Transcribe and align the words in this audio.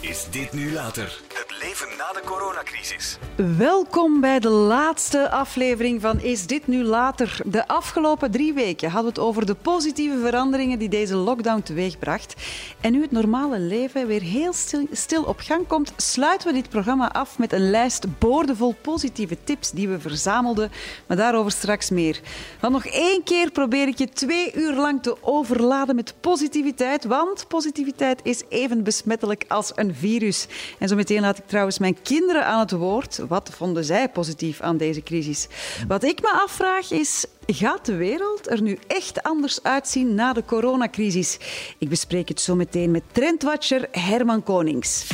Is 0.00 0.26
dit 0.30 0.52
nu 0.52 0.72
later? 0.72 1.20
Na 1.70 2.12
de 2.12 2.20
coronacrisis. 2.24 3.18
Welkom 3.58 4.20
bij 4.20 4.38
de 4.38 4.48
laatste 4.48 5.30
aflevering 5.30 6.00
van 6.00 6.20
Is 6.20 6.46
dit 6.46 6.66
nu 6.66 6.82
later? 6.82 7.40
De 7.44 7.68
afgelopen 7.68 8.30
drie 8.30 8.52
weken 8.52 8.90
hadden 8.90 9.12
we 9.12 9.20
het 9.20 9.28
over 9.28 9.46
de 9.46 9.54
positieve 9.54 10.18
veranderingen 10.18 10.78
die 10.78 10.88
deze 10.88 11.14
lockdown 11.16 11.62
teweegbracht. 11.62 12.34
En 12.80 12.92
nu 12.92 13.02
het 13.02 13.10
normale 13.10 13.58
leven 13.58 14.06
weer 14.06 14.22
heel 14.22 14.52
stil, 14.52 14.86
stil 14.92 15.22
op 15.22 15.40
gang 15.40 15.66
komt, 15.66 15.92
sluiten 15.96 16.48
we 16.48 16.54
dit 16.54 16.68
programma 16.68 17.12
af 17.12 17.38
met 17.38 17.52
een 17.52 17.70
lijst 17.70 18.18
boordevol 18.18 18.74
positieve 18.80 19.36
tips 19.44 19.70
die 19.70 19.88
we 19.88 20.00
verzamelden. 20.00 20.70
Maar 21.06 21.16
daarover 21.16 21.52
straks 21.52 21.90
meer. 21.90 22.20
Want 22.60 22.72
nog 22.72 22.86
één 22.86 23.22
keer 23.22 23.50
probeer 23.50 23.88
ik 23.88 23.98
je 23.98 24.08
twee 24.08 24.54
uur 24.54 24.74
lang 24.74 25.02
te 25.02 25.16
overladen 25.20 25.96
met 25.96 26.14
positiviteit. 26.20 27.04
Want 27.04 27.48
positiviteit 27.48 28.20
is 28.22 28.42
even 28.48 28.82
besmettelijk 28.82 29.44
als 29.48 29.72
een 29.74 29.94
virus. 29.94 30.46
En 30.78 30.88
zo 30.88 30.94
meteen 30.94 31.20
laat 31.20 31.38
ik 31.38 31.38
trouwens 31.38 31.58
mijn 31.78 32.02
kinderen 32.02 32.46
aan 32.46 32.58
het 32.58 32.70
woord. 32.70 33.20
Wat 33.28 33.50
vonden 33.56 33.84
zij 33.84 34.08
positief 34.08 34.60
aan 34.60 34.76
deze 34.76 35.02
crisis? 35.02 35.48
Wat 35.88 36.04
ik 36.04 36.22
me 36.22 36.30
afvraag 36.44 36.90
is, 36.90 37.24
gaat 37.46 37.86
de 37.86 37.96
wereld 37.96 38.50
er 38.50 38.62
nu 38.62 38.78
echt 38.86 39.22
anders 39.22 39.62
uitzien 39.62 40.14
na 40.14 40.32
de 40.32 40.44
coronacrisis? 40.44 41.38
Ik 41.78 41.88
bespreek 41.88 42.28
het 42.28 42.40
zo 42.40 42.54
meteen 42.54 42.90
met 42.90 43.02
trendwatcher 43.12 43.88
Herman 43.90 44.42
Konings. 44.42 45.06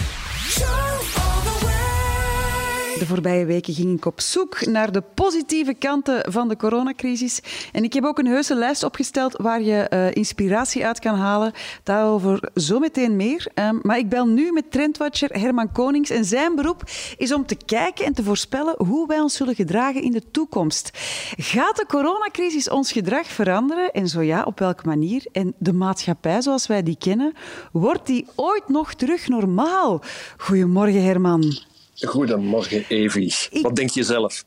De 2.98 3.06
voorbije 3.06 3.44
weken 3.44 3.74
ging 3.74 3.96
ik 3.96 4.04
op 4.04 4.20
zoek 4.20 4.66
naar 4.66 4.92
de 4.92 5.02
positieve 5.14 5.74
kanten 5.74 6.32
van 6.32 6.48
de 6.48 6.56
coronacrisis. 6.56 7.40
En 7.72 7.84
ik 7.84 7.92
heb 7.92 8.04
ook 8.04 8.18
een 8.18 8.26
heuse 8.26 8.54
lijst 8.54 8.82
opgesteld 8.82 9.36
waar 9.36 9.62
je 9.62 9.90
uh, 9.92 10.14
inspiratie 10.14 10.86
uit 10.86 10.98
kan 10.98 11.14
halen. 11.14 11.52
Daarover 11.82 12.50
zometeen 12.54 13.16
meer. 13.16 13.46
Um, 13.54 13.78
maar 13.82 13.98
ik 13.98 14.08
bel 14.08 14.26
nu 14.26 14.52
met 14.52 14.70
trendwatcher 14.70 15.40
Herman 15.40 15.72
Konings. 15.72 16.10
En 16.10 16.24
zijn 16.24 16.54
beroep 16.54 16.82
is 17.16 17.32
om 17.32 17.46
te 17.46 17.56
kijken 17.66 18.04
en 18.04 18.12
te 18.12 18.22
voorspellen 18.22 18.74
hoe 18.86 19.06
wij 19.06 19.20
ons 19.20 19.36
zullen 19.36 19.54
gedragen 19.54 20.02
in 20.02 20.12
de 20.12 20.30
toekomst. 20.30 20.90
Gaat 21.36 21.76
de 21.76 21.86
coronacrisis 21.86 22.70
ons 22.70 22.92
gedrag 22.92 23.26
veranderen? 23.26 23.92
En 23.92 24.08
zo 24.08 24.20
ja, 24.20 24.42
op 24.42 24.58
welke 24.58 24.86
manier? 24.86 25.26
En 25.32 25.54
de 25.58 25.72
maatschappij 25.72 26.42
zoals 26.42 26.66
wij 26.66 26.82
die 26.82 26.96
kennen, 26.98 27.32
wordt 27.72 28.06
die 28.06 28.26
ooit 28.34 28.68
nog 28.68 28.94
terug 28.94 29.28
normaal? 29.28 30.02
Goedemorgen, 30.36 31.02
Herman. 31.02 31.74
Goedemorgen, 32.04 32.84
Evie. 32.88 33.34
Wat 33.62 33.76
denk 33.76 33.90
je 33.90 34.02
zelf? 34.02 34.44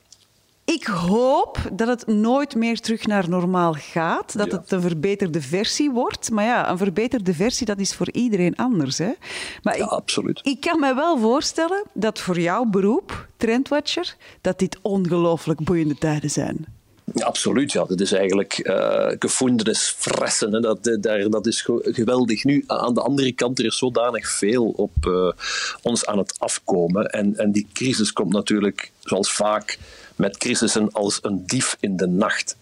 Ik 0.66 0.86
hoop 0.86 1.58
dat 1.74 1.88
het 1.88 2.08
nooit 2.08 2.56
meer 2.56 2.80
terug 2.80 3.06
naar 3.06 3.30
normaal 3.30 3.74
gaat. 3.74 4.38
Dat 4.38 4.52
het 4.52 4.72
een 4.72 4.82
verbeterde 4.82 5.42
versie 5.42 5.92
wordt. 5.92 6.32
Maar 6.32 6.46
ja, 6.46 6.70
een 6.70 6.78
verbeterde 6.78 7.34
versie, 7.34 7.66
dat 7.66 7.80
is 7.80 7.96
voor 7.96 8.12
iedereen 8.12 8.56
anders. 8.56 8.98
Hè? 8.98 9.12
Maar 9.64 9.78
ja, 9.78 9.84
ik, 9.84 9.90
absoluut. 9.90 10.40
Ik 10.44 10.60
kan 10.60 10.80
me 10.80 10.96
wel 10.96 11.18
voorstellen 11.18 11.86
dat 11.94 12.20
voor 12.20 12.40
jouw 12.40 12.66
beroep, 12.66 13.28
trendwatcher, 13.38 14.16
dat 14.42 14.60
dit 14.60 14.78
ongelooflijk 14.82 15.64
boeiende 15.64 15.96
tijden 15.96 16.30
zijn. 16.30 16.79
Absoluut, 17.14 17.72
ja. 17.72 17.86
Dat 17.86 18.00
is 18.00 18.12
eigenlijk 18.12 18.60
uh, 18.64 19.08
gevoelens 19.20 19.96
fressen. 19.98 20.62
Dat, 20.62 20.98
daar, 21.02 21.30
dat 21.30 21.48
is 21.48 21.68
geweldig. 21.82 22.44
Nu, 22.44 22.64
aan 22.68 22.94
de 22.94 23.02
andere 23.02 23.32
kant, 23.32 23.60
er 23.60 23.66
is 23.66 23.78
zodanig 23.78 24.30
veel 24.30 24.66
op 24.66 24.92
uh, 25.08 25.32
ons 25.82 26.06
aan 26.06 26.18
het 26.18 26.36
afkomen. 26.38 27.06
En, 27.06 27.38
en 27.38 27.52
die 27.52 27.68
crisis 27.74 28.14
komt 28.14 28.34
natuurlijk, 28.34 28.92
zoals 29.00 29.32
vaak 29.32 29.78
met 30.16 30.38
crisissen, 30.38 30.92
als 30.92 31.20
een 31.22 31.46
dief 31.46 31.78
in 31.80 31.98
de 31.98 32.08
nacht. 32.08 32.58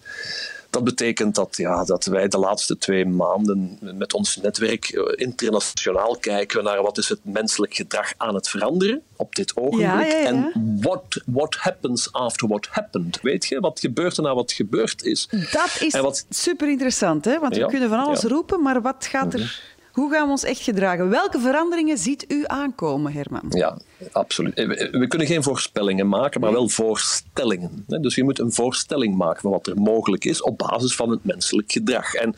Dat 0.70 0.84
betekent 0.84 1.34
dat, 1.34 1.56
ja, 1.56 1.84
dat 1.84 2.04
wij 2.04 2.28
de 2.28 2.38
laatste 2.38 2.78
twee 2.78 3.06
maanden 3.06 3.78
met 3.80 4.14
ons 4.14 4.36
netwerk 4.36 4.90
internationaal 5.14 6.16
kijken 6.16 6.64
naar 6.64 6.82
wat 6.82 6.98
is 6.98 7.08
het 7.08 7.20
menselijk 7.22 7.74
gedrag 7.74 8.12
aan 8.16 8.34
het 8.34 8.48
veranderen 8.48 9.02
op 9.16 9.34
dit 9.34 9.56
ogenblik. 9.56 9.86
Ja, 9.86 10.00
ja, 10.00 10.16
ja. 10.16 10.24
En 10.24 10.52
what, 10.80 11.22
what 11.26 11.54
happens 11.54 12.12
after 12.12 12.48
what 12.48 12.68
happened. 12.70 13.20
Weet 13.22 13.46
je, 13.46 13.60
wat 13.60 13.80
gebeurt 13.80 14.16
er 14.16 14.22
na 14.22 14.34
wat 14.34 14.52
gebeurd 14.52 15.02
is. 15.02 15.28
Dat 15.30 15.76
is 15.80 16.00
wat... 16.00 16.26
super 16.30 16.68
interessant, 16.68 17.24
hè? 17.24 17.38
want 17.38 17.56
we 17.56 17.66
kunnen 17.66 17.88
van 17.88 17.98
alles 17.98 18.22
roepen, 18.22 18.62
maar 18.62 18.82
wat 18.82 19.06
gaat 19.06 19.34
er... 19.34 19.76
Hoe 19.98 20.10
gaan 20.10 20.24
we 20.24 20.30
ons 20.30 20.44
echt 20.44 20.60
gedragen? 20.60 21.08
Welke 21.08 21.38
veranderingen 21.38 21.98
ziet 21.98 22.24
u 22.28 22.44
aankomen, 22.46 23.12
Herman? 23.12 23.42
Ja, 23.48 23.78
absoluut. 24.12 24.54
We 24.54 25.06
kunnen 25.08 25.26
geen 25.26 25.42
voorspellingen 25.42 26.08
maken, 26.08 26.40
maar 26.40 26.52
wel 26.52 26.68
voorstellingen. 26.68 27.84
Dus 27.86 28.14
je 28.14 28.24
moet 28.24 28.38
een 28.38 28.52
voorstelling 28.52 29.16
maken 29.16 29.40
van 29.40 29.50
wat 29.50 29.66
er 29.66 29.76
mogelijk 29.76 30.24
is 30.24 30.42
op 30.42 30.58
basis 30.58 30.96
van 30.96 31.10
het 31.10 31.24
menselijk 31.24 31.72
gedrag. 31.72 32.14
En 32.14 32.34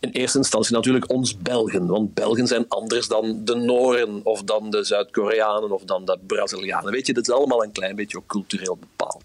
in 0.00 0.10
eerste 0.10 0.38
instantie 0.38 0.74
natuurlijk 0.74 1.10
ons 1.10 1.38
Belgen, 1.38 1.86
want 1.86 2.14
Belgen 2.14 2.46
zijn 2.46 2.64
anders 2.68 3.08
dan 3.08 3.40
de 3.44 3.54
Noren 3.54 4.20
of 4.24 4.42
dan 4.42 4.70
de 4.70 4.84
Zuid-Koreanen 4.84 5.70
of 5.70 5.82
dan 5.82 6.04
de 6.04 6.18
Brazilianen. 6.26 6.92
Weet 6.92 7.06
je, 7.06 7.12
dat 7.12 7.28
is 7.28 7.34
allemaal 7.34 7.64
een 7.64 7.72
klein 7.72 7.96
beetje 7.96 8.18
ook 8.18 8.26
cultureel 8.26 8.78
bepaald. 8.80 9.22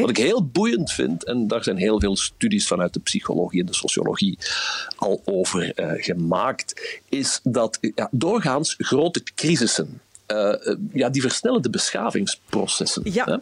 Wat 0.00 0.10
ik 0.10 0.16
heel 0.16 0.46
boeiend 0.46 0.92
vind, 0.92 1.24
en 1.24 1.46
daar 1.46 1.62
zijn 1.62 1.76
heel 1.76 2.00
veel 2.00 2.16
studies 2.16 2.66
vanuit 2.66 2.92
de 2.92 3.00
psychologie 3.00 3.60
en 3.60 3.66
de 3.66 3.74
sociologie 3.74 4.38
al 4.96 5.22
over 5.24 5.72
uh, 5.80 5.92
gemaakt, 5.96 7.00
is 7.08 7.40
dat 7.42 7.78
ja, 7.94 8.08
doorgaans 8.10 8.74
grote 8.78 9.22
crisissen 9.34 10.00
uh, 10.32 10.74
ja, 10.92 11.08
die 11.08 11.22
versnellen 11.22 11.62
de 11.62 11.70
beschavingsprocessen. 11.70 13.02
Ja. 13.04 13.24
Hè? 13.24 13.36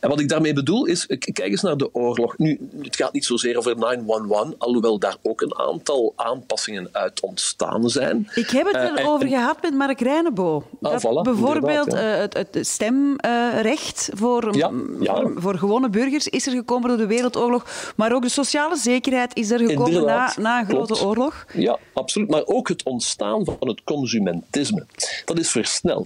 En 0.00 0.08
wat 0.08 0.20
ik 0.20 0.28
daarmee 0.28 0.52
bedoel 0.52 0.84
is, 0.84 1.06
kijk 1.06 1.38
eens 1.38 1.62
naar 1.62 1.76
de 1.76 1.94
oorlog. 1.94 2.38
Nu, 2.38 2.68
het 2.82 2.96
gaat 2.96 3.12
niet 3.12 3.24
zozeer 3.24 3.58
over 3.58 3.76
911, 3.76 4.54
alhoewel 4.58 4.98
daar 4.98 5.16
ook 5.22 5.40
een 5.40 5.58
aantal 5.58 6.12
aanpassingen 6.16 6.88
uit 6.92 7.20
ontstaan 7.20 7.90
zijn. 7.90 8.28
Ik 8.34 8.50
heb 8.50 8.66
het 8.66 8.74
er 8.74 9.00
uh, 9.00 9.08
over 9.08 9.26
en, 9.26 9.32
gehad 9.32 9.62
met 9.62 9.74
Mark 9.74 10.00
Reinebo. 10.00 10.64
Ah, 10.82 10.98
voilà, 10.98 11.22
bijvoorbeeld 11.22 11.92
ja. 11.92 11.98
het, 11.98 12.34
het, 12.34 12.58
stemrecht 12.60 14.10
voor, 14.14 14.56
ja, 14.56 14.70
ja. 15.00 15.14
voor, 15.14 15.32
voor, 15.36 15.58
gewone 15.58 15.88
burgers 15.88 16.28
is 16.28 16.46
er 16.46 16.52
gekomen 16.52 16.88
door 16.88 16.98
de 16.98 17.06
Wereldoorlog, 17.06 17.92
maar 17.96 18.12
ook 18.12 18.22
de 18.22 18.28
sociale 18.28 18.76
zekerheid 18.76 19.36
is 19.36 19.50
er 19.50 19.58
gekomen 19.58 20.04
na, 20.04 20.32
na 20.36 20.58
een 20.60 20.66
grote 20.66 20.86
klopt. 20.86 21.02
oorlog. 21.02 21.44
Ja, 21.52 21.78
absoluut. 21.92 22.30
Maar 22.30 22.44
ook 22.44 22.68
het 22.68 22.82
ontstaan 22.82 23.44
van 23.44 23.68
het 23.68 23.84
consumentisme. 23.84 24.86
Dat 25.24 25.38
is 25.38 25.50
versneld. 25.50 26.03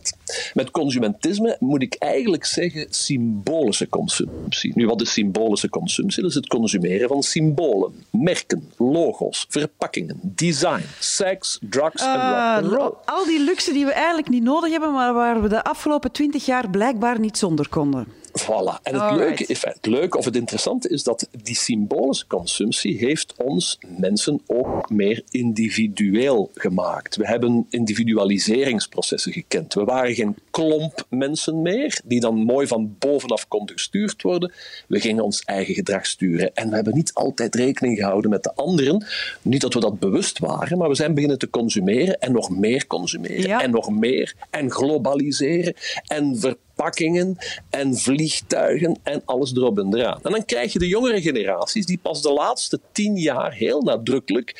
Met 0.54 0.70
consumentisme 0.70 1.56
moet 1.60 1.82
ik 1.82 1.94
eigenlijk 1.94 2.44
zeggen 2.44 2.86
symbolische 2.90 3.88
consumptie. 3.88 4.72
Nu, 4.74 4.86
wat 4.86 5.00
is 5.00 5.12
symbolische 5.12 5.68
consumptie? 5.68 6.22
Dat 6.22 6.30
is 6.30 6.36
het 6.36 6.46
consumeren 6.46 7.08
van 7.08 7.22
symbolen, 7.22 7.92
merken, 8.10 8.70
logo's, 8.76 9.46
verpakkingen, 9.48 10.20
design, 10.22 10.84
seks, 10.98 11.58
drugs 11.60 12.02
en 12.02 12.06
Uh, 12.08 12.58
rock 12.60 12.72
roll. 12.72 12.92
al 13.04 13.24
die 13.24 13.40
luxe 13.40 13.72
die 13.72 13.84
we 13.84 13.92
eigenlijk 13.92 14.28
niet 14.28 14.42
nodig 14.42 14.70
hebben, 14.70 14.92
maar 14.92 15.14
waar 15.14 15.42
we 15.42 15.48
de 15.48 15.64
afgelopen 15.64 16.12
twintig 16.12 16.46
jaar 16.46 16.70
blijkbaar 16.70 17.20
niet 17.20 17.38
zonder 17.38 17.68
konden. 17.68 18.06
Voilà. 18.32 18.82
En 18.82 18.92
het 18.94 19.02
Alright. 19.02 19.18
leuke, 19.18 19.46
enfin, 19.46 19.72
het 19.72 19.86
leuke 19.86 20.18
of 20.18 20.24
het 20.24 20.36
interessante 20.36 20.88
is 20.88 21.02
dat 21.02 21.28
die 21.42 21.56
symbolische 21.56 22.26
consumptie 22.26 22.98
heeft 22.98 23.34
ons 23.36 23.78
mensen 23.98 24.40
ook 24.46 24.90
meer 24.90 25.22
individueel 25.30 26.50
gemaakt. 26.54 27.16
We 27.16 27.26
hebben 27.26 27.66
individualiseringsprocessen 27.68 29.32
gekend. 29.32 29.74
We 29.74 29.84
waren 29.84 30.14
geen 30.14 30.36
klomp 30.50 31.06
mensen 31.10 31.62
meer 31.62 32.00
die 32.04 32.20
dan 32.20 32.34
mooi 32.36 32.66
van 32.66 32.96
bovenaf 32.98 33.48
konden 33.48 33.74
gestuurd 33.76 34.22
worden. 34.22 34.52
We 34.88 35.00
gingen 35.00 35.24
ons 35.24 35.42
eigen 35.42 35.74
gedrag 35.74 36.06
sturen. 36.06 36.54
En 36.54 36.68
we 36.68 36.74
hebben 36.74 36.94
niet 36.94 37.14
altijd 37.14 37.54
rekening 37.54 37.98
gehouden 37.98 38.30
met 38.30 38.42
de 38.42 38.54
anderen. 38.54 39.06
Niet 39.42 39.60
dat 39.60 39.74
we 39.74 39.80
dat 39.80 39.98
bewust 39.98 40.38
waren, 40.38 40.78
maar 40.78 40.88
we 40.88 40.94
zijn 40.94 41.14
beginnen 41.14 41.38
te 41.38 41.50
consumeren 41.50 42.18
en 42.20 42.32
nog 42.32 42.50
meer 42.50 42.86
consumeren 42.86 43.48
Ja. 43.48 43.62
en 43.62 43.70
nog 43.70 43.90
meer 43.90 44.34
en 44.50 44.70
globaliseren 44.70 45.74
en 46.06 46.38
verpakkingen 46.78 47.36
en 47.70 47.96
vliegtuigen 47.96 48.98
en 49.02 49.22
alles 49.24 49.54
erop 49.54 49.78
en 49.78 49.94
eraan. 49.94 50.20
En 50.22 50.30
dan 50.30 50.44
krijg 50.44 50.72
je 50.72 50.78
de 50.78 50.88
jongere 50.88 51.22
generaties 51.22 51.86
die 51.86 51.98
pas 52.02 52.22
de 52.22 52.32
laatste 52.32 52.80
tien 52.92 53.16
jaar 53.16 53.52
heel 53.52 53.82
nadrukkelijk 53.82 54.54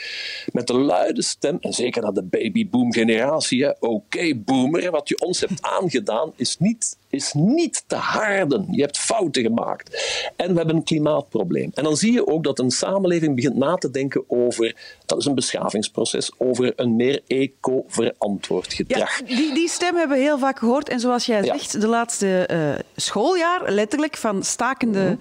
met 0.53 0.67
de 0.67 0.79
luide 0.79 1.23
stem, 1.23 1.59
en 1.61 1.73
zeker 1.73 2.03
naar 2.03 2.13
de 2.13 2.23
babyboom 2.23 2.93
generatie, 2.93 3.81
oké 3.81 4.35
boomer, 4.35 4.91
wat 4.91 5.09
je 5.09 5.21
ons 5.21 5.41
hebt 5.41 5.63
aangedaan 5.63 6.33
is 6.37 6.57
niet, 6.59 6.97
is 7.11 7.33
niet 7.33 7.85
te 7.87 7.95
harden. 7.97 8.67
Je 8.71 8.81
hebt 8.83 8.99
fouten 8.99 9.43
gemaakt. 9.43 10.03
En 10.37 10.51
we 10.53 10.57
hebben 10.57 10.77
een 10.77 10.85
klimaatprobleem. 10.85 11.71
En 11.75 11.85
dan 11.85 11.97
zie 11.97 12.13
je 12.13 12.27
ook 12.27 12.45
dat 12.45 12.59
een 12.59 12.71
samenleving 12.71 13.35
begint 13.35 13.57
na 13.57 13.75
te 13.75 13.91
denken 13.91 14.25
over, 14.29 14.77
dat 15.07 15.19
is 15.19 15.25
een 15.25 15.35
beschavingsproces, 15.35 16.31
over 16.39 16.73
een 16.77 16.97
meer 16.97 17.21
eco-verantwoord 17.27 18.73
gedrag. 18.73 19.19
Ja, 19.19 19.37
die, 19.37 19.55
die 19.55 19.69
stem 19.69 19.97
hebben 19.97 20.17
we 20.17 20.23
heel 20.23 20.39
vaak 20.39 20.59
gehoord. 20.59 20.89
En 20.89 21.01
zoals 21.01 21.27
jij 21.27 21.43
Ja. 21.45 21.57
zegt, 21.59 21.81
de 21.81 21.87
laatste 21.89 22.47
eh, 22.47 22.71
schooljaar, 22.97 23.73
letterlijk, 23.73 24.17
van 24.17 24.43
stakende 24.43 25.17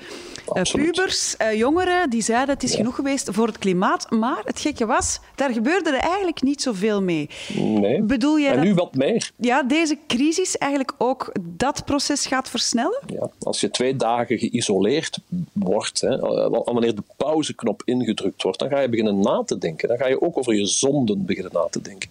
Mhm. 0.48 0.58
eh, 0.58 0.64
pubers, 0.74 1.38
eh, 1.38 1.54
jongeren, 1.58 2.10
die 2.10 2.22
zeiden 2.22 2.54
het 2.54 2.64
is 2.64 2.76
genoeg 2.76 2.96
geweest 2.96 3.30
voor 3.32 3.48
het 3.48 3.58
klimaat. 3.58 4.10
Maar 4.12 4.42
het 4.44 4.60
gekke 4.60 4.86
was, 4.86 5.20
daar 5.36 5.52
gebeurde 5.52 5.90
er 5.90 6.00
eigenlijk 6.00 6.42
niet 6.42 6.62
zoveel 6.62 7.02
mee. 7.02 7.30
Nee. 7.56 8.02
Bedoel 8.02 8.40
jij 8.40 8.50
en 8.50 8.56
dat- 8.56 8.66
nu 8.66 8.74
wat 8.74 8.96
meer. 8.96 9.32
Ja, 9.38 9.64
deze 9.64 9.98
crisis 10.08 10.58
eigenlijk 10.58 10.94
ook 10.98 11.32
dat 11.40 11.77
proces 11.86 12.26
gaat 12.26 12.50
versnellen? 12.50 13.00
Ja, 13.08 13.30
als 13.40 13.60
je 13.60 13.70
twee 13.70 13.96
dagen 13.96 14.38
geïsoleerd 14.38 15.18
wordt, 15.54 16.02
hè, 16.02 16.22
eh, 16.22 16.62
wanneer 16.66 16.96
de 16.96 17.04
pauzeknop 17.18 17.82
ingedrukt 17.86 18.44
wordt, 18.44 18.60
dan 18.60 18.70
ga 18.70 18.80
je 18.80 18.90
beginnen 18.90 19.20
na 19.20 19.44
te 19.46 19.58
denken. 19.58 19.88
Dan 19.88 19.98
ga 19.98 20.08
je 20.08 20.22
ook 20.22 20.38
over 20.38 20.56
je 20.56 20.66
zonden 20.66 21.26
beginnen 21.26 21.54
na 21.54 21.68
te 21.70 21.82
denken. 21.82 22.10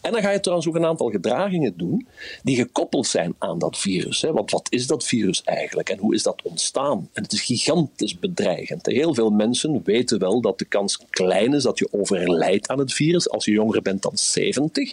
En 0.00 0.12
dan 0.12 0.22
ga 0.22 0.30
je 0.30 0.40
trouwens 0.40 0.68
ook 0.68 0.74
een 0.74 0.84
aantal 0.84 1.10
gedragingen 1.10 1.76
doen 1.76 2.06
die 2.42 2.56
gekoppeld 2.56 3.06
zijn 3.06 3.34
aan 3.38 3.58
dat 3.58 3.78
virus. 3.78 4.22
Hè. 4.22 4.32
Want 4.32 4.50
wat 4.50 4.66
is 4.70 4.86
dat 4.86 5.04
virus 5.04 5.42
eigenlijk 5.44 5.88
en 5.88 5.98
hoe 5.98 6.14
is 6.14 6.22
dat 6.22 6.42
ontstaan? 6.42 7.08
En 7.12 7.22
het 7.22 7.32
is 7.32 7.42
gigantisch 7.42 8.18
bedreigend. 8.18 8.86
Heel 8.86 9.14
veel 9.14 9.30
mensen 9.30 9.82
weten 9.84 10.18
wel 10.18 10.40
dat 10.40 10.58
de 10.58 10.64
kans 10.64 10.98
klein 11.10 11.54
is 11.54 11.62
dat 11.62 11.78
je 11.78 11.88
overlijdt 11.90 12.68
aan 12.68 12.78
het 12.78 12.92
virus 12.92 13.30
als 13.30 13.44
je 13.44 13.50
jonger 13.50 13.82
bent 13.82 14.02
dan 14.02 14.16
70. 14.16 14.92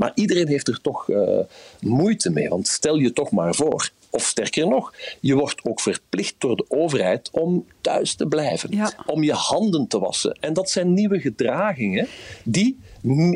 Maar 0.00 0.12
iedereen 0.14 0.48
heeft 0.48 0.68
er 0.68 0.80
toch 0.80 1.10
eh, 1.10 1.38
moeite 1.80 2.30
mee. 2.30 2.48
Want 2.48 2.68
stel 2.68 2.96
je 2.96 3.12
toch 3.12 3.30
maar 3.30 3.54
voor, 3.54 3.90
of 4.10 4.22
sterker 4.22 4.68
nog, 4.68 4.94
je 5.20 5.34
wordt 5.34 5.64
ook 5.64 5.80
verplicht 5.80 6.34
door 6.38 6.56
de 6.56 6.64
overheid 6.68 7.30
om 7.32 7.66
thuis 7.80 8.14
te 8.14 8.26
blijven. 8.26 8.70
Ja. 8.70 8.92
Om 9.06 9.22
je 9.22 9.32
handen 9.32 9.86
te 9.86 9.98
wassen. 9.98 10.36
En 10.40 10.52
dat 10.52 10.70
zijn 10.70 10.94
nieuwe 10.94 11.20
gedragingen 11.20 12.06
die. 12.44 12.78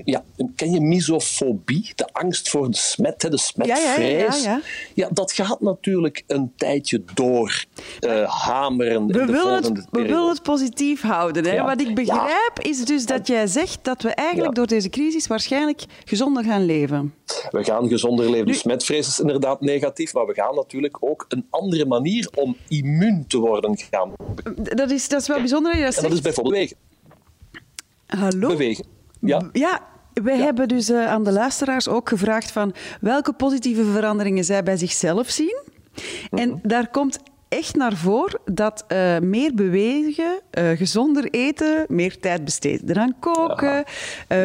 Ja, 0.05 0.25
ken 0.56 0.70
je 0.70 0.81
misofobie? 0.81 1.93
De 1.94 2.12
angst 2.12 2.49
voor 2.49 2.70
de 2.70 2.76
smet, 2.76 3.20
de 3.20 3.38
smetvrees. 3.38 4.43
ja, 4.44 4.50
ja. 4.50 4.61
Ja, 4.94 5.08
dat 5.12 5.32
gaat 5.32 5.61
natuurlijk 5.61 6.22
een 6.26 6.52
tijdje 6.56 7.02
door 7.14 7.64
eh, 8.00 8.31
hameren. 8.46 9.06
We 9.06 9.20
in 9.20 9.26
de 9.26 9.32
willen, 9.32 9.55
het, 9.55 9.87
we 9.90 10.02
willen 10.02 10.28
het 10.28 10.43
positief 10.43 11.02
houden. 11.02 11.44
Hè? 11.44 11.52
Ja. 11.52 11.64
Wat 11.64 11.81
ik 11.81 11.94
begrijp 11.94 12.58
is 12.61 12.84
dus 12.84 13.06
dat 13.06 13.26
jij 13.26 13.46
zegt 13.46 13.78
dat 13.82 14.02
we 14.02 14.08
eigenlijk 14.08 14.49
Ja. 14.49 14.55
door 14.55 14.66
deze 14.66 14.88
crisis 14.88 15.26
waarschijnlijk 15.26 15.84
gezonder 16.05 16.44
gaan 16.44 16.64
leven. 16.64 17.14
We 17.50 17.64
gaan 17.64 17.88
gezonder 17.88 18.31
leven. 18.31 18.46
Dus 18.46 18.58
smetvrees 18.58 19.08
is 19.08 19.20
inderdaad 19.20 19.61
negatief, 19.61 20.14
maar 20.14 20.26
we 20.26 20.34
gaan 20.34 20.55
natuurlijk 20.55 20.96
ook 21.00 21.25
een 21.28 21.46
andere 21.50 21.87
manier 21.87 22.28
om 22.34 22.56
immuun 22.69 23.25
te 23.26 23.38
worden 23.38 23.78
gaan. 23.90 24.12
Dat 24.62 24.90
is, 24.90 25.08
dat 25.08 25.20
is 25.20 25.28
wel 25.28 25.38
bijzonder 25.38 25.72
dat 25.72 25.81
je 25.81 25.87
dat 25.87 25.96
En 25.96 26.02
dat 26.02 26.12
is 26.12 26.20
bijvoorbeeld 26.20 26.55
bewegen. 26.55 26.76
Hallo? 28.06 28.49
Bewegen. 28.49 28.84
Ja. 29.25 29.49
Ja, 29.53 29.81
wij 30.12 30.37
hebben 30.37 30.69
dus 30.69 30.88
eh, 30.88 31.06
aan 31.06 31.25
de 31.25 31.32
luisteraars 31.32 31.88
ook 31.88 32.09
gevraagd 32.09 32.50
van 32.50 32.75
welke 33.00 33.32
positieve 33.32 33.85
veranderingen 33.85 34.44
zij 34.44 34.62
bij 34.62 34.76
zichzelf 34.76 35.29
zien. 35.29 35.62
Mhm. 36.31 36.43
En 36.43 36.61
daar 36.62 36.91
komt 36.91 37.19
echt 37.49 37.75
naar 37.75 37.97
voren 37.97 38.41
dat 38.44 38.85
eh, 38.88 39.19
meer 39.19 39.55
bewegen, 39.55 40.41
eh, 40.50 40.71
gezonder 40.71 41.31
eten, 41.31 41.85
meer 41.88 42.21
tijd 42.21 42.44
besteden 42.44 42.97
aan 42.99 43.15
koken, 43.21 43.85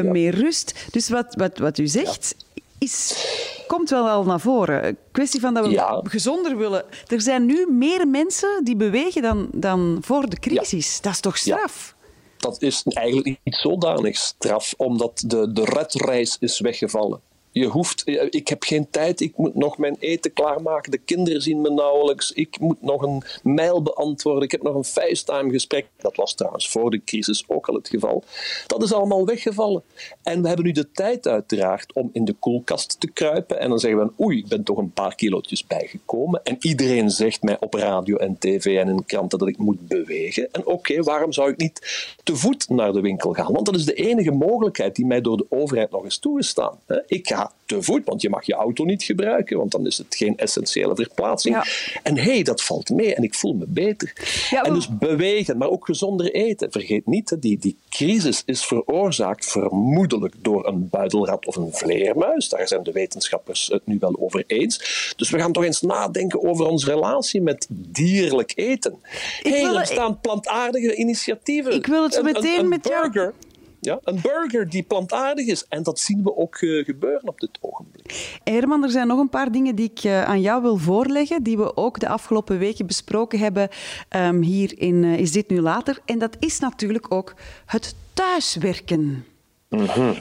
meer 0.03 0.35
rust. 0.35 0.85
Dus 0.91 1.09
wat, 1.09 1.35
wat, 1.35 1.57
wat 1.57 1.77
u 1.77 1.87
zegt, 1.87 2.35
is, 2.77 3.25
komt 3.67 3.89
wel 3.89 4.09
al 4.09 4.23
naar 4.23 4.39
voren. 4.39 4.87
Een 4.87 4.97
kwestie 5.11 5.39
van 5.39 5.53
dat 5.53 5.67
we 5.67 5.99
gezonder 6.03 6.57
willen. 6.57 6.83
Er 7.07 7.21
zijn 7.21 7.45
nu 7.45 7.67
meer 7.71 8.07
mensen 8.07 8.63
die 8.63 8.75
bewegen 8.75 9.21
dan, 9.21 9.47
dan 9.53 9.97
voor 10.01 10.29
de 10.29 10.39
crisis. 10.39 11.01
Dat 11.01 11.11
is 11.13 11.19
toch 11.19 11.37
Ja. 11.37 11.55
straf? 11.55 11.95
Dat 12.39 12.61
is 12.61 12.83
eigenlijk 12.83 13.39
niet 13.43 13.55
zodanig 13.55 14.17
straf, 14.17 14.73
omdat 14.77 15.23
de, 15.27 15.51
de 15.51 15.63
redreis 15.63 16.37
is 16.39 16.59
weggevallen. 16.59 17.21
Je 17.51 17.65
hoeft, 17.65 18.03
ik 18.29 18.47
heb 18.47 18.63
geen 18.63 18.89
tijd, 18.89 19.21
ik 19.21 19.37
moet 19.37 19.55
nog 19.55 19.77
mijn 19.77 19.95
eten 19.99 20.33
klaarmaken. 20.33 20.91
De 20.91 20.97
kinderen 20.97 21.41
zien 21.41 21.61
me 21.61 21.69
nauwelijks. 21.69 22.31
Ik 22.31 22.59
moet 22.59 22.81
nog 22.81 23.01
een 23.01 23.23
mail 23.43 23.81
beantwoorden. 23.81 24.43
Ik 24.43 24.51
heb 24.51 24.63
nog 24.63 24.75
een 24.75 24.83
FaceTime-gesprek. 24.83 25.87
Dat 25.97 26.15
was 26.15 26.33
trouwens 26.33 26.69
voor 26.69 26.91
de 26.91 27.03
crisis 27.03 27.43
ook 27.47 27.67
al 27.67 27.75
het 27.75 27.89
geval. 27.89 28.23
Dat 28.67 28.83
is 28.83 28.93
allemaal 28.93 29.25
weggevallen. 29.25 29.83
En 30.23 30.41
we 30.41 30.47
hebben 30.47 30.65
nu 30.65 30.71
de 30.71 30.91
tijd 30.91 31.27
uiteraard 31.27 31.93
om 31.93 32.09
in 32.13 32.25
de 32.25 32.33
koelkast 32.33 32.99
te 32.99 33.11
kruipen. 33.11 33.59
En 33.59 33.69
dan 33.69 33.79
zeggen 33.79 33.99
we, 33.99 34.23
oei, 34.23 34.37
ik 34.37 34.47
ben 34.47 34.63
toch 34.63 34.77
een 34.77 34.91
paar 34.91 35.15
kilootjes 35.15 35.67
bijgekomen. 35.67 36.43
En 36.43 36.57
iedereen 36.59 37.09
zegt 37.09 37.43
mij 37.43 37.59
op 37.59 37.73
radio 37.73 38.17
en 38.17 38.37
tv 38.37 38.77
en 38.77 38.87
in 38.87 39.05
kranten 39.05 39.39
dat 39.39 39.47
ik 39.47 39.57
moet 39.57 39.87
bewegen. 39.87 40.51
En 40.51 40.65
oké, 40.65 41.03
waarom 41.03 41.31
zou 41.31 41.51
ik 41.51 41.57
niet 41.57 42.13
te 42.23 42.35
voet 42.35 42.69
naar 42.69 42.93
de 42.93 43.01
winkel 43.01 43.33
gaan? 43.33 43.53
Want 43.53 43.65
dat 43.65 43.75
is 43.75 43.85
de 43.85 43.93
enige 43.93 44.31
mogelijkheid 44.31 44.95
die 44.95 45.05
mij 45.05 45.21
door 45.21 45.37
de 45.37 45.45
overheid 45.49 45.91
nog 45.91 46.05
is 46.05 46.17
toegestaan. 46.17 46.79
Ik 47.05 47.27
ga 47.27 47.48
te 47.65 47.81
voet, 47.81 48.05
want 48.05 48.21
je 48.21 48.29
mag 48.29 48.45
je 48.45 48.53
auto 48.53 48.83
niet 48.83 49.03
gebruiken, 49.03 49.57
want 49.57 49.71
dan 49.71 49.85
is 49.85 49.97
het 49.97 50.15
geen 50.15 50.37
essentiële 50.37 50.95
verplaatsing. 50.95 51.55
Ja. 51.55 51.65
En 52.03 52.17
hé, 52.17 52.31
hey, 52.33 52.43
dat 52.43 52.63
valt 52.63 52.89
mee 52.89 53.15
en 53.15 53.23
ik 53.23 53.35
voel 53.35 53.53
me 53.53 53.65
beter. 53.67 54.13
Ja, 54.49 54.63
en 54.63 54.73
dus 54.73 54.97
bewegen, 54.97 55.57
maar 55.57 55.69
ook 55.69 55.85
gezonder 55.85 56.31
eten. 56.31 56.71
Vergeet 56.71 57.05
niet, 57.07 57.29
hè, 57.29 57.39
die, 57.39 57.57
die 57.57 57.77
crisis 57.89 58.43
is 58.45 58.65
veroorzaakt 58.65 59.45
vermoedelijk 59.45 60.33
door 60.41 60.67
een 60.67 60.89
buidelrat 60.89 61.45
of 61.45 61.55
een 61.55 61.73
vleermuis. 61.73 62.49
Daar 62.49 62.67
zijn 62.67 62.83
de 62.83 62.91
wetenschappers 62.91 63.67
het 63.67 63.85
nu 63.85 63.97
wel 63.99 64.15
over 64.19 64.43
eens. 64.47 65.13
Dus 65.15 65.29
we 65.29 65.39
gaan 65.39 65.51
toch 65.51 65.63
eens 65.63 65.81
nadenken 65.81 66.43
over 66.43 66.67
onze 66.67 66.85
relatie 66.85 67.41
met 67.41 67.67
dierlijk 67.69 68.51
eten. 68.55 68.99
Hé, 69.41 69.49
wil- 69.51 69.79
er 69.79 69.85
staan 69.85 70.19
plantaardige 70.19 70.95
initiatieven. 70.95 71.73
Ik 71.73 71.85
wil 71.85 72.03
het 72.03 72.13
zo 72.13 72.19
Een- 72.19 72.27
een- 72.27 72.33
meteen 72.33 72.59
een 72.59 72.69
met 72.69 72.87
jou-. 72.87 73.33
Ja, 73.81 73.99
een 74.03 74.19
burger 74.21 74.69
die 74.69 74.83
plantaardig 74.83 75.47
is. 75.47 75.65
En 75.69 75.83
dat 75.83 75.99
zien 75.99 76.23
we 76.23 76.35
ook 76.35 76.55
eh, 76.55 76.85
gebeuren 76.85 77.27
op 77.27 77.39
dit 77.39 77.57
ogenblik. 77.61 78.39
Herman, 78.43 78.83
er 78.83 78.89
zijn 78.89 79.07
nog 79.07 79.19
een 79.19 79.29
paar 79.29 79.51
dingen 79.51 79.75
die 79.75 79.91
ik 79.91 80.03
eh, 80.03 80.23
aan 80.23 80.41
jou 80.41 80.61
wil 80.61 80.77
voorleggen, 80.77 81.43
die 81.43 81.57
we 81.57 81.77
ook 81.77 81.99
de 81.99 82.09
afgelopen 82.09 82.57
weken 82.57 82.87
besproken 82.87 83.39
hebben 83.39 83.69
ehm, 84.09 84.41
hier 84.41 84.79
in 84.79 85.03
eh, 85.03 85.19
Is 85.19 85.31
Dit 85.31 85.49
Nu 85.49 85.61
Later? 85.61 85.99
En 86.05 86.19
dat 86.19 86.35
is 86.39 86.59
natuurlijk 86.59 87.13
ook 87.13 87.33
het 87.65 87.95
thuiswerken. 88.13 89.25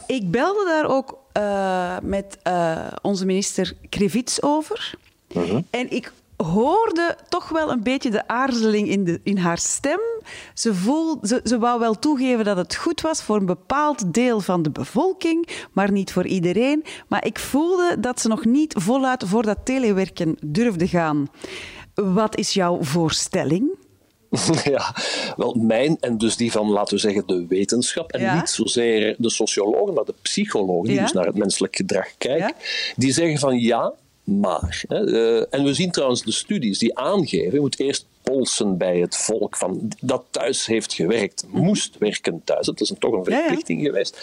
Ik 0.06 0.31
belde 0.31 0.64
daar 0.64 0.87
ook 0.87 1.19
eh, 1.32 1.96
met 2.02 2.38
eh, 2.43 2.87
onze 3.02 3.26
minister 3.26 3.72
Krevits 3.88 4.43
over. 4.43 4.94
En 5.70 5.90
ik 5.90 6.12
hoorde 6.46 7.17
toch 7.29 7.49
wel 7.49 7.70
een 7.70 7.82
beetje 7.82 8.11
de 8.11 8.29
aarzeling 8.29 8.88
in, 8.88 9.05
de, 9.05 9.20
in 9.23 9.37
haar 9.37 9.58
stem. 9.58 10.00
Ze, 10.55 10.75
ze, 11.23 11.40
ze 11.44 11.58
wou 11.58 11.81
wel 11.81 11.99
toegeven 11.99 12.44
dat 12.44 12.56
het 12.56 12.75
goed 12.75 13.00
was 13.00 13.23
voor 13.23 13.37
een 13.37 13.46
bepaald 13.46 14.14
deel 14.14 14.40
van 14.40 14.62
de 14.62 14.70
bevolking, 14.70 15.49
maar 15.73 15.93
niet 15.93 16.12
voor 16.12 16.26
iedereen. 16.26 16.85
Maar 17.08 17.26
ik 17.26 17.38
voelde 17.38 17.96
dat 18.00 18.20
ze 18.20 18.29
nog 18.29 18.44
niet 18.44 18.75
voluit 18.79 19.25
voor 19.26 19.43
dat 19.43 19.58
telewerken 19.64 20.37
durfde 20.46 20.88
gaan. 20.88 21.29
Wat 21.94 22.37
is 22.37 22.52
jouw 22.55 22.82
voorstelling? 22.82 23.70
Ja, 24.64 24.94
wel 25.37 25.55
mijn 25.55 25.96
en 26.00 26.19
dus 26.19 26.37
die 26.37 26.52
van, 26.52 26.70
laten 26.70 26.94
we 26.94 27.00
zeggen, 27.00 27.26
de 27.26 27.46
wetenschap. 27.49 28.12
En 28.12 28.20
Ja. 28.20 28.34
niet 28.34 28.50
zozeer 28.50 29.14
de 29.19 29.31
sociologen, 29.31 29.94
maar 29.94 30.05
de 30.05 30.14
psychologen, 30.23 30.87
die 30.87 30.94
Ja. 30.94 31.02
dus 31.02 31.12
naar 31.12 31.26
het 31.26 31.37
menselijk 31.37 31.76
gedrag 31.76 32.17
kijken. 32.19 32.46
Ja. 32.46 32.55
Die 32.96 33.12
zeggen 33.12 33.38
van 33.38 33.58
ja, 33.58 33.93
maar. 34.28 34.84
Hè, 34.88 35.04
eh, 35.04 35.46
en 35.50 35.64
we 35.64 35.75
zien 35.75 35.90
trouwens 35.90 36.22
de 36.22 36.32
studies 36.32 36.78
die 36.78 36.98
aangeven, 36.98 37.52
je 37.52 37.60
moet 37.60 37.80
eerst 37.80 38.06
polsen 38.22 38.76
bij 38.76 38.98
het 38.98 39.16
volk 39.16 39.56
van, 39.56 39.88
dat 40.00 40.25
thuis 40.30 40.66
heeft 40.66 40.92
gewerkt, 40.92 41.44
moest 41.50 41.98
werken 41.98 42.40
thuis. 42.44 42.66
Dat 42.66 42.80
is 42.80 42.90
een, 42.90 42.98
toch 42.98 43.12
een. 43.12 43.22
Ja, 43.25 43.30
ja. 43.30 43.38
verplichting 43.38 43.82
geweest. 43.82 44.19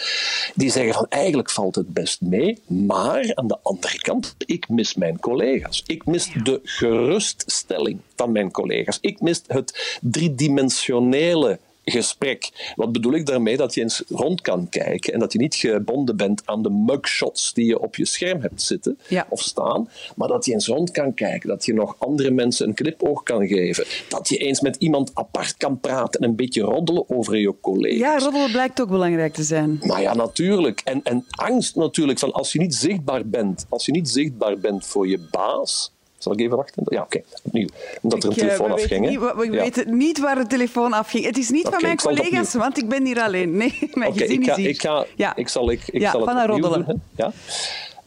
Die 0.56 0.72
zeggen 0.72 0.94
van 0.94 1.06
eigenlijk 1.10 1.50
valt 1.50 1.76
het 1.76 1.94
best 1.94 2.22
mee, 2.22 2.62
maar 2.66 3.32
aan 3.36 3.48
de 3.48 3.58
andere 3.62 3.98
kant, 3.98 4.36
ik 4.38 4.70
mis 4.70 4.96
mijn 4.96 5.20
collega's. 5.20 5.84
Ik 5.86 6.06
mis 6.06 6.32
de 6.44 6.60
geruststelling 6.64 8.00
van 8.16 8.32
mijn 8.32 8.52
collega's. 8.52 8.98
Ik 9.02 9.22
mis 9.22 9.42
het 9.48 9.98
driedimensionele 10.02 11.60
gesprek. 11.86 12.72
Wat 12.76 12.92
bedoel 12.92 13.14
ik 13.14 13.26
daarmee? 13.26 13.58
Dat 13.58 13.74
je 13.74 13.82
eens 13.82 14.04
rond 14.08 14.42
kan 14.42 14.70
kijken 14.70 15.14
en 15.14 15.20
dat 15.20 15.34
je 15.34 15.40
niet 15.40 15.56
gebonden 15.56 16.18
bent 16.18 16.42
aan 16.46 16.64
de 16.64 16.70
mugshots 16.70 17.54
die 17.54 17.66
je 17.66 17.80
op 17.80 17.96
je 17.96 18.06
scherm 18.06 18.42
hebt 18.42 18.62
zitten 18.62 18.98
Ja. 19.08 19.26
of 19.30 19.42
staan, 19.42 19.90
maar 20.16 20.28
dat 20.28 20.46
je 20.46 20.54
eens 20.54 20.68
rond 20.68 20.92
kan 20.92 21.14
kijken, 21.14 21.50
dat 21.50 21.66
je 21.66 21.74
nog 21.74 21.96
andere 22.00 22.32
mensen 22.32 22.68
een 22.68 22.74
knipoog 22.74 23.24
kan 23.24 23.48
geven, 23.48 23.86
dat 24.10 24.30
je 24.30 24.38
eens 24.38 24.62
met 24.62 24.76
iemand 24.76 25.12
apart 25.14 25.58
kan 25.58 25.80
praten 25.80 26.20
en 26.22 26.30
een 26.30 26.36
beetje 26.36 26.62
roddelen 26.62 27.10
over 27.10 27.38
je 27.38 27.54
collega's. 27.62 28.00
Ja, 28.00 28.18
roddelen 28.18 28.52
blijkt 28.52 28.82
ook 28.82 28.90
belangrijk 28.90 29.34
te 29.34 29.44
zijn. 29.44 29.80
Maar 29.84 30.02
ja, 30.02 30.14
natuurlijk. 30.16 30.82
En, 30.84 31.04
en 31.04 31.26
angst 31.30 31.76
natuurlijk. 31.76 32.20
Van 32.20 32.32
als 32.32 32.52
je 32.52 32.60
niet 32.60 32.76
zichtbaar 32.76 33.28
bent, 33.28 33.66
als 33.70 33.86
je 33.86 33.92
niet 33.92 34.10
zichtbaar 34.10 34.58
bent 34.58 34.86
voor 34.86 35.08
je 35.08 35.20
baas. 35.32 35.94
Zal 36.26 36.34
ik 36.34 36.40
even 36.40 36.58
wachten? 36.58 36.84
Ja, 36.86 37.02
oké. 37.02 37.22
Opnieuw. 37.44 37.68
Omdat 38.02 38.24
er 38.24 38.30
een 38.30 38.36
Ik, 38.36 38.42
eh, 38.42 38.48
telefoon 38.48 38.68
we 38.70 38.76
weten 38.76 38.98
afging. 38.98 39.10
niet 39.10 39.34
we 39.36 39.46
Ja. 39.56 39.64
weten 39.64 39.98
niet 39.98 40.20
waar 40.20 40.36
de 40.36 40.48
telefoon 40.48 40.94
afging. 40.94 41.26
Het 41.26 41.38
is 41.38 41.50
niet 41.50 41.64
van 41.68 41.82
mijn 41.82 41.92
het 41.94 42.02
collega's, 42.02 42.54
want 42.54 42.78
ik 42.78 42.90
ben 42.90 43.06
hier 43.06 43.20
alleen. 43.22 43.58
Nee, 43.58 43.90
mijn 43.94 44.14
gezin 44.14 44.42
ik, 44.42 44.46
ga, 44.46 44.52
is 44.52 44.58
hier. 44.58 44.70
ik, 44.70 44.82
ga, 44.82 45.06
Ja. 45.16 45.36
ik 45.36 45.48
zal, 45.48 45.72
ik, 45.72 45.82
ik 45.88 46.02
Ja, 46.02 46.12
zal 46.12 46.20
het 46.22 46.30
van 46.30 46.40
opnieuw 46.42 46.62
roddelen. 46.62 46.86
doen, 46.88 47.02
hè. 47.16 47.24
Ja? 47.24 47.32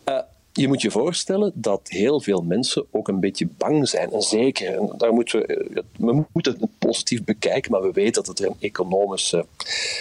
Eh, 0.05 0.23
je 0.53 0.69
moet 0.69 0.83
je 0.83 0.91
voorstellen 0.91 1.53
dat 1.55 1.81
heel 1.85 2.21
veel 2.21 2.43
mensen 2.43 2.85
ook 2.91 3.09
een 3.09 3.21
beetje 3.21 3.49
bang 3.59 3.89
zijn. 3.89 4.13
En 4.13 4.23
zeker, 4.23 4.79
en 4.79 4.93
daar 4.97 5.13
moeten 5.13 5.41
we, 5.41 5.47
eh, 5.47 5.83
we 5.97 6.25
moeten 6.33 6.57
het 6.61 6.71
positief 6.79 7.25
bekijken, 7.25 7.71
maar 7.71 7.83
we 7.83 7.93
weten 7.93 8.25
dat 8.25 8.39
er 8.39 8.47
een 8.47 8.57
economische 8.61 9.47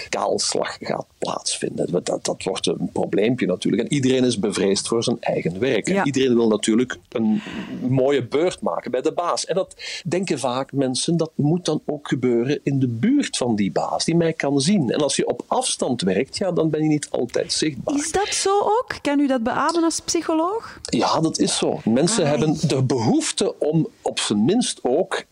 kaalslag 0.09 0.77
gaat 0.79 1.05
plaatsvinden. 1.17 1.91
Dat, 1.91 2.19
dat 2.21 2.43
wordt 2.43 2.67
een 2.67 2.89
probleempje 2.93 3.45
natuurlijk. 3.45 3.83
En 3.83 3.93
iedereen 3.93 4.23
is 4.23 4.39
bevreesd 4.39 4.87
voor 4.87 5.03
zijn 5.03 5.17
eigen 5.19 5.59
werk. 5.59 5.89
En 5.89 6.05
iedereen 6.05 6.35
wil 6.35 6.47
natuurlijk 6.47 6.97
een 7.09 7.41
mooie 7.87 8.23
beurt 8.23 8.61
maken 8.61 8.91
bij 8.91 9.01
de 9.01 9.11
baas. 9.11 9.45
En 9.45 9.55
dat 9.55 9.75
denken 10.05 10.39
vaak 10.39 10.71
mensen, 10.71 11.17
dat 11.17 11.31
moet 11.35 11.65
dan 11.65 11.81
ook 11.85 12.07
gebeuren 12.07 12.59
in 12.63 12.79
de 12.79 12.87
buurt 12.87 13.37
van 13.37 13.55
die 13.55 13.71
baas, 13.71 14.05
die 14.05 14.15
mij 14.15 14.33
kan 14.33 14.61
zien. 14.61 14.91
En 14.91 14.99
als 14.99 15.15
je 15.15 15.27
op 15.27 15.43
afstand 15.47 16.01
werkt, 16.01 16.37
ja, 16.37 16.51
dan 16.51 16.69
ben 16.69 16.81
je 16.81 16.87
niet 16.87 17.07
altijd 17.09 17.53
zichtbaar. 17.53 17.95
Is 17.95 18.11
dat 18.11 18.27
zo 18.27 18.59
ook? 18.59 18.95
Kan 19.01 19.19
u 19.19 19.27
dat 19.27 19.43
beamen 19.43 19.83
als 19.83 19.99
psycholoog? 19.99 20.79
Ja, 20.81 21.19
dat 21.19 21.39
is 21.39 21.57
zo. 21.57 21.79
Mensen 21.83 22.27
hebben 22.27 22.57
de 22.67 22.83
behoefte 22.83 23.59
om 23.59 23.87
op 24.01 24.19
zijn 24.19 24.45
minst 24.45 24.79
ook 24.83 25.25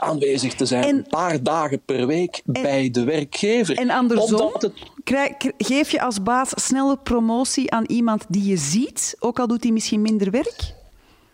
aanwezig 0.00 0.54
te 0.54 0.66
zijn, 0.66 0.88
een 0.88 1.06
paar 1.08 1.42
dagen 1.42 1.80
per 1.84 2.06
week 2.06 2.42
bij 2.44 2.90
de 2.90 3.04
werkgever. 3.04 3.76
En 3.76 3.90
andersom, 3.90 4.52
geef 5.58 5.90
je 5.90 6.00
als 6.00 6.22
baas 6.22 6.50
snelle 6.54 6.96
promotie 6.96 7.70
aan 7.70 7.84
iemand 7.86 8.24
die 8.28 8.44
je 8.44 8.56
ziet, 8.56 9.16
ook 9.18 9.38
al 9.38 9.46
doet 9.46 9.62
hij 9.62 9.72
misschien 9.72 10.02
minder 10.02 10.30
werk? 10.30 10.74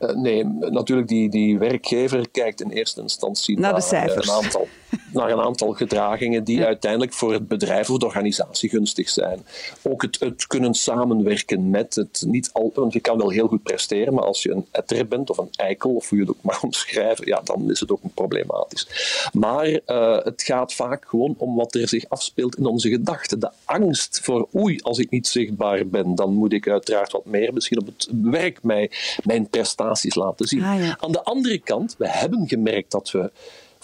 Uh, 0.01 0.11
nee, 0.11 0.45
natuurlijk, 0.45 1.09
die, 1.09 1.29
die 1.29 1.59
werkgever 1.59 2.29
kijkt 2.31 2.61
in 2.61 2.71
eerste 2.71 3.01
instantie 3.01 3.59
naar, 3.59 3.87
naar 3.91 4.17
een 4.17 4.31
aantal 4.31 4.69
naar 5.13 5.31
een 5.31 5.41
aantal 5.41 5.73
gedragingen 5.73 6.45
die 6.45 6.65
uiteindelijk 6.65 7.13
voor 7.13 7.33
het 7.33 7.49
bedrijf 7.49 7.91
of 7.91 7.99
de 7.99 8.07
organisatie 8.07 8.69
gunstig 8.69 9.09
zijn. 9.09 9.47
Ook 9.83 10.03
het, 10.03 10.21
het, 10.21 10.47
kunnen 10.47 10.75
samenwerken 10.75 11.71
met 11.71 11.95
het 11.95 12.25
niet 12.27 12.51
al, 12.53 12.73
want 12.75 12.93
je 12.93 13.01
kan 13.01 13.19
wel 13.19 13.31
heel 13.31 13.49
goed 13.49 13.63
presteren, 13.63 14.15
maar 14.15 14.25
als 14.25 14.43
je 14.43 14.51
een 14.51 14.67
etter 14.71 15.09
bent 15.09 15.31
of 15.31 15.39
een 15.39 15.49
eikel, 15.57 15.95
of 15.95 16.09
hoe 16.09 16.19
je 16.19 16.25
het 16.25 16.35
ook 16.37 16.43
maar 16.43 16.61
omschrijven, 16.71 17.27
ja, 17.27 17.41
dan 17.45 17.71
is 17.71 17.81
het 17.81 17.91
ook 17.91 18.01
problematisch. 18.15 18.89
Maar 19.33 19.67
uh, 19.69 20.19
het 20.25 20.43
gaat 20.43 20.75
vaak 20.75 21.05
gewoon 21.09 21.35
om 21.39 21.57
wat 21.57 21.75
er 21.75 21.89
zich 21.89 22.09
afspeelt 22.09 22.57
in 22.57 22.67
onze 22.67 22.89
gedachten. 22.89 23.41
De 23.41 23.51
angst 23.65 24.21
voor 24.23 24.49
oei, 24.55 24.81
als 24.83 24.99
ik 24.99 25.11
niet 25.11 25.27
zichtbaar 25.27 25.87
ben, 25.87 26.15
dan 26.15 26.33
moet 26.33 26.53
ik 26.53 26.69
uiteraard 26.69 27.13
wat 27.13 27.25
meer 27.25 27.53
misschien 27.53 27.81
op 27.81 27.87
het 27.87 28.09
werk 28.23 28.63
mij, 28.63 28.91
mijn 29.25 29.49
prestaties 29.49 30.15
laten 30.15 30.47
zien. 30.47 30.63
Ah, 30.63 30.81
ja. 30.81 30.97
Aan 31.01 31.13
de 31.13 31.25
andere 31.25 31.59
kant, 31.59 31.95
we 31.99 32.09
hebben 32.09 32.49
gemerkt 32.49 32.91
dat 32.91 33.11
we 33.11 33.31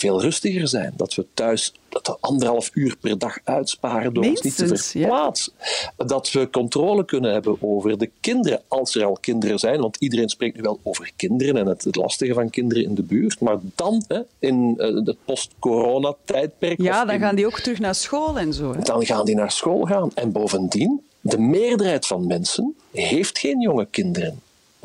veel 0.03 0.21
rustiger 0.21 0.69
zijn. 0.69 0.93
Dat 0.97 1.15
we 1.15 1.27
thuis 1.35 1.73
dat 1.89 2.07
we 2.07 2.17
anderhalf 2.21 2.71
uur 2.75 2.97
per 3.01 3.19
dag 3.19 3.39
uitsparen 3.45 4.15
door 4.15 4.25
ons 4.25 4.41
niet 4.41 4.57
te 4.57 4.77
verplaatsen. 4.77 5.53
Dat 5.97 6.31
we 6.31 6.51
controle 6.51 7.05
kunnen 7.05 7.33
hebben 7.33 7.57
over 7.61 7.99
de 7.99 8.11
kinderen, 8.21 8.63
als 8.69 8.95
er 8.95 9.05
al 9.05 9.19
kinderen 9.21 9.59
zijn. 9.59 9.81
Want 9.81 9.97
iedereen 9.97 10.29
spreekt 10.29 10.57
nu 10.57 10.63
wel 10.63 10.81
over 10.83 11.11
kinderen 11.17 11.57
en 11.57 11.67
het, 11.67 11.97
lastige 11.97 12.35
van 12.35 12.51
kinderen 12.51 12.85
in 12.85 12.95
de 12.95 13.03
buurt. 13.03 13.41
Maar 13.41 13.59
dan, 13.75 14.05
hè, 14.09 14.21
in 14.39 14.75
uh, 14.77 15.07
het 15.07 15.17
post-corona-tijdperk... 15.25 16.83
Ja, 16.83 17.05
dan 17.05 17.19
gaan 17.19 17.35
die 17.35 17.47
ook 17.47 17.61
terug 17.61 17.79
naar 17.79 17.95
school 17.95 18.39
en 18.39 18.53
zo. 18.53 18.73
Hè? 18.75 18.81
Dan 18.81 19.07
gaan 19.07 19.25
die 19.25 19.35
naar 19.35 19.53
school 19.53 19.83
gaan. 19.83 20.11
En 20.15 20.33
bovendien, 20.33 21.01
de 21.21 21.39
meerderheid 21.39 22.07
van 22.07 22.27
mensen 22.27 22.75
heeft 22.93 23.39
geen 23.39 23.61
jonge 23.61 23.87
kinderen. 23.91 24.41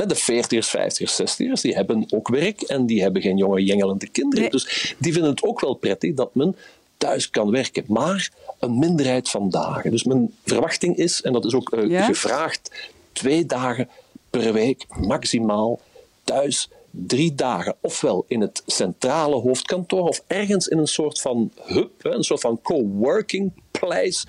De 0.05 0.15
40ers, 0.15 0.69
50ers, 0.77 1.13
60ers, 1.21 1.61
die 1.61 1.75
hebben 1.75 2.05
ook 2.09 2.27
werk 2.27 2.61
en 2.61 2.85
die 2.85 3.01
hebben 3.01 3.21
geen 3.21 3.37
jonge 3.37 3.63
jengelende 3.63 4.07
kinderen. 4.07 4.51
Dus 4.51 4.95
die 4.97 5.13
vinden 5.13 5.31
het 5.31 5.43
ook 5.43 5.61
wel 5.61 5.73
prettig 5.73 6.13
dat 6.13 6.35
men 6.35 6.55
thuis 6.97 7.29
kan 7.29 7.51
werken. 7.51 7.83
Maar 7.87 8.31
een 8.59 8.79
minderheid 8.79 9.29
van 9.29 9.49
dagen. 9.49 9.91
Dus 9.91 10.03
mijn 10.03 10.33
verwachting 10.45 10.97
is, 10.97 11.21
en 11.21 11.33
dat 11.33 11.45
is 11.45 11.53
ook 11.53 11.73
uh, 11.73 12.05
gevraagd, 12.05 12.71
twee 13.11 13.45
dagen 13.45 13.89
per 14.29 14.53
week 14.53 14.85
maximaal 14.89 15.79
thuis 16.23 16.69
drie 16.91 17.35
dagen, 17.35 17.75
ofwel 17.81 18.25
in 18.27 18.41
het 18.41 18.63
centrale 18.65 19.35
hoofdkantoor 19.35 20.07
of 20.07 20.23
ergens 20.27 20.67
in 20.67 20.77
een 20.77 20.87
soort 20.87 21.21
van 21.21 21.51
hub, 21.63 21.91
een 22.01 22.23
soort 22.23 22.41
van 22.41 22.61
coworking 22.61 23.51
place, 23.71 24.27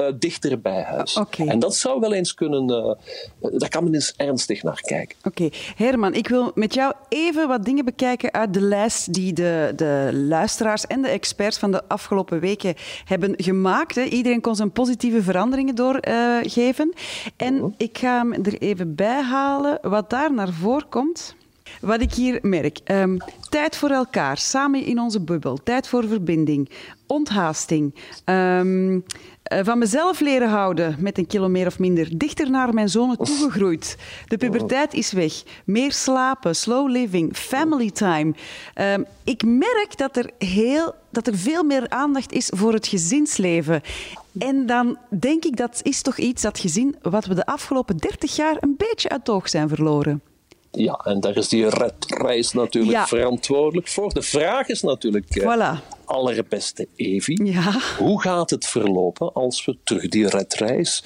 uh, 0.00 0.06
dichter 0.18 0.60
bij 0.60 0.82
huis. 0.82 1.20
En 1.36 1.58
dat 1.58 1.76
zou 1.76 2.00
wel 2.00 2.12
eens 2.12 2.34
kunnen, 2.34 2.70
uh, 3.40 3.58
daar 3.58 3.68
kan 3.68 3.84
men 3.84 3.94
eens 3.94 4.14
ernstig 4.16 4.62
naar 4.62 4.80
kijken. 4.80 5.18
Oké, 5.24 5.48
Herman, 5.76 6.14
ik 6.14 6.28
wil 6.28 6.50
met 6.54 6.74
jou 6.74 6.92
even 7.08 7.48
wat 7.48 7.64
dingen 7.64 7.84
bekijken 7.84 8.32
uit 8.32 8.54
de 8.54 8.60
lijst 8.60 9.12
die 9.12 9.32
de, 9.32 9.72
de 9.76 10.10
luisteraars 10.12 10.86
en 10.86 11.02
de 11.02 11.08
experts 11.08 11.58
van 11.58 11.70
de 11.70 11.82
afgelopen 11.88 12.40
weken 12.40 12.74
hebben 13.04 13.34
gemaakt. 13.36 13.94
Hè. 13.94 14.02
Iedereen 14.02 14.40
kon 14.40 14.56
zijn 14.56 14.72
positieve 14.72 15.22
veranderingen 15.22 15.74
doorgeven. 15.74 16.92
en 17.36 17.54
mhm. 17.54 17.68
ik 17.76 17.98
ga 17.98 18.18
hem 18.18 18.32
er 18.32 18.58
even 18.58 18.94
bij 18.94 19.22
halen 19.22 19.78
wat 19.82 20.10
daar 20.10 20.32
naar 20.32 20.52
voren 20.52 20.88
komt. 20.88 21.34
Wat 21.80 22.00
ik 22.00 22.12
hier 22.12 22.38
merk. 22.42 22.78
Um, 22.84 23.16
tijd 23.48 23.76
voor 23.76 23.90
elkaar, 23.90 24.38
samen 24.38 24.84
in 24.84 24.98
onze 24.98 25.20
bubbel. 25.20 25.58
Tijd 25.62 25.88
voor 25.88 26.08
verbinding. 26.08 26.70
Onthaasting. 27.06 27.94
Um, 28.24 29.04
uh, 29.52 29.58
van 29.62 29.78
mezelf 29.78 30.20
leren 30.20 30.48
houden 30.48 30.96
met 30.98 31.18
een 31.18 31.26
kilo 31.26 31.48
meer 31.48 31.66
of 31.66 31.78
minder. 31.78 32.18
Dichter 32.18 32.50
naar 32.50 32.74
mijn 32.74 32.88
zone 32.88 33.16
toegegroeid. 33.16 33.96
De 34.26 34.36
puberteit 34.36 34.94
is 34.94 35.12
weg. 35.12 35.42
Meer 35.64 35.92
slapen, 35.92 36.56
slow 36.56 36.88
living, 36.88 37.36
family 37.36 37.90
time. 37.90 38.34
Um, 38.74 39.06
ik 39.24 39.44
merk 39.44 39.96
dat 39.96 40.16
er, 40.16 40.30
heel, 40.38 40.94
dat 41.10 41.26
er 41.26 41.36
veel 41.36 41.62
meer 41.62 41.88
aandacht 41.88 42.32
is 42.32 42.50
voor 42.54 42.72
het 42.72 42.86
gezinsleven. 42.86 43.82
En 44.38 44.66
dan 44.66 44.98
denk 45.08 45.44
ik 45.44 45.56
dat 45.56 45.80
is 45.82 46.02
toch 46.02 46.16
iets, 46.16 46.42
dat 46.42 46.58
gezin, 46.58 46.96
wat 47.02 47.26
we 47.26 47.34
de 47.34 47.46
afgelopen 47.46 47.96
30 47.96 48.36
jaar 48.36 48.56
een 48.60 48.74
beetje 48.76 49.08
uit 49.08 49.28
oog 49.28 49.48
zijn 49.48 49.68
verloren. 49.68 50.22
Ja, 50.72 51.00
en 51.04 51.20
daar 51.20 51.36
is 51.36 51.48
die 51.48 51.68
redreis 51.68 52.52
natuurlijk 52.52 53.06
verantwoordelijk 53.06 53.88
voor. 53.88 54.12
De 54.12 54.22
vraag 54.22 54.68
is 54.68 54.82
natuurlijk, 54.82 55.36
eh, 55.36 55.42
voilà 55.42 55.98
allerbeste 56.10 56.88
Evi. 56.96 57.38
Ja. 57.44 57.80
Hoe 57.98 58.20
gaat 58.20 58.50
het 58.50 58.66
verlopen 58.66 59.32
als 59.32 59.64
we 59.64 59.76
terug 59.84 60.08
die 60.08 60.28
redreis... 60.28 61.04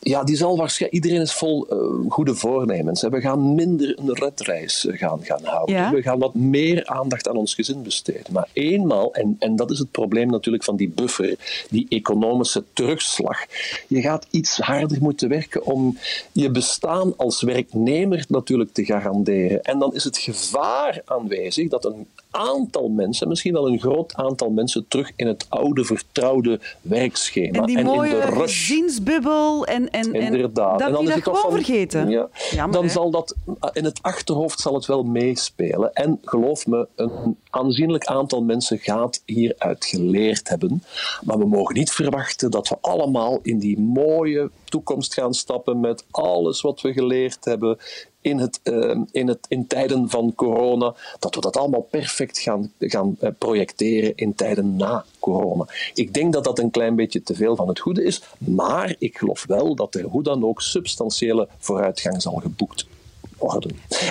Ja, 0.00 0.24
die 0.24 0.36
zal 0.36 0.56
waarschijnlijk... 0.56 1.04
Iedereen 1.04 1.24
is 1.24 1.32
vol 1.32 1.66
uh, 1.72 2.10
goede 2.10 2.34
voornemens. 2.34 3.02
We 3.02 3.20
gaan 3.20 3.54
minder 3.54 3.98
een 3.98 4.14
redreis 4.14 4.86
eh, 4.86 4.98
gaan, 4.98 5.24
gaan 5.24 5.44
houden. 5.44 5.74
Ja. 5.74 5.90
We 5.90 6.02
gaan 6.02 6.18
wat 6.18 6.34
meer 6.34 6.86
aandacht 6.86 7.28
aan 7.28 7.36
ons 7.36 7.54
gezin 7.54 7.82
besteden. 7.82 8.32
Maar 8.32 8.48
eenmaal, 8.52 9.14
en, 9.14 9.36
en 9.38 9.56
dat 9.56 9.70
is 9.70 9.78
het 9.78 9.90
probleem 9.90 10.30
natuurlijk 10.30 10.64
van 10.64 10.76
die 10.76 10.88
buffer, 10.88 11.36
die 11.70 11.86
economische 11.88 12.64
terugslag. 12.72 13.38
Je 13.86 14.00
gaat 14.00 14.26
iets 14.30 14.58
harder 14.58 14.98
moeten 15.00 15.28
werken 15.28 15.64
om 15.64 15.98
je 16.32 16.50
bestaan 16.50 17.16
als 17.16 17.42
werknemer 17.42 18.24
natuurlijk 18.28 18.72
te 18.72 18.84
garanderen. 18.84 19.62
En 19.62 19.78
dan 19.78 19.94
is 19.94 20.04
het 20.04 20.18
gevaar 20.18 21.02
aanwezig 21.04 21.68
dat 21.68 21.84
een 21.84 22.06
aantal 22.34 22.88
mensen, 22.88 23.28
misschien 23.28 23.52
wel 23.52 23.68
een 23.68 23.80
groot 23.80 24.14
aantal 24.14 24.50
mensen, 24.50 24.88
terug 24.88 25.12
in 25.16 25.26
het 25.26 25.46
oude 25.48 25.84
vertrouwde 25.84 26.60
werkschema. 26.80 27.58
En 27.58 27.66
die 27.66 27.78
en 27.78 27.84
mooie 27.84 28.10
in 28.10 28.20
de 28.20 28.26
rush. 28.26 28.70
en, 28.70 29.90
en, 29.90 30.14
Inderdaad. 30.14 30.78
dat 30.78 30.88
en 30.88 30.94
dan 30.94 31.04
die 31.04 31.14
dat 31.14 31.22
gewoon 31.22 31.40
van, 31.40 31.50
vergeten. 31.50 32.08
Ja, 32.50 32.66
dan 32.70 32.90
zal 32.90 33.10
dat, 33.10 33.34
in 33.72 33.84
het 33.84 33.98
achterhoofd 34.02 34.60
zal 34.60 34.74
het 34.74 34.86
wel 34.86 35.02
meespelen. 35.02 35.92
En 35.92 36.18
geloof 36.22 36.66
me, 36.66 36.88
een 36.94 37.36
aanzienlijk 37.50 38.04
aantal 38.04 38.42
mensen 38.42 38.78
gaat 38.78 39.22
hieruit 39.26 39.84
geleerd 39.84 40.48
hebben. 40.48 40.82
Maar 41.22 41.38
we 41.38 41.46
mogen 41.46 41.74
niet 41.74 41.90
verwachten 41.90 42.50
dat 42.50 42.68
we 42.68 42.76
allemaal 42.80 43.38
in 43.42 43.58
die 43.58 43.80
mooie 43.80 44.50
toekomst 44.64 45.14
gaan 45.14 45.34
stappen 45.34 45.80
met 45.80 46.04
alles 46.10 46.60
wat 46.60 46.80
we 46.80 46.92
geleerd 46.92 47.44
hebben 47.44 47.78
in, 48.24 48.38
het, 48.38 48.60
uh, 48.62 49.00
in, 49.10 49.28
het, 49.28 49.46
in 49.48 49.66
tijden 49.66 50.10
van 50.10 50.32
corona, 50.34 50.94
dat 51.18 51.34
we 51.34 51.40
dat 51.40 51.56
allemaal 51.56 51.86
perfect 51.90 52.38
gaan, 52.38 52.72
gaan 52.78 53.16
uh, 53.20 53.30
projecteren 53.38 54.12
in 54.14 54.34
tijden 54.34 54.76
na 54.76 55.04
corona. 55.18 55.66
Ik 55.94 56.14
denk 56.14 56.32
dat 56.32 56.44
dat 56.44 56.58
een 56.58 56.70
klein 56.70 56.96
beetje 56.96 57.22
te 57.22 57.34
veel 57.34 57.56
van 57.56 57.68
het 57.68 57.80
goede 57.80 58.04
is, 58.04 58.22
maar 58.38 58.94
ik 58.98 59.18
geloof 59.18 59.44
wel 59.46 59.74
dat 59.74 59.94
er 59.94 60.04
hoe 60.04 60.22
dan 60.22 60.44
ook 60.44 60.62
substantiële 60.62 61.48
vooruitgang 61.58 62.22
zal 62.22 62.34
geboekt 62.34 62.86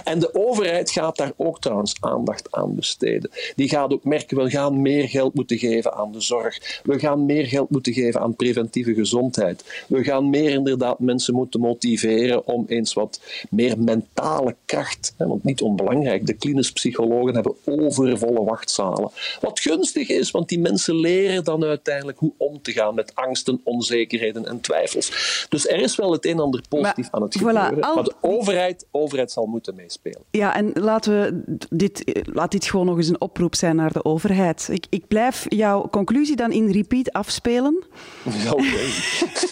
en 0.03 0.19
de 0.19 0.35
overheid 0.35 0.91
gaat 0.91 1.17
daar 1.17 1.31
ook 1.35 1.59
trouwens 1.59 1.95
aandacht 1.99 2.47
aan 2.51 2.75
besteden. 2.75 3.29
Die 3.55 3.69
gaat 3.69 3.93
ook 3.93 4.03
merken, 4.03 4.37
we 4.37 4.49
gaan 4.49 4.81
meer 4.81 5.09
geld 5.09 5.33
moeten 5.33 5.57
geven 5.57 5.93
aan 5.93 6.11
de 6.11 6.21
zorg. 6.21 6.81
We 6.83 6.99
gaan 6.99 7.25
meer 7.25 7.45
geld 7.45 7.69
moeten 7.69 7.93
geven 7.93 8.21
aan 8.21 8.35
preventieve 8.35 8.93
gezondheid. 8.93 9.85
We 9.87 10.03
gaan 10.03 10.29
meer 10.29 10.49
inderdaad 10.49 10.99
mensen 10.99 11.33
moeten 11.33 11.59
motiveren 11.59 12.47
om 12.47 12.65
eens 12.67 12.93
wat 12.93 13.19
meer 13.49 13.79
mentale 13.79 14.55
kracht, 14.65 15.13
want 15.17 15.43
niet 15.43 15.61
onbelangrijk, 15.61 16.25
de 16.25 16.33
klinisch 16.33 16.71
psychologen 16.71 17.33
hebben 17.33 17.55
overvolle 17.65 18.43
wachtzalen. 18.43 19.11
Wat 19.41 19.59
gunstig 19.59 20.09
is, 20.09 20.31
want 20.31 20.49
die 20.49 20.59
mensen 20.59 20.95
leren 20.95 21.43
dan 21.43 21.63
uiteindelijk 21.63 22.17
hoe 22.17 22.33
om 22.37 22.61
te 22.61 22.71
gaan 22.71 22.95
met 22.95 23.15
angsten, 23.15 23.61
onzekerheden 23.63 24.45
en 24.45 24.61
twijfels. 24.61 25.11
Dus 25.49 25.67
er 25.67 25.79
is 25.79 25.95
wel 25.95 26.11
het 26.11 26.25
een 26.25 26.31
en 26.31 26.39
ander 26.39 26.61
positief 26.69 27.07
aan 27.11 27.21
het 27.21 27.35
gebeuren. 27.35 27.79
maar 27.79 28.03
de 28.03 28.13
overheid, 28.21 28.85
overheid 28.91 29.22
overheid 29.23 29.31
zal 29.31 29.45
moeten 29.45 29.75
meespelen. 29.75 30.21
Ja, 30.31 30.55
en 30.55 30.71
laten 30.73 31.13
we 31.13 31.43
dit, 31.69 32.21
laat 32.23 32.51
dit 32.51 32.65
gewoon 32.65 32.85
nog 32.85 32.97
eens 32.97 33.07
een 33.07 33.21
oproep 33.21 33.55
zijn 33.55 33.75
naar 33.75 33.91
de 33.91 34.05
overheid. 34.05 34.67
Ik, 34.71 34.85
ik 34.89 35.07
blijf 35.07 35.45
jouw 35.49 35.87
conclusie 35.89 36.35
dan 36.35 36.51
in 36.51 36.71
repeat 36.71 37.11
afspelen. 37.11 37.83
Ja, 38.23 38.51
okay. 38.51 38.89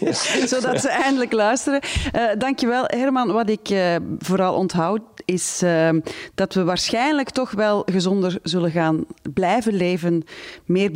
Zodat 0.54 0.82
ze 0.82 0.90
eindelijk 0.90 1.32
luisteren. 1.32 1.82
Uh, 2.16 2.24
dankjewel, 2.38 2.84
Herman. 2.86 3.32
Wat 3.32 3.50
ik 3.50 3.70
uh, 3.70 3.96
vooral 4.20 4.56
onthoud 4.56 5.02
is 5.26 5.62
uh, 5.64 5.90
dat 6.36 6.54
we 6.54 6.64
waarschijnlijk 6.64 7.30
toch 7.30 7.52
wel 7.52 7.84
gezonder 7.92 8.40
zullen 8.44 8.72
gaan 8.72 9.06
blijven 9.34 9.74
leven, 9.74 10.24
meer 10.66 10.92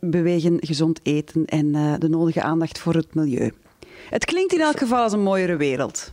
bewegen, 0.00 0.56
gezond 0.60 1.00
eten 1.02 1.44
en 1.44 1.72
de 1.98 2.08
nodige 2.08 2.42
aandacht 2.42 2.78
voor 2.78 2.94
het 2.94 3.14
milieu. 3.14 3.52
Het 4.10 4.24
klinkt 4.24 4.52
in 4.52 4.60
elk 4.60 4.78
geval 4.78 5.02
als 5.02 5.12
een 5.12 5.22
mooiere 5.22 5.56
wereld. 5.56 6.12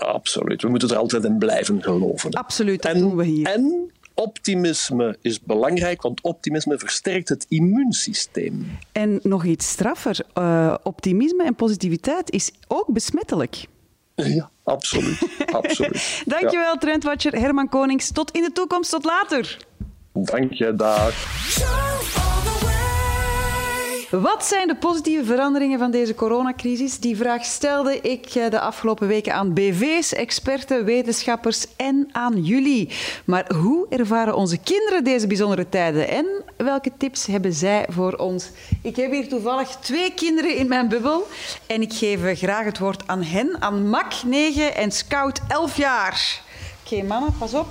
Absoluut. 0.00 0.62
We 0.62 0.68
moeten 0.68 0.90
er 0.90 0.96
altijd 0.96 1.24
in 1.24 1.38
blijven 1.38 1.82
geloven. 1.82 2.30
Absoluut, 2.30 2.82
dat 2.82 2.92
en, 2.92 3.00
doen 3.00 3.16
we 3.16 3.24
hier. 3.24 3.46
En 3.46 3.90
optimisme 4.14 5.18
is 5.20 5.40
belangrijk, 5.40 6.02
want 6.02 6.22
optimisme 6.22 6.78
versterkt 6.78 7.28
het 7.28 7.46
immuunsysteem. 7.48 8.78
En 8.92 9.20
nog 9.22 9.44
iets 9.44 9.68
straffer. 9.68 10.20
Uh, 10.38 10.74
optimisme 10.82 11.44
en 11.44 11.54
positiviteit 11.54 12.30
is 12.30 12.50
ook 12.68 12.86
besmettelijk. 12.86 13.66
Ja, 14.14 14.50
absoluut. 14.62 15.18
absoluut. 15.52 16.22
Dankjewel, 16.26 16.72
ja. 16.72 16.78
Trendwatcher 16.78 17.32
Herman 17.32 17.68
Konings. 17.68 18.12
Tot 18.12 18.30
in 18.30 18.42
de 18.42 18.52
toekomst, 18.52 18.90
tot 18.90 19.04
later. 19.04 19.56
Dank 20.12 20.52
je, 20.52 20.74
dag. 20.74 21.14
Wat 24.10 24.44
zijn 24.44 24.68
de 24.68 24.76
positieve 24.76 25.24
veranderingen 25.24 25.78
van 25.78 25.90
deze 25.90 26.14
coronacrisis? 26.14 26.98
Die 26.98 27.16
vraag 27.16 27.44
stelde 27.44 28.00
ik 28.00 28.26
eh, 28.26 28.50
de 28.50 28.60
afgelopen 28.60 29.06
weken 29.06 29.34
aan 29.34 29.52
BV's, 29.52 30.12
experten, 30.12 30.84
wetenschappers 30.84 31.66
en 31.76 32.08
aan 32.12 32.42
jullie. 32.44 32.90
Maar 33.24 33.54
hoe 33.54 33.86
ervaren 33.88 34.34
onze 34.34 34.58
kinderen 34.58 35.04
deze 35.04 35.26
bijzondere 35.26 35.68
tijden 35.68 36.08
en 36.08 36.26
welke 36.56 36.90
tips 36.96 37.26
hebben 37.26 37.52
zij 37.52 37.86
voor 37.88 38.12
ons? 38.12 38.50
Ik 38.82 38.96
heb 38.96 39.10
hier 39.10 39.28
toevallig 39.28 39.68
twee 39.68 40.14
kinderen 40.14 40.56
in 40.56 40.68
mijn 40.68 40.88
bubbel 40.88 41.26
en 41.66 41.82
ik 41.82 41.92
geef 41.92 42.38
graag 42.38 42.64
het 42.64 42.78
woord 42.78 43.06
aan 43.06 43.22
hen, 43.22 43.62
aan 43.62 43.88
Mak, 43.88 44.12
9 44.24 44.74
en 44.74 44.90
Scout, 44.90 45.40
11 45.48 45.76
jaar. 45.76 46.42
Oké, 46.84 47.02
mama, 47.02 47.26
pas 47.38 47.54
op. 47.54 47.68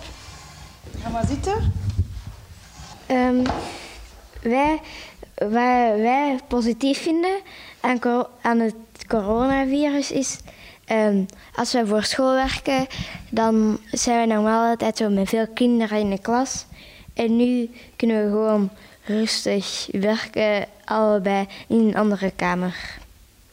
Ga 1.04 1.10
maar 1.10 1.26
zitten. 1.28 1.74
Um, 3.12 3.44
wij 4.42 4.82
wat 5.40 5.52
wij 6.00 6.40
positief 6.48 7.02
vinden 7.02 7.40
aan, 7.80 8.26
aan 8.42 8.60
het 8.60 8.76
coronavirus 9.08 10.12
is. 10.12 10.40
Um, 10.92 11.26
als 11.56 11.74
wij 11.74 11.86
voor 11.86 12.04
school 12.04 12.34
werken, 12.34 12.88
dan 13.30 13.80
zijn 13.92 14.28
we 14.28 14.34
normaal 14.34 14.70
altijd 14.70 14.98
zo 14.98 15.10
met 15.10 15.30
veel 15.30 15.48
kinderen 15.54 16.00
in 16.00 16.10
de 16.10 16.20
klas. 16.20 16.66
En 17.14 17.36
nu 17.36 17.70
kunnen 17.96 18.24
we 18.24 18.30
gewoon 18.30 18.70
rustig 19.04 19.88
werken, 19.92 20.68
allebei 20.86 21.48
in 21.68 21.78
een 21.78 21.96
andere 21.96 22.32
kamer. 22.36 22.98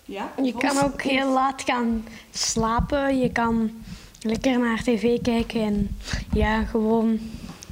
Ja, 0.04 0.32
je 0.42 0.52
kan 0.52 0.84
ook 0.84 1.02
heel 1.02 1.32
laat 1.32 1.62
gaan 1.62 2.06
slapen. 2.30 3.18
Je 3.18 3.32
kan 3.32 3.70
lekker 4.20 4.58
naar 4.58 4.82
tv 4.82 5.22
kijken 5.22 5.60
en 5.60 5.96
ja, 6.32 6.64
gewoon 6.64 7.18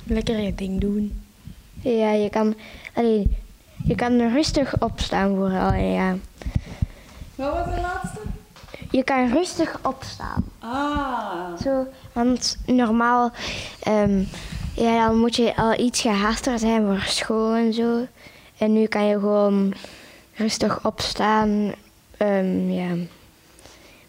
lekker 0.06 0.40
je 0.40 0.54
ding 0.54 0.80
doen. 0.80 1.22
Ja, 1.80 2.12
je 2.12 2.30
kan. 2.30 2.54
Alleen, 2.94 3.36
je 3.84 3.94
kan 3.94 4.12
er 4.18 4.32
rustig 4.32 4.80
opstaan 4.80 5.34
voor 5.34 5.58
al 5.58 5.72
ja. 5.72 6.16
Wat 7.34 7.52
was 7.52 7.74
de 7.74 7.80
laatste? 7.80 8.20
Je 8.90 9.04
kan 9.04 9.32
rustig 9.32 9.78
opstaan. 9.82 10.44
Ah. 10.58 11.60
Zo, 11.62 11.86
want 12.12 12.58
normaal 12.66 13.30
um, 13.88 14.28
ja, 14.74 15.06
dan 15.06 15.18
moet 15.18 15.36
je 15.36 15.56
al 15.56 15.78
iets 15.78 16.00
gehaaster 16.00 16.58
zijn 16.58 16.84
voor 16.84 17.02
school 17.06 17.54
en 17.54 17.72
zo. 17.72 18.06
En 18.58 18.72
nu 18.72 18.86
kan 18.86 19.04
je 19.04 19.18
gewoon 19.18 19.74
rustig 20.34 20.84
opstaan. 20.84 21.72
Um, 22.18 22.70
ja. 22.70 22.88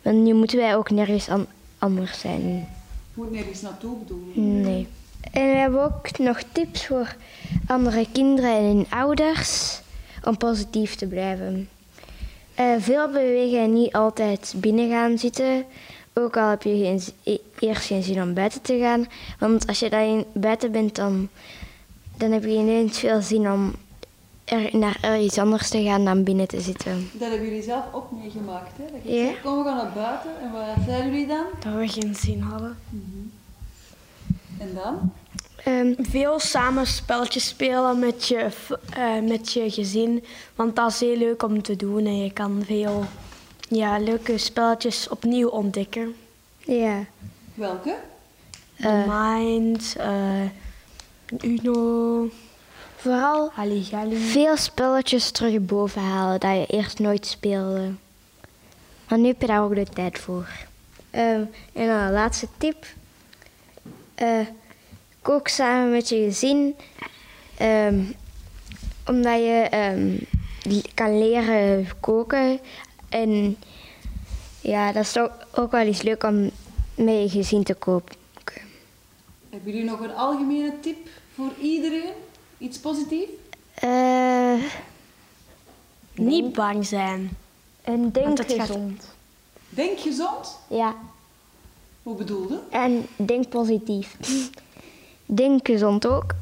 Want 0.01 0.17
nu 0.17 0.34
moeten 0.34 0.58
wij 0.58 0.75
ook 0.75 0.89
nergens 0.89 1.29
an 1.29 1.48
anders 1.77 2.20
zijn. 2.20 2.67
Moet 3.13 3.32
nergens 3.32 3.62
naartoe 3.62 3.98
bedoelen? 3.98 4.62
Nee. 4.62 4.88
En 5.32 5.51
we 5.51 5.55
hebben 5.55 5.84
ook 5.84 6.17
nog 6.17 6.41
tips 6.51 6.86
voor 6.86 7.15
andere 7.67 8.05
kinderen 8.12 8.55
en 8.55 8.86
ouders 8.89 9.82
om 10.24 10.38
positief 10.38 10.96
te 10.96 11.08
blijven. 11.08 11.70
Uh, 12.60 12.75
veel 12.79 13.08
bewegen 13.08 13.60
en 13.60 13.74
niet 13.74 13.94
altijd 13.94 14.53
binnen 14.58 14.89
gaan 14.89 15.17
zitten. 15.17 15.65
Ook 16.13 16.38
al 16.38 16.50
heb 16.50 16.62
je 16.62 16.77
geen, 16.77 17.01
e-, 17.24 17.38
eerst 17.60 17.86
geen 17.86 18.03
zin 18.03 18.22
om 18.22 18.34
buiten 18.34 18.62
te 18.62 18.77
gaan. 18.77 19.05
Want 19.39 19.67
als 19.67 19.79
je 19.79 19.89
dan 19.89 20.25
buiten 20.34 20.72
bent, 20.72 20.96
dan, 20.96 21.29
dan 22.17 22.32
heb 22.32 22.44
je 22.44 22.50
ineens 22.50 23.00
veel 23.00 23.22
zin 23.22 23.51
om 23.51 23.74
er, 24.46 24.70
naar 24.72 25.20
iets 25.20 25.38
anders 25.38 25.70
te 25.70 25.84
gaan 25.84 26.05
dan 26.05 26.24
binnen 26.24 26.48
te 26.48 26.62
zitten. 26.62 27.10
Dat 27.13 27.29
hebben 27.29 27.48
jullie 27.48 27.63
zelf 27.63 27.84
ook 27.91 28.12
meegemaakt, 28.12 28.77
hè? 28.77 28.84
Dat 28.91 29.01
je 29.03 29.13
ja. 29.13 29.25
zegt, 29.25 29.41
kom, 29.41 29.58
we 29.58 29.63
gaan 29.63 29.77
naar 29.77 29.94
buiten. 29.94 30.32
En 30.41 30.51
wat 30.51 30.86
zeiden 30.88 31.12
jullie 31.12 31.27
dan? 31.27 31.46
Dat 31.60 31.74
we 31.74 31.88
geen 31.88 32.15
zin 32.15 32.41
hadden. 32.41 32.77
Mm 32.89 33.03
-hmm. 33.12 33.32
En 34.59 34.74
dan? 34.74 35.12
Um, 35.67 35.95
veel 36.00 36.39
samen 36.39 36.88
spelletjes 36.88 37.47
spelen 37.47 38.00
met 38.00 38.27
je, 38.27 38.47
uh, 38.97 39.29
met 39.29 39.53
je 39.53 39.71
gezin. 39.71 40.24
Want 40.55 40.75
dat 40.75 40.91
is 40.91 41.00
heel 41.00 41.17
leuk 41.17 41.43
om 41.43 41.62
te 41.62 41.75
doen. 41.75 42.05
En 42.05 42.24
je 42.24 42.33
kan 42.33 42.63
veel 42.65 43.05
ja, 43.69 44.00
leuke 44.00 44.38
spelletjes 44.38 45.09
opnieuw 45.09 45.47
ontdekken. 45.47 46.15
Ja. 46.59 47.05
Welke? 47.53 47.95
Uh, 48.77 49.03
Mind, 49.07 49.95
uh, 50.00 51.51
Uno. 51.51 52.29
Vooral 52.96 53.50
Halligalli. 53.53 54.18
veel 54.18 54.57
spelletjes 54.57 55.31
terug 55.31 55.59
boven 55.59 56.01
halen 56.01 56.39
dat 56.39 56.51
je 56.51 56.65
eerst 56.65 57.00
nooit 57.00 57.25
speelde. 57.25 57.91
Maar 59.09 59.20
nu 59.20 59.27
heb 59.27 59.41
je 59.41 59.48
daar 59.48 59.63
ook 59.63 59.75
de 59.75 59.85
tijd 59.85 60.20
voor. 60.20 60.48
Um, 61.11 61.50
en 61.74 61.87
dan 61.87 62.05
de 62.05 62.13
laatste 62.13 62.48
tip. 62.57 62.85
Uh, 64.21 64.47
kook 65.21 65.47
samen 65.47 65.91
met 65.91 66.09
je 66.09 66.15
gezin. 66.15 66.75
Um, 67.61 68.15
omdat 69.07 69.39
je 69.39 69.69
um, 69.95 70.27
kan 70.93 71.17
leren 71.17 71.87
koken. 71.99 72.59
En 73.09 73.57
ja, 74.61 74.91
dat 74.91 75.03
is 75.03 75.17
ook, 75.17 75.31
ook 75.55 75.71
wel 75.71 75.85
eens 75.85 76.01
leuk 76.01 76.23
om 76.23 76.51
met 76.95 77.21
je 77.21 77.29
gezin 77.29 77.63
te 77.63 77.73
koken. 77.73 78.15
Hebben 79.49 79.71
jullie 79.71 79.89
nog 79.89 79.99
een 79.99 80.15
algemene 80.15 80.79
tip 80.79 81.07
voor 81.33 81.51
iedereen? 81.61 82.13
Iets 82.57 82.79
positiefs? 82.79 83.31
Uh, 83.83 84.63
niet 86.13 86.53
bang 86.53 86.85
zijn. 86.85 87.37
En 87.81 88.11
denk 88.11 88.51
gezond. 88.51 89.13
Denk 89.69 89.99
gezond? 89.99 90.59
Ja. 90.69 90.95
Hoe 92.05 92.15
bedoelde? 92.15 92.59
En 92.70 93.05
denk 93.15 93.50
positief. 93.50 94.18
Denk 95.25 95.68
gezond 95.68 96.07
ook. 96.07 96.33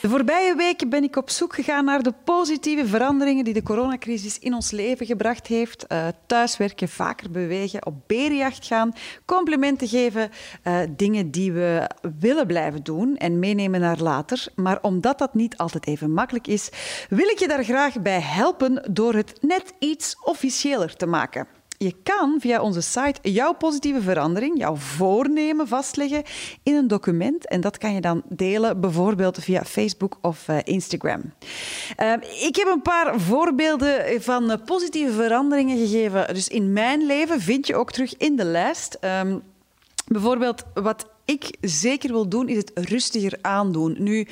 De 0.00 0.08
voorbije 0.08 0.54
weken 0.56 0.88
ben 0.88 1.02
ik 1.02 1.16
op 1.16 1.30
zoek 1.30 1.54
gegaan 1.54 1.84
naar 1.84 2.02
de 2.02 2.12
positieve 2.24 2.86
veranderingen 2.86 3.44
die 3.44 3.54
de 3.54 3.62
coronacrisis 3.62 4.38
in 4.38 4.54
ons 4.54 4.70
leven 4.70 5.06
gebracht 5.06 5.46
heeft. 5.46 5.84
Uh, 5.88 6.06
thuiswerken, 6.26 6.88
vaker 6.88 7.30
bewegen, 7.30 7.86
op 7.86 7.94
berenjacht 8.06 8.66
gaan, 8.66 8.92
complimenten 9.24 9.88
geven, 9.88 10.30
uh, 10.64 10.78
dingen 10.96 11.30
die 11.30 11.52
we 11.52 11.90
willen 12.18 12.46
blijven 12.46 12.82
doen 12.82 13.16
en 13.16 13.38
meenemen 13.38 13.80
naar 13.80 13.98
later. 13.98 14.46
Maar 14.54 14.78
omdat 14.82 15.18
dat 15.18 15.34
niet 15.34 15.56
altijd 15.56 15.86
even 15.86 16.12
makkelijk 16.12 16.46
is, 16.46 16.70
wil 17.08 17.28
ik 17.28 17.38
je 17.38 17.48
daar 17.48 17.64
graag 17.64 18.02
bij 18.02 18.20
helpen 18.20 18.88
door 18.90 19.14
het 19.14 19.38
net 19.40 19.74
iets 19.78 20.16
officiëler 20.24 20.96
te 20.96 21.06
maken. 21.06 21.46
Je 21.82 21.94
kan 22.02 22.36
via 22.40 22.60
onze 22.60 22.80
site 22.80 23.30
jouw 23.30 23.52
positieve 23.52 24.02
verandering, 24.02 24.58
jouw 24.58 24.76
voornemen 24.76 25.68
vastleggen 25.68 26.22
in 26.62 26.74
een 26.74 26.88
document. 26.88 27.48
En 27.48 27.60
dat 27.60 27.78
kan 27.78 27.94
je 27.94 28.00
dan 28.00 28.22
delen, 28.28 28.80
bijvoorbeeld 28.80 29.38
via 29.38 29.64
Facebook 29.64 30.18
of 30.20 30.48
uh, 30.48 30.56
Instagram. 30.64 31.20
Uh, 32.00 32.12
ik 32.40 32.56
heb 32.56 32.66
een 32.66 32.82
paar 32.82 33.20
voorbeelden 33.20 34.22
van 34.22 34.50
uh, 34.50 34.56
positieve 34.64 35.12
veranderingen 35.12 35.78
gegeven. 35.78 36.34
Dus 36.34 36.48
in 36.48 36.72
mijn 36.72 37.06
leven 37.06 37.40
vind 37.40 37.66
je 37.66 37.76
ook 37.76 37.92
terug 37.92 38.16
in 38.16 38.36
de 38.36 38.44
lijst. 38.44 38.98
Um, 39.00 39.42
bijvoorbeeld, 40.06 40.62
wat 40.74 41.06
ik 41.24 41.56
zeker 41.60 42.12
wil 42.12 42.28
doen, 42.28 42.48
is 42.48 42.56
het 42.56 42.70
rustiger 42.74 43.38
aandoen. 43.40 43.96
Nu, 43.98 44.26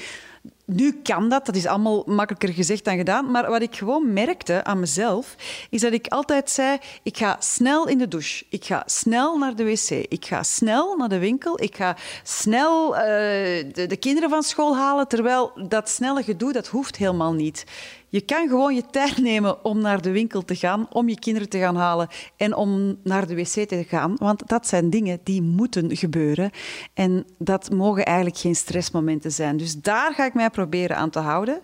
nu 0.72 1.00
kan 1.02 1.28
dat, 1.28 1.46
dat 1.46 1.54
is 1.54 1.66
allemaal 1.66 2.02
makkelijker 2.06 2.52
gezegd 2.52 2.84
dan 2.84 2.96
gedaan. 2.96 3.30
Maar 3.30 3.50
wat 3.50 3.62
ik 3.62 3.76
gewoon 3.76 4.12
merkte 4.12 4.64
aan 4.64 4.80
mezelf, 4.80 5.34
is 5.70 5.80
dat 5.80 5.92
ik 5.92 6.06
altijd 6.06 6.50
zei: 6.50 6.78
ik 7.02 7.16
ga 7.16 7.36
snel 7.38 7.88
in 7.88 7.98
de 7.98 8.08
douche, 8.08 8.44
ik 8.48 8.64
ga 8.64 8.82
snel 8.86 9.38
naar 9.38 9.56
de 9.56 9.64
wc, 9.64 9.90
ik 9.90 10.24
ga 10.24 10.42
snel 10.42 10.96
naar 10.96 11.08
de 11.08 11.18
winkel, 11.18 11.62
ik 11.62 11.76
ga 11.76 11.96
snel 12.22 12.94
uh, 12.94 13.00
de, 13.00 13.84
de 13.88 13.96
kinderen 13.96 14.30
van 14.30 14.42
school 14.42 14.76
halen. 14.76 15.08
Terwijl 15.08 15.52
dat 15.68 15.88
snelle 15.88 16.22
gedoe, 16.22 16.52
dat 16.52 16.66
hoeft 16.66 16.96
helemaal 16.96 17.32
niet. 17.32 17.64
Je 18.10 18.20
kan 18.20 18.48
gewoon 18.48 18.74
je 18.74 18.86
tijd 18.90 19.18
nemen 19.18 19.64
om 19.64 19.80
naar 19.80 20.02
de 20.02 20.10
winkel 20.10 20.44
te 20.44 20.54
gaan, 20.54 20.86
om 20.92 21.08
je 21.08 21.18
kinderen 21.18 21.48
te 21.48 21.58
gaan 21.58 21.76
halen 21.76 22.08
en 22.36 22.54
om 22.54 22.98
naar 23.02 23.26
de 23.26 23.34
wc 23.34 23.68
te 23.68 23.84
gaan. 23.88 24.14
Want 24.16 24.48
dat 24.48 24.66
zijn 24.66 24.90
dingen 24.90 25.20
die 25.24 25.42
moeten 25.42 25.96
gebeuren. 25.96 26.50
En 26.94 27.26
dat 27.38 27.70
mogen 27.70 28.04
eigenlijk 28.04 28.36
geen 28.36 28.56
stressmomenten 28.56 29.32
zijn. 29.32 29.56
Dus 29.56 29.74
daar 29.74 30.14
ga 30.14 30.24
ik 30.24 30.34
mij 30.34 30.50
proberen 30.50 30.96
aan 30.96 31.10
te 31.10 31.18
houden. 31.18 31.60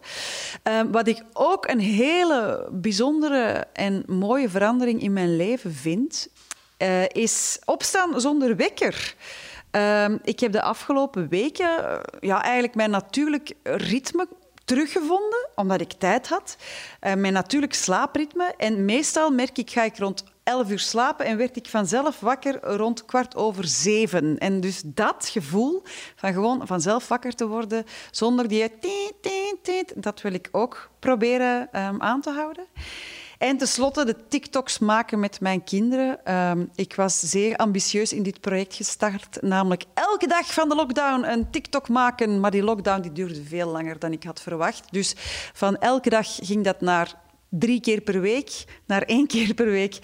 Ehm, 0.62 0.90
wat 0.90 1.08
ik 1.08 1.22
ook 1.32 1.68
een 1.68 1.80
hele 1.80 2.68
bijzondere 2.72 3.66
en 3.72 4.02
mooie 4.06 4.48
verandering 4.48 5.02
in 5.02 5.12
mijn 5.12 5.36
leven 5.36 5.72
vind, 5.72 6.28
uh, 6.78 7.02
is 7.08 7.58
opstaan 7.64 8.20
zonder 8.20 8.56
wekker. 8.56 9.14
Ehm, 9.70 10.16
ik 10.22 10.40
heb 10.40 10.52
de 10.52 10.62
afgelopen 10.62 11.28
weken 11.28 11.68
uh, 11.80 11.98
ja, 12.20 12.42
eigenlijk 12.42 12.74
mijn 12.74 12.90
natuurlijk 12.90 13.52
ritme 13.62 14.28
teruggevonden, 14.66 15.48
omdat 15.54 15.80
ik 15.80 15.92
tijd 15.92 16.28
had. 16.28 16.56
Uh, 17.02 17.14
mijn 17.14 17.32
natuurlijk 17.32 17.74
slaapritme. 17.74 18.54
En 18.56 18.84
meestal 18.84 19.30
merk 19.30 19.58
ik, 19.58 19.70
ga 19.70 19.82
ik 19.82 19.98
rond 19.98 20.24
11 20.42 20.70
uur 20.70 20.78
slapen 20.78 21.26
en 21.26 21.36
werd 21.36 21.56
ik 21.56 21.66
vanzelf 21.66 22.20
wakker 22.20 22.60
rond 22.62 23.04
kwart 23.04 23.36
over 23.36 23.66
zeven. 23.66 24.38
En 24.38 24.60
dus 24.60 24.82
dat 24.84 25.28
gevoel 25.28 25.82
van 26.16 26.32
gewoon 26.32 26.66
vanzelf 26.66 27.08
wakker 27.08 27.34
te 27.34 27.46
worden 27.46 27.84
zonder 28.10 28.48
die 28.48 28.62
dat 29.96 30.20
wil 30.20 30.32
ik 30.32 30.48
ook 30.52 30.90
proberen 30.98 31.68
um, 31.72 32.02
aan 32.02 32.20
te 32.20 32.30
houden. 32.30 32.66
En 33.38 33.56
tenslotte 33.56 34.04
de 34.04 34.16
TikToks 34.28 34.78
maken 34.78 35.20
met 35.20 35.40
mijn 35.40 35.64
kinderen. 35.64 36.34
Um, 36.34 36.70
ik 36.74 36.94
was 36.94 37.20
zeer 37.20 37.56
ambitieus 37.56 38.12
in 38.12 38.22
dit 38.22 38.40
project 38.40 38.74
gestart, 38.74 39.42
namelijk 39.42 39.84
elke 39.94 40.26
dag 40.26 40.52
van 40.52 40.68
de 40.68 40.74
lockdown 40.74 41.24
een 41.24 41.50
TikTok 41.50 41.88
maken. 41.88 42.40
Maar 42.40 42.50
die 42.50 42.62
lockdown 42.62 43.00
die 43.00 43.12
duurde 43.12 43.44
veel 43.44 43.68
langer 43.68 43.98
dan 43.98 44.12
ik 44.12 44.24
had 44.24 44.40
verwacht. 44.40 44.92
Dus 44.92 45.14
van 45.52 45.76
elke 45.76 46.10
dag 46.10 46.26
ging 46.34 46.64
dat 46.64 46.80
naar 46.80 47.14
drie 47.48 47.80
keer 47.80 48.00
per 48.00 48.20
week 48.20 48.64
naar 48.86 49.02
één 49.02 49.26
keer 49.36 49.54
per 49.54 49.70
week. 49.70 49.98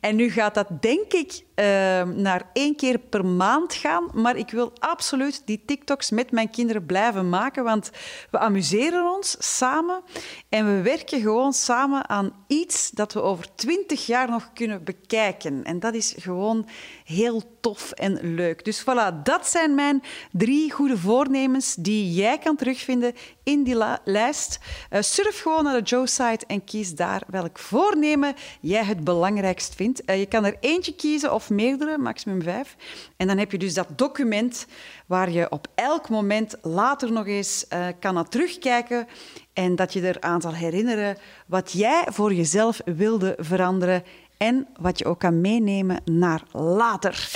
En 0.00 0.16
nu 0.16 0.30
gaat 0.30 0.54
dat, 0.54 0.82
denk 0.82 1.12
ik, 1.12 1.44
uh, 1.56 2.02
naar 2.02 2.50
één 2.52 2.76
keer 2.76 2.98
per 2.98 3.24
maand 3.24 3.74
gaan. 3.74 4.08
Maar 4.12 4.36
ik 4.36 4.50
wil 4.50 4.72
absoluut 4.78 5.42
die 5.44 5.62
TikToks 5.66 6.10
met 6.10 6.30
mijn 6.30 6.50
kinderen 6.50 6.86
blijven 6.86 7.28
maken, 7.28 7.64
want 7.64 7.90
we 8.30 8.38
amuseren 8.38 9.14
ons 9.14 9.36
samen 9.38 10.02
en 10.48 10.66
we 10.66 10.82
werken 10.82 11.20
gewoon 11.20 11.52
samen 11.52 12.08
aan 12.08 12.32
iets 12.46 12.90
dat 12.90 13.12
we 13.12 13.22
over 13.22 13.46
twintig 13.54 14.06
jaar 14.06 14.30
nog 14.30 14.50
kunnen 14.54 14.84
bekijken. 14.84 15.64
En 15.64 15.80
dat 15.80 15.94
is 15.94 16.14
gewoon 16.18 16.68
heel 17.04 17.42
tof 17.60 17.90
en 17.90 18.34
leuk. 18.34 18.64
Dus 18.64 18.82
voilà, 18.82 19.22
dat 19.22 19.46
zijn 19.46 19.74
mijn 19.74 20.02
drie 20.32 20.72
goede 20.72 20.98
voornemens 20.98 21.74
die 21.74 22.12
jij 22.12 22.38
kan 22.38 22.56
terugvinden 22.56 23.14
in 23.42 23.62
die 23.62 23.76
lijst. 24.04 24.58
Uh, 24.90 25.00
surf 25.02 25.40
gewoon 25.40 25.64
naar 25.64 25.78
de 25.82 25.88
Joe-site 25.88 26.46
en 26.46 26.64
kies 26.64 26.94
daar 26.94 27.22
welk 27.26 27.58
voornemen 27.58 28.34
jij 28.60 28.84
het 28.84 29.04
belangrijkst 29.04 29.74
vindt. 29.74 30.02
Uh, 30.06 30.18
je 30.18 30.26
kan 30.26 30.44
er 30.44 30.56
eentje 30.60 30.94
kiezen 30.94 31.34
of 31.34 31.45
meerdere, 31.48 31.98
maximum 31.98 32.42
vijf. 32.42 32.76
En 33.16 33.26
dan 33.26 33.38
heb 33.38 33.52
je 33.52 33.58
dus 33.58 33.74
dat 33.74 33.88
document 33.96 34.66
waar 35.06 35.30
je 35.30 35.50
op 35.50 35.66
elk 35.74 36.08
moment 36.08 36.56
later 36.62 37.12
nog 37.12 37.26
eens 37.26 37.66
uh, 37.72 37.86
kan 38.00 38.14
naar 38.14 38.28
terugkijken 38.28 39.06
en 39.52 39.76
dat 39.76 39.92
je 39.92 40.02
eraan 40.02 40.40
zal 40.40 40.52
herinneren 40.52 41.16
wat 41.46 41.72
jij 41.72 42.04
voor 42.06 42.34
jezelf 42.34 42.80
wilde 42.84 43.34
veranderen 43.38 44.04
en 44.36 44.66
wat 44.80 44.98
je 44.98 45.04
ook 45.04 45.18
kan 45.18 45.40
meenemen 45.40 46.00
naar 46.04 46.42
later. 46.52 47.30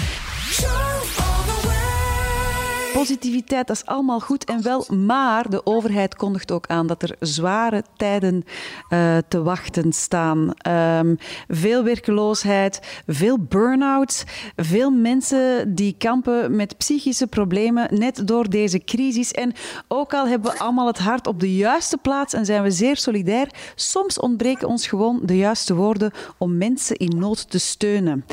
Positiviteit, 2.93 3.67
dat 3.67 3.77
is 3.77 3.87
allemaal 3.87 4.21
goed 4.21 4.45
en 4.45 4.63
wel, 4.63 4.87
maar 4.95 5.51
de 5.51 5.67
overheid 5.67 6.15
kondigt 6.15 6.53
ook 6.53 6.67
aan 6.67 6.87
dat 6.87 7.03
er 7.03 7.17
zware 7.21 7.85
tijden 7.97 8.45
uh, 8.91 9.17
te 9.29 9.43
wachten 9.43 9.93
staan. 9.93 10.53
Um, 10.69 11.19
veel 11.49 11.85
werkeloosheid, 11.85 13.03
veel 13.07 13.39
burn-out, 13.39 14.25
veel 14.57 14.91
mensen 14.91 15.75
die 15.75 15.95
kampen 15.99 16.57
met 16.57 16.77
psychische 16.77 17.27
problemen 17.27 17.99
net 17.99 18.27
door 18.27 18.49
deze 18.49 18.79
crisis. 18.79 19.33
En 19.33 19.53
ook 19.89 20.15
al 20.15 20.27
hebben 20.27 20.53
we 20.53 20.59
allemaal 20.59 20.87
het 20.87 20.99
hart 20.99 21.27
op 21.27 21.41
de 21.41 21.57
juiste 21.57 21.97
plaats 21.97 22.35
en 22.35 22.45
zijn 22.45 22.63
we 22.63 22.71
zeer 22.71 22.97
solidair, 22.97 23.49
soms 23.75 24.19
ontbreken 24.19 24.69
ons 24.69 24.87
gewoon 24.87 25.21
de 25.23 25.37
juiste 25.37 25.75
woorden 25.75 26.13
om 26.39 26.57
mensen 26.57 26.97
in 26.97 27.19
nood 27.19 27.51
te 27.51 27.59
steunen. 27.59 28.25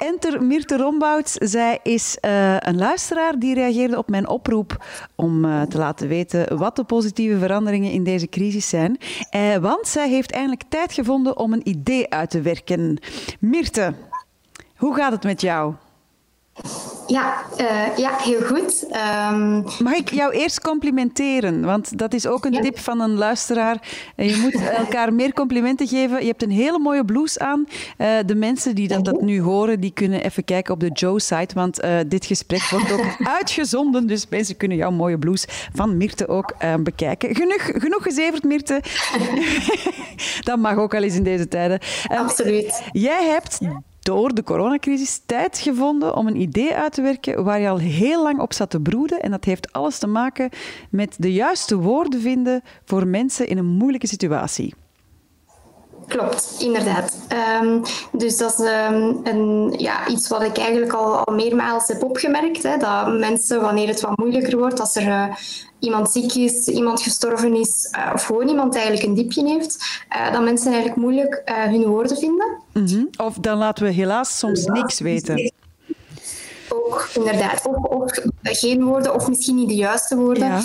Enter 0.00 0.42
Mirte 0.42 0.76
Rombouts. 0.76 1.32
Zij 1.32 1.78
is 1.82 2.18
uh, 2.24 2.56
een 2.58 2.78
luisteraar 2.78 3.38
die 3.38 3.54
reageerde 3.54 3.98
op 3.98 4.08
mijn 4.08 4.28
oproep 4.28 4.84
om 5.14 5.44
uh, 5.44 5.62
te 5.62 5.78
laten 5.78 6.08
weten 6.08 6.58
wat 6.58 6.76
de 6.76 6.84
positieve 6.84 7.38
veranderingen 7.38 7.92
in 7.92 8.04
deze 8.04 8.28
crisis 8.28 8.68
zijn. 8.68 8.98
Uh, 9.36 9.56
want 9.56 9.86
zij 9.86 10.08
heeft 10.08 10.32
eindelijk 10.32 10.62
tijd 10.68 10.92
gevonden 10.92 11.36
om 11.36 11.52
een 11.52 11.68
idee 11.68 12.10
uit 12.10 12.30
te 12.30 12.40
werken. 12.40 12.98
Mirte, 13.40 13.94
hoe 14.76 14.94
gaat 14.94 15.12
het 15.12 15.22
met 15.22 15.40
jou? 15.40 15.74
Ja, 17.10 17.44
uh, 17.60 17.96
ja, 17.96 18.16
heel 18.16 18.42
goed. 18.42 18.86
Um... 19.32 19.64
Mag 19.82 19.94
ik 19.94 20.10
jou 20.10 20.32
eerst 20.32 20.60
complimenteren? 20.60 21.64
Want 21.64 21.98
dat 21.98 22.14
is 22.14 22.26
ook 22.26 22.44
een 22.44 22.52
ja. 22.52 22.60
tip 22.60 22.78
van 22.78 23.00
een 23.00 23.14
luisteraar. 23.14 23.88
Je 24.16 24.36
moet 24.42 24.68
elkaar 24.84 25.14
meer 25.14 25.32
complimenten 25.32 25.88
geven. 25.88 26.20
Je 26.20 26.26
hebt 26.26 26.42
een 26.42 26.50
hele 26.50 26.78
mooie 26.78 27.04
blouse 27.04 27.38
aan. 27.38 27.66
Uh, 27.98 28.08
de 28.26 28.34
mensen 28.34 28.74
die 28.74 28.88
dat, 28.88 29.04
dat, 29.04 29.20
nu 29.20 29.40
horen, 29.40 29.80
die 29.80 29.90
kunnen 29.92 30.24
even 30.24 30.44
kijken 30.44 30.74
op 30.74 30.80
de 30.80 30.90
Joe-site. 30.92 31.54
Want 31.54 31.84
uh, 31.84 31.98
dit 32.06 32.26
gesprek 32.26 32.68
wordt 32.70 32.92
ook 32.92 33.06
uitgezonden. 33.38 34.06
Dus 34.06 34.26
mensen 34.28 34.56
kunnen 34.56 34.76
jouw 34.76 34.90
mooie 34.90 35.18
blouse 35.18 35.48
van 35.74 35.96
Mirte 35.96 36.28
ook 36.28 36.54
bekijken. 36.80 37.34
Genoeg, 37.34 37.62
genoeg 37.62 38.02
gezeverd, 38.02 38.44
Mirte. 38.44 38.82
dat 40.48 40.58
mag 40.58 40.76
ook 40.76 40.94
al 40.94 41.02
eens 41.02 41.14
in 41.14 41.22
deze 41.22 41.48
tijden. 41.48 41.78
Absoluut. 42.08 42.82
Jij 42.92 43.24
hebt 43.24 43.58
door 44.10 44.34
de 44.34 44.42
coronacrisis 44.42 45.20
tijd 45.26 45.58
gevonden 45.58 46.16
om 46.16 46.26
een 46.26 46.40
idee 46.40 46.74
uit 46.74 46.92
te 46.92 47.02
werken 47.02 47.44
waar 47.44 47.60
je 47.60 47.68
al 47.68 47.78
heel 47.78 48.22
lang 48.22 48.40
op 48.40 48.52
zat 48.52 48.70
te 48.70 48.80
broeden. 48.80 49.20
En 49.20 49.30
dat 49.30 49.44
heeft 49.44 49.72
alles 49.72 49.98
te 49.98 50.06
maken 50.06 50.50
met 50.90 51.14
de 51.18 51.32
juiste 51.32 51.76
woorden 51.76 52.20
vinden 52.20 52.62
voor 52.84 53.06
mensen 53.06 53.48
in 53.48 53.58
een 53.58 53.66
moeilijke 53.66 54.06
situatie. 54.06 54.74
Klopt, 56.10 56.56
inderdaad. 56.58 57.18
Um, 57.62 57.82
dus 58.12 58.36
dat 58.36 58.52
is 58.52 58.66
um, 58.66 59.20
een, 59.22 59.74
ja, 59.76 60.08
iets 60.08 60.28
wat 60.28 60.42
ik 60.42 60.58
eigenlijk 60.58 60.92
al, 60.92 61.16
al 61.16 61.34
meermaals 61.34 61.88
heb 61.88 62.04
opgemerkt. 62.04 62.62
Hè, 62.62 62.76
dat 62.76 63.18
mensen, 63.18 63.60
wanneer 63.60 63.88
het 63.88 64.00
wat 64.00 64.16
moeilijker 64.16 64.58
wordt, 64.58 64.80
als 64.80 64.96
er 64.96 65.06
uh, 65.06 65.34
iemand 65.78 66.10
ziek 66.10 66.34
is, 66.34 66.68
iemand 66.68 67.02
gestorven 67.02 67.54
is, 67.54 67.94
uh, 67.96 68.10
of 68.14 68.24
gewoon 68.24 68.48
iemand 68.48 68.74
eigenlijk 68.74 69.06
een 69.06 69.14
diepje 69.14 69.46
heeft, 69.46 70.02
uh, 70.16 70.32
dat 70.32 70.42
mensen 70.42 70.72
eigenlijk 70.72 71.00
moeilijk 71.00 71.42
hun 71.44 71.86
woorden 71.86 72.16
vinden. 72.16 72.46
Mm 72.72 72.86
-hmm. 72.86 73.08
Of 73.16 73.34
dan 73.34 73.58
laten 73.58 73.84
we 73.84 73.90
helaas 73.90 74.38
soms 74.38 74.64
ja. 74.64 74.72
niks 74.72 75.00
weten. 75.00 75.52
Ook, 76.68 77.08
inderdaad. 77.14 77.66
Of, 77.66 77.84
of, 77.84 78.18
geen 78.42 78.84
woorden, 78.84 79.14
of 79.14 79.28
misschien 79.28 79.54
niet 79.56 79.68
de 79.68 79.74
juiste 79.74 80.16
woorden. 80.16 80.48
Ja. 80.48 80.62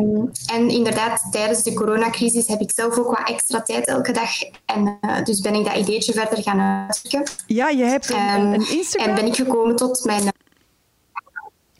Um, 0.00 0.30
en 0.46 0.68
inderdaad, 0.68 1.26
tijdens 1.30 1.62
de 1.62 1.74
coronacrisis 1.74 2.46
heb 2.46 2.60
ik 2.60 2.70
zelf 2.74 2.98
ook 2.98 3.16
wat 3.18 3.28
extra 3.28 3.62
tijd 3.62 3.86
elke 3.86 4.12
dag. 4.12 4.30
En 4.64 4.98
uh, 5.00 5.22
dus 5.22 5.40
ben 5.40 5.54
ik 5.54 5.64
dat 5.64 5.76
ideetje 5.76 6.12
verder 6.12 6.42
gaan 6.42 6.60
uitzoeken. 6.60 7.22
Ja, 7.46 7.68
je 7.68 7.84
hebt 7.84 8.10
een, 8.10 8.40
um, 8.40 8.52
een 8.52 8.70
Instagram. 8.70 9.08
En 9.08 9.14
ben 9.14 9.26
ik 9.26 9.34
gekomen 9.34 9.76
tot 9.76 10.04
mijn... 10.04 10.32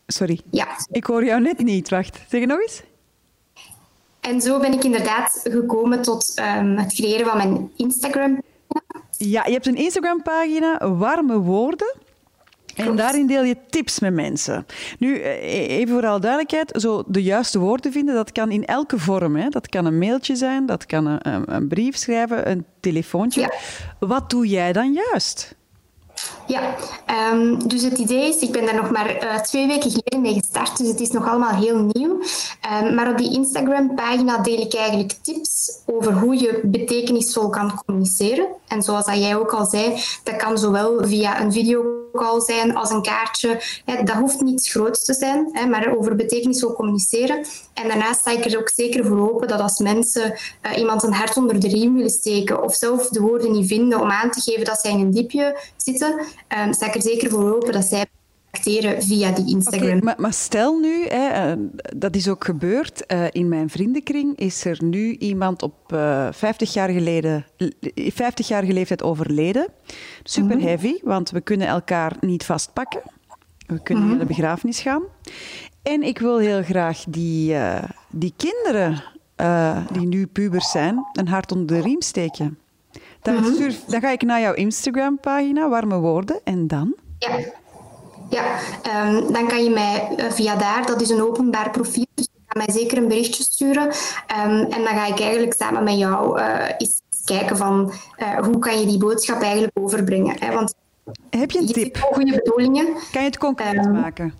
Sorry. 0.06 0.40
Ja. 0.50 0.66
Ik 0.90 1.04
hoor 1.04 1.24
jou 1.24 1.40
net 1.40 1.58
niet. 1.58 1.88
Wacht, 1.88 2.18
zeg 2.28 2.46
nog 2.46 2.60
eens. 2.60 2.82
En 4.20 4.40
zo 4.40 4.60
ben 4.60 4.72
ik 4.72 4.84
inderdaad 4.84 5.40
gekomen 5.42 6.02
tot 6.02 6.32
um, 6.58 6.78
het 6.78 6.94
creëren 6.94 7.26
van 7.26 7.36
mijn 7.36 7.70
Instagram. 7.76 8.42
Ja, 9.16 9.46
je 9.46 9.52
hebt 9.52 9.66
een 9.66 9.76
Instagram-pagina, 9.76 10.96
Warme 10.96 11.38
Woorden. 11.38 11.94
En 12.74 12.96
daarin 12.96 13.26
deel 13.26 13.42
je 13.42 13.56
tips 13.70 14.00
met 14.00 14.14
mensen. 14.14 14.66
Nu, 14.98 15.22
even 15.22 15.94
voor 15.94 16.06
alle 16.06 16.20
duidelijkheid, 16.20 16.72
zo 16.82 17.02
de 17.06 17.22
juiste 17.22 17.58
woorden 17.58 17.92
vinden, 17.92 18.14
dat 18.14 18.32
kan 18.32 18.50
in 18.50 18.64
elke 18.64 18.98
vorm. 18.98 19.36
Hè. 19.36 19.48
Dat 19.48 19.68
kan 19.68 19.86
een 19.86 19.98
mailtje 19.98 20.36
zijn, 20.36 20.66
dat 20.66 20.86
kan 20.86 21.06
een, 21.06 21.28
een, 21.28 21.54
een 21.54 21.68
brief 21.68 21.96
schrijven, 21.96 22.50
een 22.50 22.64
telefoontje. 22.80 23.40
Ja. 23.40 23.52
Wat 23.98 24.30
doe 24.30 24.46
jij 24.46 24.72
dan 24.72 24.92
juist? 24.92 25.56
Ja, 26.46 26.74
um, 27.32 27.68
dus 27.68 27.82
het 27.82 27.98
idee 27.98 28.28
is, 28.28 28.36
ik 28.36 28.52
ben 28.52 28.64
daar 28.64 28.74
nog 28.74 28.90
maar 28.90 29.22
uh, 29.22 29.40
twee 29.40 29.66
weken 29.66 29.90
geleden 29.90 30.20
mee 30.20 30.34
gestart, 30.34 30.76
dus 30.78 30.88
het 30.88 31.00
is 31.00 31.10
nog 31.10 31.28
allemaal 31.28 31.54
heel 31.54 31.90
nieuw. 31.92 32.20
Um, 32.82 32.94
maar 32.94 33.10
op 33.10 33.18
die 33.18 33.32
Instagram-pagina 33.32 34.38
deel 34.38 34.60
ik 34.60 34.74
eigenlijk 34.74 35.12
tips 35.22 35.78
over 35.86 36.12
hoe 36.12 36.36
je 36.36 36.60
betekenisvol 36.64 37.48
kan 37.48 37.82
communiceren. 37.84 38.46
En 38.68 38.82
zoals 38.82 39.04
dat 39.04 39.18
jij 39.18 39.36
ook 39.36 39.52
al 39.52 39.66
zei, 39.66 40.00
dat 40.22 40.36
kan 40.36 40.58
zowel 40.58 41.06
via 41.06 41.40
een 41.40 41.52
video 41.52 42.04
videocall 42.14 42.40
zijn, 42.40 42.76
als 42.76 42.90
een 42.90 43.02
kaartje. 43.02 43.62
dat 43.84 44.16
hoeft 44.16 44.40
niets 44.40 44.70
groots 44.70 45.04
te 45.04 45.14
zijn, 45.14 45.70
maar 45.70 45.96
over 45.96 46.16
betekenisvol 46.16 46.72
communiceren. 46.72 47.44
En 47.74 47.88
daarnaast 47.88 48.20
sta 48.20 48.30
ik 48.30 48.44
er 48.44 48.58
ook 48.58 48.70
zeker 48.74 49.06
voor 49.06 49.30
open 49.30 49.48
dat 49.48 49.60
als 49.60 49.78
mensen 49.78 50.34
uh, 50.62 50.78
iemand 50.78 51.02
een 51.02 51.12
hart 51.12 51.36
onder 51.36 51.60
de 51.60 51.68
riem 51.68 51.94
willen 51.94 52.10
steken 52.10 52.62
of 52.62 52.74
zelf 52.74 53.08
de 53.08 53.20
woorden 53.20 53.52
niet 53.52 53.66
vinden 53.66 54.00
om 54.00 54.10
aan 54.10 54.30
te 54.30 54.40
geven 54.40 54.64
dat 54.64 54.80
zij 54.80 54.90
in 54.90 55.00
een 55.00 55.10
diepje 55.10 55.58
zitten, 55.76 56.20
um, 56.58 56.72
sta 56.72 56.86
ik 56.86 56.94
er 56.94 57.02
zeker 57.02 57.30
voor 57.30 57.54
open 57.54 57.72
dat 57.72 57.84
zij 57.84 58.06
via 58.60 59.30
die 59.30 59.50
Instagram. 59.50 59.98
maar, 60.02 60.14
maar, 60.18 60.32
stel 60.32 60.78
nu, 60.78 61.06
hè, 61.06 61.28
eh, 61.28 61.58
dat 61.96 62.16
is 62.16 62.28
ook 62.28 62.44
gebeurd. 62.44 63.12
Uh, 63.12 63.26
in 63.30 63.48
mijn 63.48 63.70
vriendenkring 63.70 64.36
is 64.38 64.64
er 64.64 64.78
nu 64.84 65.16
iemand 65.16 65.62
op 65.62 65.92
uh, 65.92 66.28
50 66.30 66.72
jaar 66.72 66.88
geleden, 66.88 67.46
50 67.94 68.48
jaar 68.48 68.64
leeftijd 68.64 69.02
overleden. 69.02 69.66
Super 70.22 70.56
mhm. 70.56 70.66
heavy, 70.66 70.98
want 71.02 71.30
we 71.30 71.40
kunnen 71.40 71.66
elkaar 71.66 72.16
niet 72.20 72.44
vastpakken. 72.44 73.02
We 73.66 73.82
kunnen 73.82 74.08
naar 74.08 74.18
de 74.18 74.24
begrafenis 74.24 74.80
gaan. 74.80 75.02
En 75.82 76.02
ik 76.02 76.18
wil 76.18 76.38
heel 76.38 76.62
graag 76.62 77.04
die, 77.08 77.52
uh, 77.52 77.82
die 78.10 78.34
kinderen, 78.36 79.02
die 79.92 80.06
nu 80.06 80.26
pubers 80.26 80.70
zijn, 80.70 81.06
een 81.12 81.28
hart 81.28 81.52
onder 81.52 81.66
de 81.76 81.82
riem 81.82 82.02
steken. 82.02 82.58
Dan, 83.24 83.34
mm 83.34 83.42
-hmm. 83.42 83.74
dan 83.86 84.00
ga 84.00 84.10
ik 84.10 84.22
naar 84.22 84.40
jouw 84.40 84.54
Instagram-pagina, 84.54 85.68
warme 85.68 85.98
woorden, 85.98 86.40
en 86.44 86.66
dan? 86.66 86.94
Ja. 87.18 87.38
Ja, 88.28 88.58
um, 89.06 89.32
dan 89.32 89.48
kan 89.48 89.64
je 89.64 89.70
mij 89.70 90.08
uh, 90.16 90.30
via 90.30 90.56
daar, 90.56 90.86
dat 90.86 91.00
is 91.00 91.10
een 91.10 91.22
openbaar 91.22 91.70
profiel, 91.70 92.06
dus 92.14 92.28
je 92.32 92.40
kan 92.46 92.62
mij 92.66 92.74
zeker 92.74 92.98
een 92.98 93.08
berichtje 93.08 93.42
sturen. 93.42 93.86
Um, 93.86 94.60
en 94.60 94.84
dan 94.84 94.86
ga 94.86 95.06
ik 95.06 95.20
eigenlijk 95.20 95.54
samen 95.54 95.84
met 95.84 95.98
jou 95.98 96.38
uh, 96.40 96.68
eens 96.78 97.00
kijken 97.24 97.56
van 97.56 97.92
uh, 98.18 98.38
hoe 98.38 98.58
kan 98.58 98.80
je 98.80 98.86
die 98.86 98.98
boodschap 98.98 99.42
eigenlijk 99.42 99.72
overbrengen. 99.78 100.36
Hè? 100.38 100.52
Want 100.52 100.74
Heb 101.30 101.50
je 101.50 101.58
een 101.58 101.66
tip? 101.66 101.96
goede 101.96 102.32
bedoelingen. 102.32 102.84
Kan 102.84 103.22
je 103.22 103.28
het 103.28 103.38
concreet 103.38 103.84
um, 103.84 103.92
maken? 103.92 104.34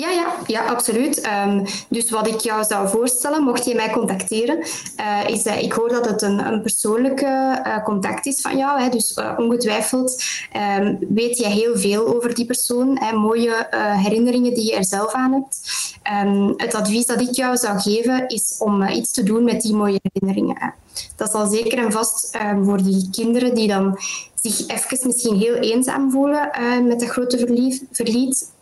Ja, 0.00 0.10
ja, 0.10 0.34
ja 0.46 0.64
absoluut. 0.64 1.28
Um, 1.46 1.64
dus 1.88 2.10
wat 2.10 2.26
ik 2.26 2.40
jou 2.40 2.64
zou 2.64 2.88
voorstellen, 2.88 3.42
mocht 3.42 3.64
je 3.64 3.74
mij 3.74 3.90
contacteren, 3.90 4.58
uh, 4.58 5.28
is 5.28 5.42
dat 5.42 5.62
ik 5.62 5.72
hoor 5.72 5.88
dat 5.88 6.06
het 6.06 6.22
een, 6.22 6.46
een 6.46 6.62
persoonlijke 6.62 7.62
uh, 7.66 7.84
contact 7.84 8.26
is 8.26 8.40
van 8.40 8.56
jou. 8.56 8.80
Hè, 8.80 8.88
dus 8.88 9.16
uh, 9.16 9.34
ongetwijfeld 9.36 10.22
um, 10.78 10.98
weet 11.08 11.38
jij 11.38 11.50
heel 11.50 11.76
veel 11.76 12.14
over 12.14 12.34
die 12.34 12.46
persoon. 12.46 12.98
Hè, 12.98 13.12
mooie 13.16 13.66
herinneringen 13.96 14.54
die 14.54 14.64
je 14.64 14.76
er 14.76 14.84
zelf 14.84 15.12
aan 15.12 15.32
hebt. 15.32 15.60
Um, 16.24 16.54
het 16.56 16.74
advies 16.74 17.06
dat 17.06 17.20
ik 17.20 17.34
jou 17.34 17.56
zou 17.56 17.78
geven 17.78 18.28
is 18.28 18.56
om 18.58 18.82
iets 18.82 19.12
te 19.12 19.22
doen 19.22 19.44
met 19.44 19.60
die 19.60 19.74
mooie 19.74 20.00
herinneringen. 20.02 20.74
Dat 21.16 21.30
zal 21.30 21.46
zeker 21.46 21.78
en 21.78 21.92
vast 21.92 22.38
voor 22.62 22.82
die 22.82 23.08
kinderen 23.10 23.54
die 23.54 23.68
dan 23.68 23.98
zich 24.34 24.68
even 24.68 25.06
misschien 25.06 25.36
heel 25.36 25.54
eenzaam 25.54 26.10
voelen 26.10 26.50
met 26.86 27.00
dat 27.00 27.08
grote 27.08 27.38
verlief, 27.38 27.80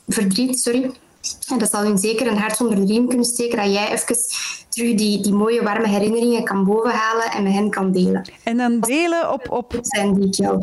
verdriet, 0.06 0.60
sorry, 0.60 0.90
en 1.48 1.58
dat 1.58 1.70
zal 1.70 1.82
hun 1.82 1.98
zeker 1.98 2.26
een 2.26 2.38
hart 2.38 2.60
onder 2.60 2.76
de 2.76 2.92
riem 2.92 3.08
kunnen 3.08 3.26
steken, 3.26 3.56
dat 3.56 3.72
jij 3.72 3.92
even 3.92 4.16
terug 4.68 4.94
die, 4.94 5.22
die 5.22 5.32
mooie 5.32 5.62
warme 5.62 5.88
herinneringen 5.88 6.44
kan 6.44 6.64
bovenhalen 6.64 7.30
en 7.30 7.42
met 7.42 7.52
hen 7.52 7.70
kan 7.70 7.92
delen. 7.92 8.30
En 8.42 8.56
dan 8.56 8.80
delen 8.80 9.32
op, 9.32 9.50
op 9.50 9.72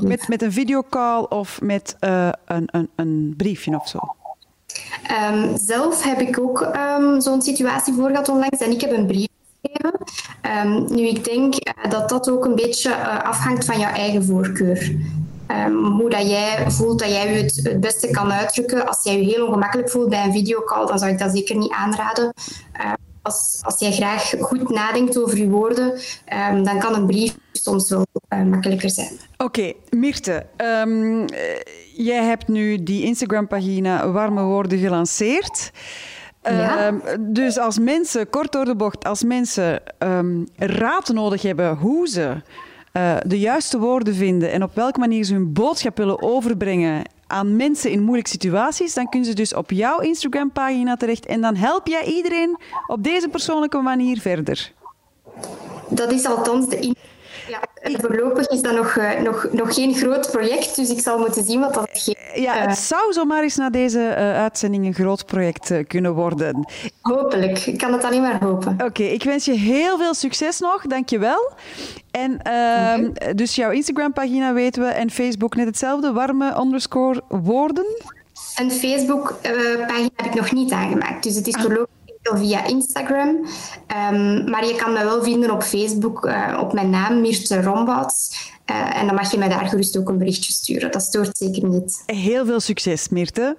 met, 0.02 0.28
met 0.28 0.42
een 0.42 0.52
videocall 0.52 1.26
of 1.30 1.62
met 1.62 1.96
uh, 2.00 2.30
een, 2.46 2.68
een, 2.72 2.90
een 2.96 3.34
briefje 3.38 3.76
of 3.76 3.88
zo? 3.88 4.00
Um, 5.32 5.58
zelf 5.58 6.04
heb 6.04 6.20
ik 6.20 6.40
ook 6.40 6.62
um, 7.00 7.22
zo'n 7.22 7.42
situatie 7.42 7.94
voor 7.94 8.10
gehad 8.10 8.30
onlangs 8.30 8.60
en 8.60 8.72
ik 8.72 8.82
heb 8.82 8.92
een 8.92 9.06
brief 9.06 9.28
geschreven. 9.62 10.00
Um, 10.66 10.96
nu, 10.96 11.08
ik 11.08 11.24
denk 11.24 11.54
uh, 11.54 11.92
dat 11.92 12.10
dat 12.10 12.30
ook 12.30 12.46
een 12.46 12.56
beetje 12.56 12.90
uh, 12.90 13.24
afhangt 13.24 13.66
van 13.66 13.80
jouw 13.80 13.92
eigen 13.92 14.26
voorkeur. 14.26 14.96
Um, 15.48 15.86
hoe 15.86 16.10
dat 16.10 16.30
jij 16.30 16.72
voelt 16.72 17.00
dat 17.00 17.10
jij 17.10 17.34
je 17.34 17.44
het, 17.44 17.60
het, 17.64 17.80
beste 17.80 18.10
kan 18.10 18.32
uitdrukken. 18.32 18.88
Als 18.88 19.04
jij 19.04 19.18
je 19.18 19.24
heel 19.24 19.46
ongemakkelijk 19.46 19.90
voelt 19.90 20.10
bij 20.10 20.24
een 20.24 20.32
videocall, 20.32 20.86
dan 20.86 21.00
zou 21.00 21.12
ik 21.12 21.20
dat 21.20 21.32
zeker 21.32 21.58
niet 21.58 21.72
aanraden. 21.72 22.34
Uh, 22.82 22.94
als, 23.22 23.60
als 23.62 23.80
jij 23.80 23.92
graag 23.92 24.34
goed 24.40 24.70
nadenkt 24.70 25.18
over 25.18 25.38
je 25.38 25.50
woorden, 25.50 25.92
um, 26.52 26.64
dan 26.64 26.80
kan 26.80 26.96
een 26.96 27.06
brief 27.06 27.36
soms 27.52 27.90
wel 27.90 28.06
uh, 28.34 28.44
makkelijker 28.44 28.90
zijn. 28.90 29.12
Oké, 29.34 29.44
okay, 29.44 29.76
Mirte, 29.90 30.46
um, 30.58 31.26
jij 31.96 32.24
hebt 32.24 32.48
nu 32.48 32.84
die 32.84 33.04
Instagram-pagina 33.04 34.12
Warme 34.12 34.42
Woorden 34.42 34.80
gelanceerd. 34.80 35.72
Ja. 36.44 36.94
Dus 37.20 37.58
als 37.58 37.80
mensen, 37.80 38.30
kort 38.30 38.52
door 38.52 38.66
de 38.66 38.76
bocht, 38.76 39.06
als 39.06 39.24
mensen 39.24 39.82
raad 40.58 41.10
nodig 41.14 41.42
hebben 41.42 41.76
hoe 41.76 42.08
ze 42.08 42.42
uh, 42.98 43.16
de 43.26 43.40
juiste 43.40 43.80
woorden 43.80 44.16
vinden 44.16 44.52
en 44.52 44.64
op 44.64 44.76
welke 44.76 45.00
manier 45.00 45.24
ze 45.24 45.34
hun 45.34 45.54
boodschap 45.54 45.98
willen 45.98 46.22
overbrengen 46.22 47.04
aan 47.28 47.56
mensen 47.56 47.92
in 47.92 48.04
moeilijke 48.04 48.30
situaties, 48.30 48.94
dan 48.94 49.10
kunnen 49.10 49.30
ze 49.30 49.36
dus 49.36 49.54
op 49.54 49.72
jouw 49.72 50.00
Instagram-pagina 50.00 50.96
terecht 50.96 51.26
en 51.26 51.42
dan 51.42 51.56
help 51.56 51.88
jij 51.88 52.06
iedereen 52.06 52.58
op 52.88 53.04
deze 53.04 53.28
persoonlijke 53.28 53.78
manier 53.78 54.20
verder. 54.20 54.72
Dat 55.90 56.12
is 56.12 56.26
althans 56.26 56.70
de 56.70 56.96
ja, 57.48 57.60
voorlopig 57.82 58.48
is 58.48 58.62
dat 58.62 58.76
nog, 58.76 58.96
uh, 58.96 59.20
nog, 59.20 59.48
nog 59.52 59.74
geen 59.74 59.96
groot 59.96 60.32
project, 60.32 60.76
dus 60.76 60.90
ik 60.90 61.00
zal 61.00 61.18
moeten 61.18 61.44
zien 61.44 61.60
wat 61.60 61.74
dat 61.74 61.90
geeft. 61.92 62.18
Ja, 62.36 62.54
het 62.54 62.70
uh, 62.70 62.76
zou 62.76 63.14
zomaar 63.14 63.44
eens 63.44 63.56
na 63.56 63.70
deze 63.70 64.00
uh, 64.00 64.16
uitzending 64.16 64.86
een 64.86 64.94
groot 64.94 65.26
project 65.26 65.88
kunnen 65.88 66.14
worden. 66.14 66.68
Hopelijk, 67.02 67.60
ik 67.60 67.78
kan 67.78 67.94
het 67.94 68.04
alleen 68.04 68.22
maar 68.22 68.44
hopen. 68.44 68.74
Oké, 68.74 68.84
okay, 68.84 69.08
ik 69.08 69.24
wens 69.24 69.46
je 69.46 69.54
heel 69.54 69.98
veel 69.98 70.14
succes 70.14 70.60
nog, 70.60 70.82
dankjewel. 70.82 71.52
En 72.12 72.42
ehm, 72.42 73.06
okay. 73.06 73.34
dus 73.34 73.56
jouw 73.56 73.72
Instagram-pagina 73.72 74.54
weten 74.54 74.82
we 74.82 74.88
en 74.88 75.12
Facebook 75.12 75.56
net 75.56 75.66
hetzelfde, 75.66 76.12
warme 76.12 76.60
underscore 76.60 77.22
woorden. 77.28 77.86
Een 78.56 78.72
Facebook-pagina 78.72 80.10
heb 80.16 80.26
ik 80.26 80.34
nog 80.34 80.52
niet 80.52 80.72
aangemaakt, 80.72 81.24
dus 81.24 81.36
het 81.36 81.48
is 81.48 81.56
voorlopig 81.56 82.03
via 82.24 82.66
Instagram. 82.66 83.28
Um, 83.28 84.50
maar 84.50 84.66
je 84.66 84.76
kan 84.76 84.94
me 84.94 85.04
wel 85.04 85.24
vinden 85.24 85.52
op 85.52 85.64
Facebook 85.64 86.26
uh, 86.26 86.58
op 86.62 86.74
mijn 86.74 86.90
naam, 86.90 87.22
Mirte 87.22 87.62
Rombouts. 87.62 88.52
Uh, 88.72 88.98
en 88.98 89.06
dan 89.06 89.16
mag 89.16 89.32
je 89.32 89.38
mij 89.38 89.50
daar 89.50 89.66
gerust 89.66 89.98
ook 89.98 90.10
een 90.10 90.18
berichtje 90.18 90.52
sturen. 90.52 90.92
Dat 90.92 91.02
stoort 91.02 91.38
zeker 91.38 91.70
niet. 91.70 92.04
Heel 92.06 92.46
veel 92.46 92.60
succes, 92.60 93.10
Mirte. 93.10 93.58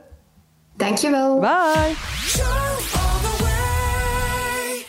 Dankjewel. 0.77 1.41
Bye. 1.41 3.04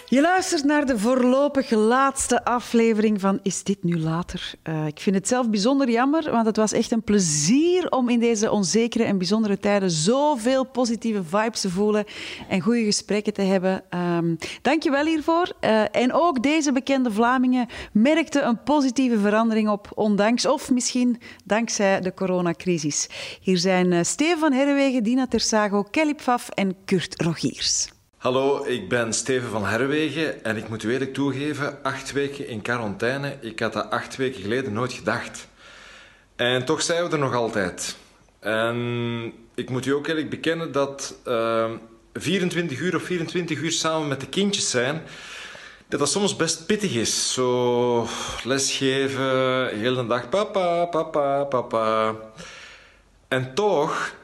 Je 0.09 0.21
luistert 0.21 0.63
naar 0.63 0.85
de 0.85 0.99
voorlopig 0.99 1.69
laatste 1.69 2.45
aflevering 2.45 3.21
van 3.21 3.39
Is 3.43 3.63
dit 3.63 3.83
nu 3.83 3.99
later? 3.99 4.53
Uh, 4.63 4.87
ik 4.87 4.99
vind 4.99 5.15
het 5.15 5.27
zelf 5.27 5.49
bijzonder 5.49 5.89
jammer, 5.89 6.31
want 6.31 6.45
het 6.45 6.55
was 6.55 6.71
echt 6.71 6.91
een 6.91 7.03
plezier 7.03 7.89
om 7.89 8.09
in 8.09 8.19
deze 8.19 8.51
onzekere 8.51 9.03
en 9.03 9.17
bijzondere 9.17 9.59
tijden 9.59 9.91
zoveel 9.91 10.65
positieve 10.65 11.23
vibes 11.23 11.61
te 11.61 11.69
voelen 11.69 12.05
en 12.49 12.61
goede 12.61 12.83
gesprekken 12.83 13.33
te 13.33 13.41
hebben. 13.41 13.83
Um, 13.89 14.37
Dank 14.61 14.83
je 14.83 14.91
wel 14.91 15.05
hiervoor. 15.05 15.53
Uh, 15.61 15.95
en 15.95 16.13
ook 16.13 16.43
deze 16.43 16.71
bekende 16.71 17.11
Vlamingen 17.11 17.67
merkten 17.91 18.47
een 18.47 18.63
positieve 18.63 19.19
verandering 19.19 19.69
op, 19.69 19.91
ondanks 19.95 20.45
of 20.45 20.71
misschien 20.71 21.21
dankzij 21.43 22.01
de 22.01 22.13
coronacrisis. 22.13 23.09
Hier 23.41 23.57
zijn 23.57 23.91
uh, 23.91 23.99
Steven 24.03 24.39
van 24.39 24.51
Herwegen, 24.51 25.03
Dina 25.03 25.27
Tersago, 25.27 25.83
Kelly 25.83 26.13
Pfaff 26.13 26.49
en 26.49 26.75
Kurt 26.85 27.21
Rogiers. 27.21 27.93
Hallo, 28.25 28.63
ik 28.63 28.89
ben 28.89 29.13
Steven 29.13 29.49
van 29.49 29.65
Herwegen 29.65 30.43
en 30.43 30.57
ik 30.57 30.69
moet 30.69 30.83
u 30.83 30.91
eerlijk 30.91 31.13
toegeven, 31.13 31.83
acht 31.83 32.11
weken 32.11 32.47
in 32.47 32.61
quarantaine, 32.61 33.38
ik 33.41 33.59
had 33.59 33.73
dat 33.73 33.89
acht 33.89 34.15
weken 34.15 34.41
geleden 34.41 34.73
nooit 34.73 34.93
gedacht. 34.93 35.47
En 36.35 36.65
toch 36.65 36.81
zijn 36.81 37.03
we 37.03 37.09
er 37.09 37.19
nog 37.19 37.33
altijd. 37.33 37.97
En 38.39 39.33
ik 39.55 39.69
moet 39.69 39.85
u 39.85 39.91
ook 39.91 40.07
eerlijk 40.07 40.29
bekennen 40.29 40.71
dat 40.71 41.15
uh, 41.27 41.71
24 42.13 42.79
uur 42.79 42.95
of 42.95 43.03
24 43.03 43.59
uur 43.61 43.71
samen 43.71 44.07
met 44.07 44.19
de 44.19 44.27
kindjes 44.27 44.69
zijn, 44.69 45.01
dat 45.88 45.99
dat 45.99 46.09
soms 46.09 46.35
best 46.35 46.65
pittig 46.65 46.93
is. 46.93 47.33
Zo 47.33 48.07
lesgeven, 48.43 49.67
heel 49.77 49.95
de 49.95 50.07
dag 50.07 50.29
papa, 50.29 50.85
papa, 50.85 51.43
papa. 51.43 52.15
En 53.27 53.53
toch, 53.53 54.15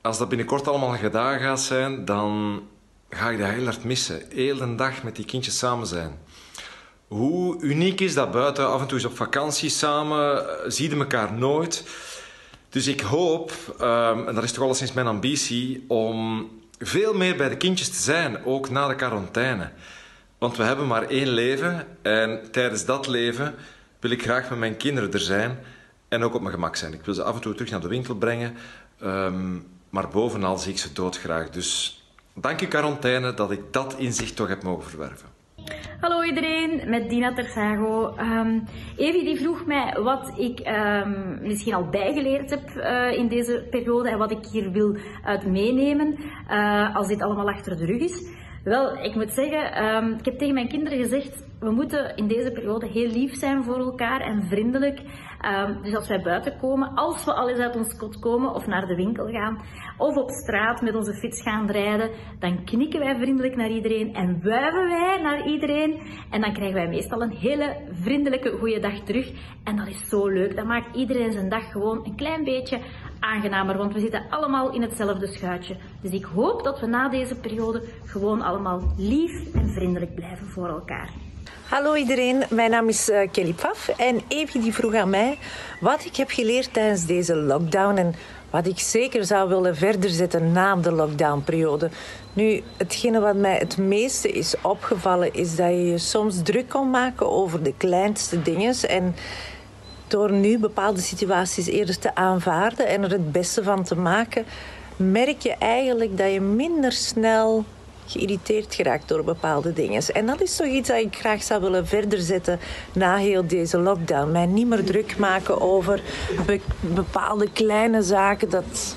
als 0.00 0.18
dat 0.18 0.28
binnenkort 0.28 0.68
allemaal 0.68 0.96
gedaan 0.96 1.40
gaat 1.40 1.60
zijn, 1.60 2.04
dan 2.04 2.62
ga 3.10 3.30
ik 3.30 3.38
dat 3.38 3.48
heel 3.48 3.64
hard 3.64 3.84
missen. 3.84 4.22
Heel 4.28 4.56
de 4.56 4.74
dag 4.74 5.02
met 5.02 5.16
die 5.16 5.24
kindjes 5.24 5.58
samen 5.58 5.86
zijn. 5.86 6.18
Hoe 7.06 7.60
uniek 7.60 8.00
is 8.00 8.14
dat 8.14 8.30
buiten? 8.30 8.68
Af 8.68 8.80
en 8.80 8.86
toe 8.86 8.98
is 8.98 9.04
op 9.04 9.16
vakantie 9.16 9.70
samen, 9.70 10.46
zie 10.72 10.90
je 10.90 10.96
elkaar 10.96 11.32
nooit. 11.32 11.84
Dus 12.68 12.86
ik 12.86 13.00
hoop, 13.00 13.52
um, 13.80 14.28
en 14.28 14.34
dat 14.34 14.44
is 14.44 14.52
toch 14.52 14.64
alleszins 14.64 14.92
mijn 14.92 15.06
ambitie, 15.06 15.84
om 15.88 16.48
veel 16.78 17.14
meer 17.14 17.36
bij 17.36 17.48
de 17.48 17.56
kindjes 17.56 17.88
te 17.88 18.02
zijn, 18.02 18.44
ook 18.44 18.70
na 18.70 18.88
de 18.88 18.94
quarantaine. 18.94 19.70
Want 20.38 20.56
we 20.56 20.62
hebben 20.62 20.86
maar 20.86 21.02
één 21.02 21.28
leven 21.28 21.86
en 22.02 22.50
tijdens 22.50 22.84
dat 22.84 23.06
leven 23.06 23.54
wil 24.00 24.10
ik 24.10 24.22
graag 24.22 24.48
met 24.50 24.58
mijn 24.58 24.76
kinderen 24.76 25.12
er 25.12 25.20
zijn 25.20 25.58
en 26.08 26.22
ook 26.22 26.34
op 26.34 26.40
mijn 26.40 26.54
gemak 26.54 26.76
zijn. 26.76 26.92
Ik 26.92 27.04
wil 27.04 27.14
ze 27.14 27.22
af 27.22 27.34
en 27.34 27.40
toe 27.40 27.54
terug 27.54 27.70
naar 27.70 27.80
de 27.80 27.88
winkel 27.88 28.14
brengen, 28.14 28.56
um, 29.02 29.66
maar 29.90 30.08
bovenal 30.08 30.58
zie 30.58 30.72
ik 30.72 30.78
ze 30.78 30.92
doodgraag. 30.92 31.50
Dus 31.50 31.97
Dank 32.40 32.60
je 32.60 32.68
quarantaine 32.68 33.34
dat 33.34 33.50
ik 33.50 33.60
dat 33.70 33.94
inzicht 33.98 34.36
toch 34.36 34.48
heb 34.48 34.62
mogen 34.62 34.90
verwerven. 34.90 35.28
Hallo 36.00 36.22
iedereen, 36.22 36.90
met 36.90 37.08
Dina 37.08 37.34
Tersago. 37.34 38.14
Um, 38.18 38.64
Evi 38.96 39.24
die 39.24 39.36
vroeg 39.36 39.66
mij 39.66 39.98
wat 40.02 40.32
ik 40.36 40.60
um, 40.66 41.38
misschien 41.42 41.74
al 41.74 41.88
bijgeleerd 41.88 42.50
heb 42.50 42.70
uh, 42.76 43.12
in 43.12 43.28
deze 43.28 43.66
periode 43.70 44.10
en 44.10 44.18
wat 44.18 44.30
ik 44.30 44.46
hier 44.52 44.70
wil 44.70 44.96
uit 45.24 45.46
meenemen 45.46 46.18
uh, 46.50 46.96
als 46.96 47.08
dit 47.08 47.22
allemaal 47.22 47.48
achter 47.48 47.76
de 47.76 47.84
rug 47.84 48.00
is. 48.00 48.22
Wel, 48.64 48.98
ik 49.04 49.14
moet 49.14 49.32
zeggen, 49.32 49.84
um, 49.84 50.12
ik 50.18 50.24
heb 50.24 50.38
tegen 50.38 50.54
mijn 50.54 50.68
kinderen 50.68 50.98
gezegd, 50.98 51.46
we 51.60 51.70
moeten 51.70 52.16
in 52.16 52.28
deze 52.28 52.52
periode 52.52 52.86
heel 52.86 53.10
lief 53.10 53.34
zijn 53.34 53.64
voor 53.64 53.78
elkaar 53.78 54.20
en 54.20 54.42
vriendelijk. 54.42 55.00
Um, 55.46 55.82
dus 55.82 55.94
als 55.94 56.08
wij 56.08 56.22
buiten 56.22 56.58
komen, 56.58 56.94
als 56.94 57.24
we 57.24 57.32
al 57.32 57.48
eens 57.48 57.58
uit 57.58 57.76
ons 57.76 57.96
kot 57.96 58.18
komen 58.18 58.54
of 58.54 58.66
naar 58.66 58.86
de 58.86 58.94
winkel 58.94 59.26
gaan, 59.26 59.62
of 59.96 60.16
op 60.16 60.30
straat 60.30 60.82
met 60.82 60.94
onze 60.94 61.14
fiets 61.14 61.42
gaan 61.42 61.70
rijden, 61.70 62.10
dan 62.38 62.64
knikken 62.64 63.00
wij 63.00 63.16
vriendelijk 63.16 63.56
naar 63.56 63.70
iedereen 63.70 64.14
en 64.14 64.40
wuiven 64.42 64.88
wij 64.88 65.20
naar 65.22 65.46
iedereen. 65.46 66.00
En 66.30 66.40
dan 66.40 66.52
krijgen 66.52 66.76
wij 66.76 66.88
meestal 66.88 67.22
een 67.22 67.36
hele 67.36 67.76
vriendelijke 67.92 68.50
goede 68.50 68.80
dag 68.80 69.00
terug. 69.00 69.30
En 69.64 69.76
dat 69.76 69.86
is 69.86 70.08
zo 70.08 70.28
leuk. 70.28 70.56
Dat 70.56 70.66
maakt 70.66 70.96
iedereen 70.96 71.32
zijn 71.32 71.48
dag 71.48 71.70
gewoon 71.70 72.04
een 72.04 72.16
klein 72.16 72.44
beetje 72.44 72.80
aangenamer, 73.20 73.76
want 73.76 73.92
we 73.92 74.00
zitten 74.00 74.22
allemaal 74.30 74.72
in 74.72 74.82
hetzelfde 74.82 75.26
schuitje. 75.26 75.76
Dus 76.00 76.12
ik 76.12 76.24
hoop 76.24 76.64
dat 76.64 76.80
we 76.80 76.86
na 76.86 77.08
deze 77.08 77.34
periode 77.34 77.82
gewoon 78.04 78.42
allemaal 78.42 78.82
lief 78.96 79.54
en 79.54 79.68
vriendelijk 79.68 80.14
blijven 80.14 80.46
voor 80.46 80.68
elkaar. 80.68 81.08
Hallo 81.68 81.94
iedereen, 81.94 82.42
mijn 82.50 82.70
naam 82.70 82.88
is 82.88 83.08
uh, 83.08 83.28
Kelly 83.32 83.52
Pfaff 83.52 83.88
en 83.88 84.20
Evie 84.28 84.62
die 84.62 84.74
vroeg 84.74 84.94
aan 84.94 85.10
mij 85.10 85.38
wat 85.80 86.04
ik 86.04 86.16
heb 86.16 86.30
geleerd 86.30 86.72
tijdens 86.72 87.06
deze 87.06 87.36
lockdown 87.36 87.96
en 87.96 88.14
wat 88.50 88.66
ik 88.66 88.78
zeker 88.78 89.24
zou 89.24 89.48
willen 89.48 89.76
verder 89.76 90.10
zetten 90.10 90.52
na 90.52 90.76
de 90.76 90.92
lockdownperiode. 90.92 91.90
Nu, 92.32 92.62
hetgene 92.76 93.20
wat 93.20 93.36
mij 93.36 93.56
het 93.56 93.78
meeste 93.78 94.28
is 94.28 94.54
opgevallen 94.62 95.34
is 95.34 95.56
dat 95.56 95.68
je 95.68 95.84
je 95.84 95.98
soms 95.98 96.42
druk 96.42 96.68
kan 96.68 96.90
maken 96.90 97.30
over 97.30 97.62
de 97.62 97.74
kleinste 97.76 98.42
dingen 98.42 98.74
en 98.88 99.14
door 100.10 100.32
nu 100.32 100.58
bepaalde 100.58 101.00
situaties 101.00 101.66
eerder 101.66 101.98
te 101.98 102.14
aanvaarden 102.14 102.86
en 102.86 103.02
er 103.02 103.10
het 103.10 103.32
beste 103.32 103.62
van 103.62 103.84
te 103.84 103.96
maken, 103.96 104.44
merk 104.96 105.42
je 105.42 105.54
eigenlijk 105.58 106.18
dat 106.18 106.32
je 106.32 106.40
minder 106.40 106.92
snel 106.92 107.64
geïrriteerd 108.06 108.74
geraakt 108.74 109.08
door 109.08 109.24
bepaalde 109.24 109.72
dingen. 109.72 110.02
En 110.12 110.26
dat 110.26 110.40
is 110.40 110.56
toch 110.56 110.66
iets 110.66 110.88
dat 110.88 110.98
ik 110.98 111.16
graag 111.16 111.42
zou 111.42 111.60
willen 111.60 111.86
verder 111.86 112.20
zetten 112.20 112.58
na 112.92 113.16
heel 113.16 113.46
deze 113.46 113.78
lockdown. 113.78 114.32
Mij 114.32 114.46
niet 114.46 114.66
meer 114.66 114.84
druk 114.84 115.18
maken 115.18 115.60
over 115.60 116.02
bepaalde 116.80 117.52
kleine 117.52 118.02
zaken. 118.02 118.50
Dat, 118.50 118.96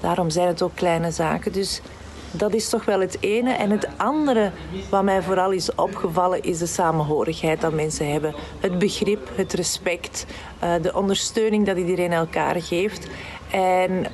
daarom 0.00 0.30
zijn 0.30 0.46
het 0.46 0.62
ook 0.62 0.74
kleine 0.74 1.10
zaken. 1.10 1.52
Dus 1.52 1.80
dat 2.30 2.54
is 2.54 2.68
toch 2.68 2.84
wel 2.84 3.00
het 3.00 3.16
ene. 3.20 3.52
En 3.52 3.70
het 3.70 3.88
andere 3.96 4.50
wat 4.90 5.02
mij 5.02 5.22
vooral 5.22 5.50
is 5.50 5.74
opgevallen 5.74 6.42
is 6.42 6.58
de 6.58 6.66
samenhorigheid 6.66 7.60
dat 7.60 7.72
mensen 7.72 8.12
hebben. 8.12 8.34
Het 8.60 8.78
begrip, 8.78 9.28
het 9.34 9.52
respect, 9.52 10.26
eh, 10.58 10.74
de 10.82 10.94
ondersteuning 10.94 11.66
dat 11.66 11.76
iedereen 11.76 12.12
elkaar 12.12 12.62
geeft. 12.62 13.06
En 13.50 14.06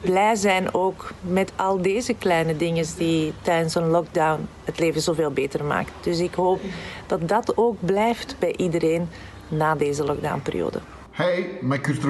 blij 0.00 0.34
zijn 0.34 0.74
ook 0.74 1.12
met 1.20 1.52
al 1.56 1.82
deze 1.82 2.14
kleine 2.14 2.56
dingen 2.56 2.86
die 2.96 3.32
tijdens 3.42 3.74
een 3.74 3.88
lockdown 3.88 4.48
het 4.64 4.78
leven 4.78 5.00
zoveel 5.00 5.30
beter 5.30 5.64
maken. 5.64 5.92
Dus 6.00 6.18
ik 6.18 6.34
hoop 6.34 6.60
dat 7.06 7.28
dat 7.28 7.56
ook 7.56 7.76
blijft 7.80 8.36
bij 8.38 8.54
iedereen 8.56 9.08
na 9.48 9.74
deze 9.74 10.04
lockdownperiode. 10.04 10.80
Hey, 11.10 11.58
mijn 11.60 11.80
Kurt. 11.80 12.04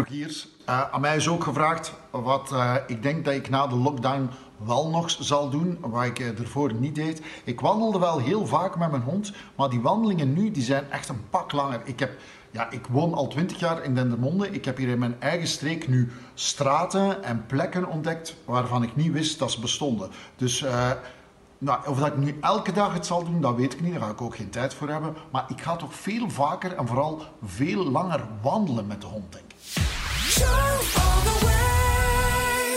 Uh, 0.68 0.82
aan 0.90 1.00
mij 1.00 1.16
is 1.16 1.28
ook 1.28 1.44
gevraagd 1.44 1.92
wat 2.10 2.50
uh, 2.52 2.74
ik 2.86 3.02
denk 3.02 3.24
dat 3.24 3.34
ik 3.34 3.48
na 3.48 3.66
de 3.66 3.74
lockdown 3.74 4.30
wel 4.64 4.88
nog 4.88 5.10
zal 5.10 5.50
doen, 5.50 5.78
wat 5.80 6.04
ik 6.04 6.18
uh, 6.18 6.38
ervoor 6.38 6.74
niet 6.74 6.94
deed. 6.94 7.22
Ik 7.44 7.60
wandelde 7.60 7.98
wel 7.98 8.18
heel 8.18 8.46
vaak 8.46 8.76
met 8.76 8.90
mijn 8.90 9.02
hond, 9.02 9.32
maar 9.56 9.68
die 9.68 9.80
wandelingen 9.80 10.32
nu 10.32 10.50
die 10.50 10.62
zijn 10.62 10.90
echt 10.90 11.08
een 11.08 11.28
pak 11.30 11.52
langer. 11.52 11.80
Ik 11.84 11.98
heb 11.98 12.10
ja, 12.50 12.70
ik 12.70 12.86
woon 12.86 13.14
al 13.14 13.28
twintig 13.28 13.58
jaar 13.58 13.82
in 13.84 13.94
Dendermonde. 13.94 14.50
Ik 14.50 14.64
heb 14.64 14.76
hier 14.76 14.88
in 14.88 14.98
mijn 14.98 15.20
eigen 15.20 15.48
streek 15.48 15.88
nu 15.88 16.12
straten 16.34 17.22
en 17.22 17.46
plekken 17.46 17.86
ontdekt 17.86 18.36
waarvan 18.44 18.82
ik 18.82 18.96
niet 18.96 19.12
wist 19.12 19.38
dat 19.38 19.50
ze 19.50 19.60
bestonden. 19.60 20.10
Dus 20.36 20.62
uh, 20.62 20.90
nou, 21.58 21.88
of 21.88 21.98
dat 21.98 22.06
ik 22.06 22.16
nu 22.16 22.36
elke 22.40 22.72
dag 22.72 22.92
het 22.92 23.06
zal 23.06 23.24
doen, 23.24 23.40
dat 23.40 23.56
weet 23.56 23.72
ik 23.72 23.80
niet. 23.80 23.92
Daar 23.92 24.02
ga 24.02 24.08
ik 24.10 24.20
ook 24.20 24.36
geen 24.36 24.50
tijd 24.50 24.74
voor 24.74 24.88
hebben. 24.88 25.14
Maar 25.32 25.44
ik 25.48 25.60
ga 25.60 25.76
toch 25.76 25.94
veel 25.94 26.30
vaker 26.30 26.72
en 26.72 26.86
vooral 26.86 27.22
veel 27.44 27.90
langer 27.90 28.20
wandelen 28.42 28.86
met 28.86 29.00
de 29.00 29.06
hond, 29.06 29.32
denk 29.32 29.44
ik. 29.48 29.56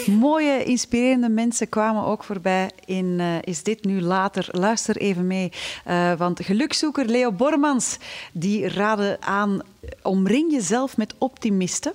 Mooie, 0.09 0.63
inspirerende 0.63 1.29
mensen 1.29 1.69
kwamen 1.69 2.03
ook 2.03 2.23
voorbij 2.23 2.71
in 2.85 3.05
uh, 3.19 3.35
Is 3.41 3.63
dit 3.63 3.83
nu 3.83 4.01
later? 4.01 4.47
Luister 4.51 4.97
even 4.97 5.27
mee. 5.27 5.51
Uh, 5.87 6.13
want 6.13 6.43
gelukzoeker 6.43 7.05
Leo 7.05 7.31
Bormans 7.31 7.97
die 8.31 8.67
raadde 8.67 9.17
aan 9.19 9.61
omring 10.01 10.51
jezelf 10.51 10.97
met 10.97 11.13
optimisten. 11.17 11.93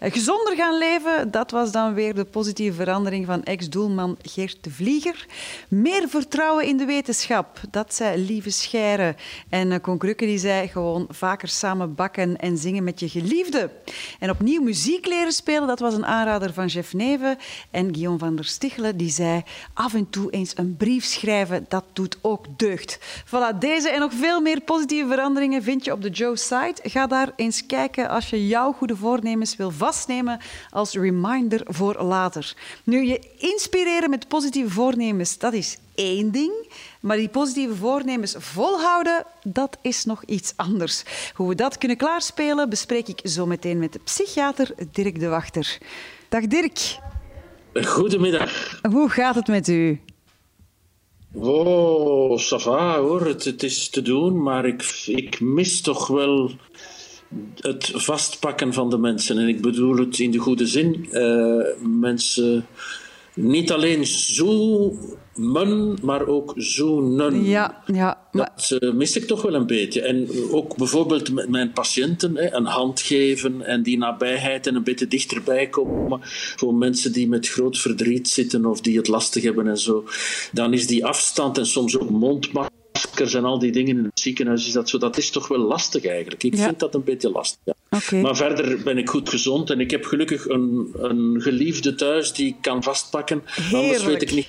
Eh, 0.00 0.12
gezonder 0.12 0.56
gaan 0.56 0.78
leven, 0.78 1.30
dat 1.30 1.50
was 1.50 1.72
dan 1.72 1.94
weer 1.94 2.14
de 2.14 2.24
positieve 2.24 2.76
verandering 2.76 3.26
van 3.26 3.42
ex-doelman 3.42 4.16
Geert 4.22 4.64
de 4.64 4.70
Vlieger. 4.70 5.26
Meer 5.68 6.08
vertrouwen 6.08 6.66
in 6.66 6.76
de 6.76 6.84
wetenschap, 6.84 7.60
dat 7.70 7.94
zei 7.94 8.24
Lieve 8.24 8.50
Scheire. 8.50 9.14
En 9.48 9.72
eh, 9.72 10.10
die 10.16 10.38
zei 10.38 10.68
gewoon 10.68 11.06
vaker 11.10 11.48
samen 11.48 11.94
bakken 11.94 12.36
en 12.36 12.58
zingen 12.58 12.84
met 12.84 13.00
je 13.00 13.08
geliefde. 13.08 13.70
En 14.18 14.30
opnieuw 14.30 14.62
muziek 14.62 15.06
leren 15.06 15.32
spelen, 15.32 15.66
dat 15.66 15.80
was 15.80 15.94
een 15.94 16.06
aanrader 16.06 16.52
van 16.52 16.66
Jeff 16.66 16.92
Neven. 16.92 17.38
En 17.70 17.94
Guillaume 17.94 18.18
van 18.18 18.36
der 18.36 18.44
Stichelen 18.44 18.96
die 18.96 19.10
zei 19.10 19.42
af 19.74 19.94
en 19.94 20.10
toe 20.10 20.30
eens 20.30 20.52
een 20.56 20.76
brief 20.76 21.04
schrijven, 21.04 21.64
dat 21.68 21.84
doet 21.92 22.18
ook 22.20 22.46
deugd. 22.56 22.98
Voilà, 23.26 23.58
deze 23.58 23.90
en 23.90 24.00
nog 24.00 24.12
veel 24.12 24.40
meer 24.40 24.60
positieve 24.60 25.08
veranderingen 25.08 25.62
vind 25.62 25.84
je 25.84 25.92
op 25.92 26.02
de 26.02 26.10
Joe 26.10 26.36
site. 26.36 26.80
Ga 26.82 27.06
daar 27.06 27.32
eens 27.36 27.66
kijken 27.66 28.08
als 28.08 28.30
je 28.30 28.46
jouw 28.46 28.72
goede 28.72 28.96
voornemens 28.96 29.56
wil 29.56 29.65
vastnemen 29.70 30.40
als 30.70 30.92
reminder 30.92 31.60
voor 31.64 32.02
later. 32.02 32.54
Nu, 32.84 33.06
je 33.06 33.20
inspireren 33.38 34.10
met 34.10 34.28
positieve 34.28 34.70
voornemens, 34.70 35.38
dat 35.38 35.52
is 35.52 35.78
één 35.94 36.30
ding. 36.30 36.52
Maar 37.00 37.16
die 37.16 37.28
positieve 37.28 37.74
voornemens 37.74 38.34
volhouden, 38.38 39.24
dat 39.42 39.78
is 39.82 40.04
nog 40.04 40.24
iets 40.24 40.52
anders. 40.56 41.02
Hoe 41.34 41.48
we 41.48 41.54
dat 41.54 41.78
kunnen 41.78 41.96
klaarspelen, 41.96 42.68
bespreek 42.68 43.08
ik 43.08 43.20
zo 43.24 43.46
meteen 43.46 43.78
met 43.78 43.92
de 43.92 44.00
psychiater 44.04 44.74
Dirk 44.92 45.20
de 45.20 45.28
Wachter. 45.28 45.78
Dag 46.28 46.46
Dirk. 46.46 46.98
Goedemiddag. 47.84 48.80
Hoe 48.90 49.08
gaat 49.08 49.34
het 49.34 49.46
met 49.46 49.68
u? 49.68 50.00
Oh, 51.32 52.38
ça 52.38 52.56
va 52.58 52.98
hoor. 52.98 53.26
Het, 53.26 53.44
het, 53.44 53.62
is 53.62 53.88
te 53.88 54.02
doen, 54.02 54.42
maar 54.42 54.66
ik, 54.66 55.02
ik 55.06 55.40
mis 55.40 55.80
toch 55.80 56.06
wel 56.06 56.50
het 57.56 57.90
vastpakken 57.94 58.72
van 58.72 58.90
de 58.90 58.98
mensen. 58.98 59.38
En 59.38 59.48
ik 59.48 59.60
bedoel 59.60 59.96
het 59.96 60.18
in 60.18 60.30
de 60.30 60.38
goede 60.38 60.66
zin. 60.66 61.08
Uh, 61.12 61.64
mensen 61.80 62.66
niet 63.36 63.72
alleen 63.72 64.06
zoomen, 64.06 65.98
maar 66.02 66.26
ook 66.26 66.52
zoenen. 66.56 67.44
Ja, 67.44 67.82
ja. 67.92 68.20
Dat 68.32 68.76
uh, 68.78 68.92
mis 68.92 69.16
ik 69.16 69.24
toch 69.24 69.42
wel 69.42 69.54
een 69.54 69.66
beetje. 69.66 70.00
En 70.02 70.28
ook 70.50 70.76
bijvoorbeeld 70.76 71.32
met 71.32 71.48
mijn 71.48 71.72
patiënten 71.72 72.36
hè, 72.36 72.54
een 72.54 72.66
hand 72.66 73.00
geven 73.00 73.62
en 73.62 73.82
die 73.82 73.98
nabijheid 73.98 74.66
en 74.66 74.74
een 74.74 74.84
beetje 74.84 75.08
dichterbij 75.08 75.68
komen. 75.68 76.20
Voor 76.56 76.74
mensen 76.74 77.12
die 77.12 77.28
met 77.28 77.48
groot 77.48 77.78
verdriet 77.78 78.28
zitten 78.28 78.66
of 78.66 78.80
die 78.80 78.96
het 78.96 79.08
lastig 79.08 79.42
hebben 79.42 79.66
en 79.66 79.78
zo. 79.78 80.04
Dan 80.52 80.72
is 80.72 80.86
die 80.86 81.06
afstand 81.06 81.58
en 81.58 81.66
soms 81.66 81.98
ook 81.98 82.10
mondmasker 82.10 82.75
maskers 82.96 83.34
en 83.34 83.44
al 83.44 83.58
die 83.58 83.72
dingen 83.72 83.98
in 83.98 84.04
het 84.04 84.20
ziekenhuis 84.20 84.66
is 84.66 84.72
dat 84.72 84.88
zo. 84.88 84.98
Dat 84.98 85.16
is 85.16 85.30
toch 85.30 85.48
wel 85.48 85.58
lastig 85.58 86.04
eigenlijk. 86.04 86.42
Ik 86.42 86.56
vind 86.56 86.78
dat 86.78 86.94
een 86.94 87.04
beetje 87.04 87.30
lastig. 87.30 87.58
Ja. 87.64 87.74
Okay. 87.90 88.20
Maar 88.20 88.36
verder 88.36 88.82
ben 88.82 88.98
ik 88.98 89.08
goed 89.08 89.28
gezond 89.28 89.70
en 89.70 89.80
ik 89.80 89.90
heb 89.90 90.04
gelukkig 90.04 90.48
een, 90.48 90.90
een 90.96 91.36
geliefde 91.42 91.94
thuis 91.94 92.32
die 92.32 92.46
ik 92.46 92.56
kan 92.60 92.82
vastpakken. 92.82 93.42
Heerlijk. 93.46 93.74
Anders 93.74 94.04
weet 94.04 94.22
ik 94.22 94.32
niet 94.32 94.48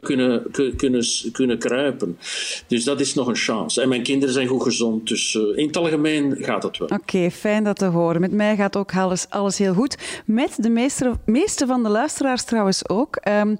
kunnen, 0.00 0.42
kunnen, 0.76 1.04
kunnen 1.32 1.58
kruipen. 1.58 2.18
Dus 2.66 2.84
dat 2.84 3.00
is 3.00 3.14
nog 3.14 3.26
een 3.26 3.36
chance. 3.36 3.80
En 3.82 3.88
mijn 3.88 4.02
kinderen 4.02 4.34
zijn 4.34 4.46
goed 4.46 4.62
gezond, 4.62 5.08
dus 5.08 5.34
uh, 5.34 5.58
in 5.58 5.66
het 5.66 5.76
algemeen 5.76 6.36
gaat 6.38 6.62
het 6.62 6.78
wel. 6.78 6.88
Oké, 6.88 7.30
fijn 7.30 7.64
dat 7.64 7.78
te 7.78 7.84
horen. 7.84 8.20
Met 8.20 8.32
mij 8.32 8.56
gaat 8.56 8.76
ook 8.76 8.94
alles, 8.96 9.26
alles 9.28 9.58
heel 9.58 9.74
goed. 9.74 10.22
Met 10.26 10.56
de 10.56 10.70
meeste, 10.70 11.12
meeste 11.24 11.66
van 11.66 11.82
de 11.82 11.88
luisteraars 11.88 12.44
trouwens 12.44 12.88
ook. 12.88 13.20
Um, 13.28 13.58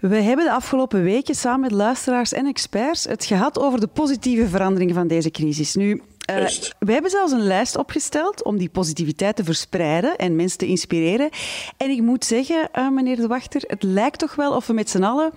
we 0.00 0.16
hebben 0.16 0.44
de 0.44 0.52
afgelopen 0.52 1.02
weken 1.02 1.34
samen 1.34 1.60
met 1.60 1.70
luisteraars 1.70 2.32
en 2.32 2.46
experts 2.46 3.04
het 3.04 3.24
gehad 3.24 3.58
over 3.58 3.80
de 3.80 3.86
positieve 3.86 4.48
veranderingen 4.48 4.94
van 4.94 5.06
deze 5.06 5.30
crisis. 5.30 5.74
Nu, 5.74 6.02
uh, 6.38 6.48
we 6.78 6.92
hebben 6.92 7.10
zelfs 7.10 7.32
een 7.32 7.46
lijst 7.46 7.76
opgesteld 7.76 8.44
om 8.44 8.58
die 8.58 8.68
positiviteit 8.68 9.36
te 9.36 9.44
verspreiden 9.44 10.16
en 10.16 10.36
mensen 10.36 10.58
te 10.58 10.66
inspireren. 10.66 11.30
En 11.76 11.90
ik 11.90 12.02
moet 12.02 12.24
zeggen, 12.24 12.68
uh, 12.78 12.88
meneer 12.88 13.16
De 13.16 13.26
Wachter, 13.26 13.62
het 13.66 13.82
lijkt 13.82 14.18
toch 14.18 14.34
wel 14.34 14.54
of 14.56 14.66
we 14.66 14.72
met 14.72 14.90
z'n 14.90 15.02
allen 15.02 15.32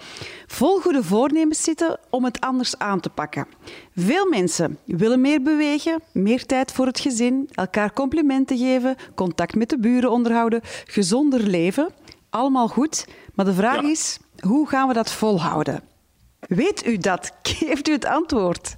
vol 0.47 0.79
goede 0.79 1.03
voornemens 1.03 1.63
zitten 1.63 1.99
om 2.10 2.23
het 2.23 2.39
anders 2.39 2.77
aan 2.77 2.99
te 2.99 3.10
pakken. 3.10 3.47
Veel 3.95 4.29
mensen 4.29 4.77
willen 4.86 5.21
meer 5.21 5.41
bewegen, 5.41 6.01
meer 6.12 6.45
tijd 6.45 6.71
voor 6.71 6.86
het 6.86 6.99
gezin, 6.99 7.49
elkaar 7.51 7.93
complimenten 7.93 8.58
geven, 8.58 8.95
contact 9.15 9.56
met 9.56 9.69
de 9.69 9.79
buren 9.79 10.12
onderhouden, 10.12 10.62
gezonder 10.86 11.39
leven. 11.39 11.89
Allemaal 12.29 12.67
goed, 12.67 13.08
maar 13.34 13.45
de 13.45 13.53
vraag 13.53 13.82
ja. 13.82 13.89
is, 13.89 14.19
hoe 14.39 14.67
gaan 14.67 14.88
we 14.88 14.93
dat 14.93 15.12
volhouden? 15.12 15.84
Weet 16.39 16.86
u 16.86 16.97
dat? 16.97 17.32
Geeft 17.41 17.88
u 17.88 17.91
het 17.91 18.06
antwoord? 18.06 18.75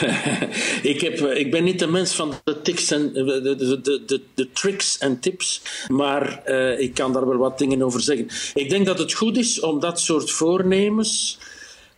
ik, 0.92 1.00
heb, 1.00 1.20
ik 1.20 1.50
ben 1.50 1.64
niet 1.64 1.78
de 1.78 1.86
mens 1.86 2.14
van 2.14 2.34
de, 2.44 2.62
tics 2.62 2.90
en, 2.90 3.12
de, 3.12 3.56
de, 3.56 3.80
de, 4.06 4.20
de, 4.34 4.52
tricks 4.52 4.98
en 4.98 5.20
tips, 5.20 5.62
maar 5.88 6.42
uh, 6.46 6.80
ik 6.80 6.94
kan 6.94 7.12
daar 7.12 7.28
wel 7.28 7.36
wat 7.36 7.58
dingen 7.58 7.82
over 7.82 8.00
zeggen. 8.00 8.28
Ik 8.54 8.70
denk 8.70 8.86
dat 8.86 8.98
het 8.98 9.12
goed 9.12 9.36
is 9.36 9.60
om 9.60 9.80
dat 9.80 10.00
soort 10.00 10.30
voornemens 10.30 11.38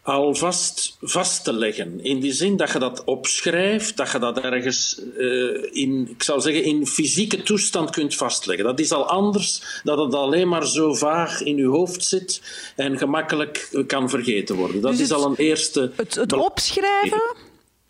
alvast 0.02 0.96
vast 1.00 1.44
te 1.44 1.52
leggen. 1.52 2.00
In 2.00 2.20
die 2.20 2.32
zin 2.32 2.56
dat 2.56 2.72
je 2.72 2.78
dat 2.78 3.04
opschrijft, 3.04 3.96
dat 3.96 4.10
je 4.10 4.18
dat 4.18 4.38
ergens 4.38 5.00
uh, 5.16 5.62
in, 5.72 6.08
ik 6.10 6.22
zou 6.22 6.40
zeggen, 6.40 6.64
in 6.64 6.86
fysieke 6.86 7.42
toestand 7.42 7.90
kunt 7.90 8.14
vastleggen. 8.14 8.64
Dat 8.64 8.80
is 8.80 8.92
al 8.92 9.08
anders 9.08 9.80
dan 9.84 9.96
dat 9.96 10.06
het 10.06 10.14
alleen 10.14 10.48
maar 10.48 10.66
zo 10.66 10.94
vaag 10.94 11.42
in 11.42 11.56
je 11.56 11.66
hoofd 11.66 12.04
zit 12.04 12.42
en 12.76 12.98
gemakkelijk 12.98 13.84
kan 13.86 14.10
vergeten 14.10 14.56
worden. 14.56 14.80
Dat 14.80 14.90
dus 14.90 15.00
is 15.00 15.12
al 15.12 15.24
een 15.24 15.36
eerste. 15.36 15.92
Het, 15.96 16.14
het 16.14 16.32
opschrijven 16.32 17.22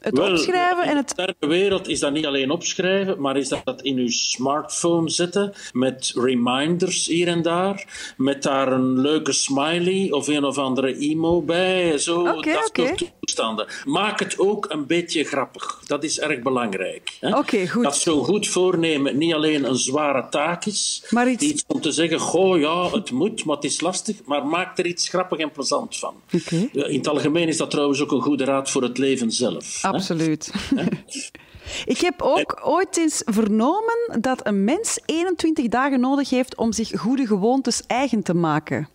het 0.05 0.19
opschrijven 0.19 0.85
en 0.85 0.97
het... 0.97 1.13
In 1.17 1.35
de 1.39 1.47
wereld 1.47 1.89
is 1.89 2.01
dat 2.01 2.13
niet 2.13 2.27
alleen 2.27 2.51
opschrijven, 2.51 3.21
maar 3.21 3.37
is 3.37 3.49
dat 3.49 3.83
in 3.83 3.97
uw 3.97 4.09
smartphone 4.09 5.11
zetten 5.11 5.53
met 5.73 6.13
reminders 6.17 7.07
hier 7.07 7.29
en 7.29 7.43
daar, 7.43 8.13
met 8.17 8.43
daar 8.43 8.73
een 8.73 9.01
leuke 9.01 9.33
smiley 9.33 10.11
of 10.11 10.29
een 10.29 10.45
of 10.45 10.59
andere 10.59 10.97
emo 10.97 11.43
bij, 11.43 11.99
zo, 11.99 12.21
okay, 12.21 12.53
dat 12.53 12.69
okay. 12.69 13.13
Toestanden. 13.25 13.67
Maak 13.85 14.19
het 14.19 14.39
ook 14.39 14.67
een 14.69 14.87
beetje 14.87 15.25
grappig. 15.25 15.81
Dat 15.87 16.05
is 16.05 16.21
erg 16.21 16.43
belangrijk. 16.43 17.19
Oké, 17.21 17.69
goed. 17.69 17.83
Dat 17.83 17.97
zo'n 17.97 18.25
goed 18.25 18.49
voornemen 18.49 19.19
niet 19.19 19.35
alleen 19.35 19.65
een 19.65 19.77
zware 19.77 20.27
taak 20.31 20.65
is, 20.65 21.05
maar 21.11 21.31
iets... 21.31 21.45
iets 21.45 21.65
om 21.67 21.81
te 21.81 21.93
zeggen, 21.93 22.19
goh, 22.19 22.61
ja, 22.61 22.91
het 22.91 23.11
moet, 23.11 23.45
maar 23.45 23.57
het 23.57 23.65
is 23.65 23.81
lastig, 23.81 24.17
maar 24.25 24.47
maak 24.47 24.79
er 24.79 24.87
iets 24.87 25.09
grappig 25.09 25.39
en 25.39 25.51
plezant 25.51 25.97
van. 25.97 26.15
Okay. 26.33 26.69
In 26.73 26.99
het 26.99 27.09
algemeen 27.09 27.49
is 27.49 27.57
dat 27.57 27.71
trouwens 27.71 28.01
ook 28.01 28.13
een 28.13 28.23
goede 28.23 28.45
raad 28.45 28.71
voor 28.71 28.83
het 28.83 28.99
leven 28.99 29.33
zelf. 29.33 29.79
Absoluut. 29.85 30.53
Ik 31.85 31.99
heb 31.99 32.23
ook 32.23 32.61
ooit 32.65 32.97
eens 32.97 33.23
vernomen 33.25 34.21
dat 34.21 34.47
een 34.47 34.65
mens 34.65 34.99
21 35.07 35.69
dagen 35.69 36.01
nodig 36.01 36.31
heeft 36.31 36.57
om 36.57 36.73
zich 36.73 37.01
goede 37.01 37.27
gewoontes 37.27 37.83
eigen 37.87 38.23
te 38.23 38.35
maken. 38.35 38.89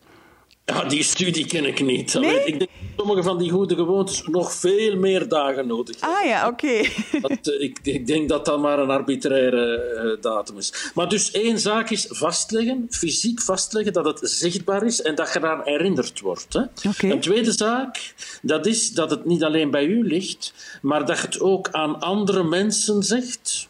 Ja, 0.70 0.84
die 0.84 1.04
studie 1.04 1.46
ken 1.46 1.66
ik 1.66 1.82
niet. 1.82 2.14
Nee? 2.14 2.44
Ik 2.46 2.60
denk 2.60 2.60
dat 2.60 2.70
sommige 2.98 3.24
van 3.24 3.38
die 3.38 3.52
goede 3.52 3.76
gewoontes 3.76 4.24
nog 4.26 4.54
veel 4.54 4.96
meer 4.96 5.28
dagen 5.28 5.68
nodig 5.68 6.00
hebben. 6.00 6.20
Ah 6.20 6.26
ja, 6.26 6.48
oké. 6.48 6.68
Okay. 7.22 7.56
ik, 7.60 7.80
ik, 7.84 8.08
denk 8.08 8.30
dat 8.30 8.46
dat 8.46 8.60
maar 8.60 8.80
een 8.80 8.90
arbitraire 8.90 9.94
uh, 10.16 10.22
datum 10.22 10.58
is. 10.58 10.92
Maar 10.94 11.10
dus 11.10 11.32
één 11.32 11.60
zaak 11.60 11.90
is 11.90 12.06
vastleggen, 12.10 12.88
fysiek 12.90 13.42
vastleggen, 13.42 13.94
dat 13.94 14.06
het 14.06 14.20
zichtbaar 14.24 14.86
is 14.86 15.02
en 15.02 15.16
dat 15.16 15.34
je 15.34 15.40
eraan 15.40 15.62
herinnerd 15.64 16.20
wordt. 16.20 16.54
Hè? 16.54 16.90
Okay. 16.90 17.12
Een 17.12 17.20
tweede 17.20 17.52
zaak, 17.52 18.14
dat 18.42 18.66
is 18.66 18.92
dat 18.92 19.10
het 19.10 19.26
niet 19.26 19.44
alleen 19.44 19.72
bij 19.72 19.86
u 19.86 20.08
ligt, 20.08 20.54
maar 20.82 21.06
dat 21.06 21.18
je 21.18 21.26
het 21.26 21.40
ook 21.40 21.70
aan 21.72 22.00
andere 22.00 22.44
mensen 22.44 23.04
zegt 23.04 23.69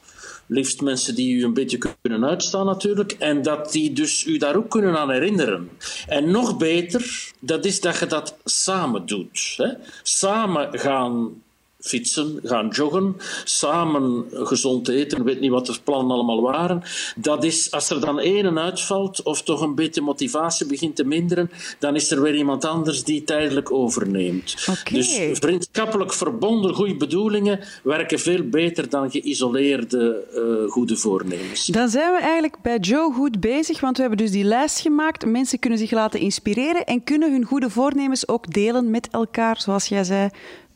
liefst 0.49 0.81
mensen 0.81 1.15
die 1.15 1.35
u 1.35 1.43
een 1.43 1.53
beetje 1.53 1.77
kunnen 2.01 2.25
uitstaan 2.25 2.65
natuurlijk, 2.65 3.11
en 3.11 3.41
dat 3.41 3.71
die 3.71 3.93
dus 3.93 4.25
u 4.25 4.37
daar 4.37 4.55
ook 4.55 4.69
kunnen 4.69 4.97
aan 4.97 5.11
herinneren. 5.11 5.69
En 6.07 6.31
nog 6.31 6.57
beter, 6.57 7.31
dat 7.39 7.65
is 7.65 7.81
dat 7.81 7.99
je 7.99 8.05
dat 8.05 8.37
samen 8.43 9.05
doet. 9.05 9.53
Hè? 9.57 9.69
Samen 10.03 10.79
gaan 10.79 11.41
fietsen, 11.79 12.39
gaan 12.43 12.67
joggen, 12.67 13.15
samen 13.43 14.25
gezond 14.33 14.87
eten, 14.87 15.23
weet 15.23 15.39
niet 15.39 15.51
wat 15.51 15.65
de 15.65 15.77
plannen 15.83 16.15
allemaal 16.15 16.41
waren. 16.41 16.83
Dat 17.15 17.43
is, 17.43 17.71
als 17.71 17.89
er 17.89 17.99
dan 17.99 18.19
één 18.19 18.59
uitvalt 18.59 19.23
of 19.23 19.41
toch 19.41 19.61
een 19.61 19.75
beetje 19.75 20.01
motivatie 20.01 20.65
begint 20.65 20.95
te 20.95 21.03
minderen, 21.03 21.51
dan 21.79 21.95
is 21.95 22.11
er 22.11 22.21
weer 22.21 22.35
iemand 22.35 22.65
anders 22.65 23.03
die 23.03 23.23
tijdelijk 23.23 23.71
overneemt. 23.71 24.55
Okay. 24.69 24.93
Dus 24.93 25.19
vriendschappelijk 25.31 26.13
verbonden 26.13 26.73
goede 26.73 26.95
bedoelingen 26.95 27.59
werken 27.83 28.19
veel 28.19 28.43
beter 28.43 28.89
dan 28.89 29.11
geïsoleerde 29.11 30.23
uh, 30.33 30.71
goede 30.71 30.97
voornemens. 30.97 31.65
Dan 31.65 31.89
zijn 31.89 32.11
we 32.11 32.19
eigenlijk 32.19 32.61
bij 32.61 32.77
Joe 32.77 33.13
goed 33.13 33.39
bezig, 33.39 33.79
want 33.79 33.95
we 33.95 34.01
hebben 34.01 34.19
dus 34.19 34.31
die 34.31 34.43
lijst 34.43 34.79
gemaakt. 34.79 35.25
Mensen 35.25 35.59
kunnen 35.59 35.79
zich 35.79 35.91
laten 35.91 36.19
inspireren 36.19 36.85
en 36.85 37.03
kunnen 37.03 37.31
hun 37.31 37.43
goede 37.43 37.69
voornemens 37.69 38.27
ook 38.27 38.53
delen 38.53 38.89
met 38.89 39.07
elkaar, 39.11 39.61
zoals 39.61 39.87
jij 39.87 40.03
zei 40.03 40.29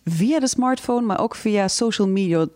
via 0.05 0.39
de 0.39 0.47
smartphone, 0.47 1.05
maar 1.05 1.19
ook 1.19 1.35
via 1.35 1.67
social 1.67 2.07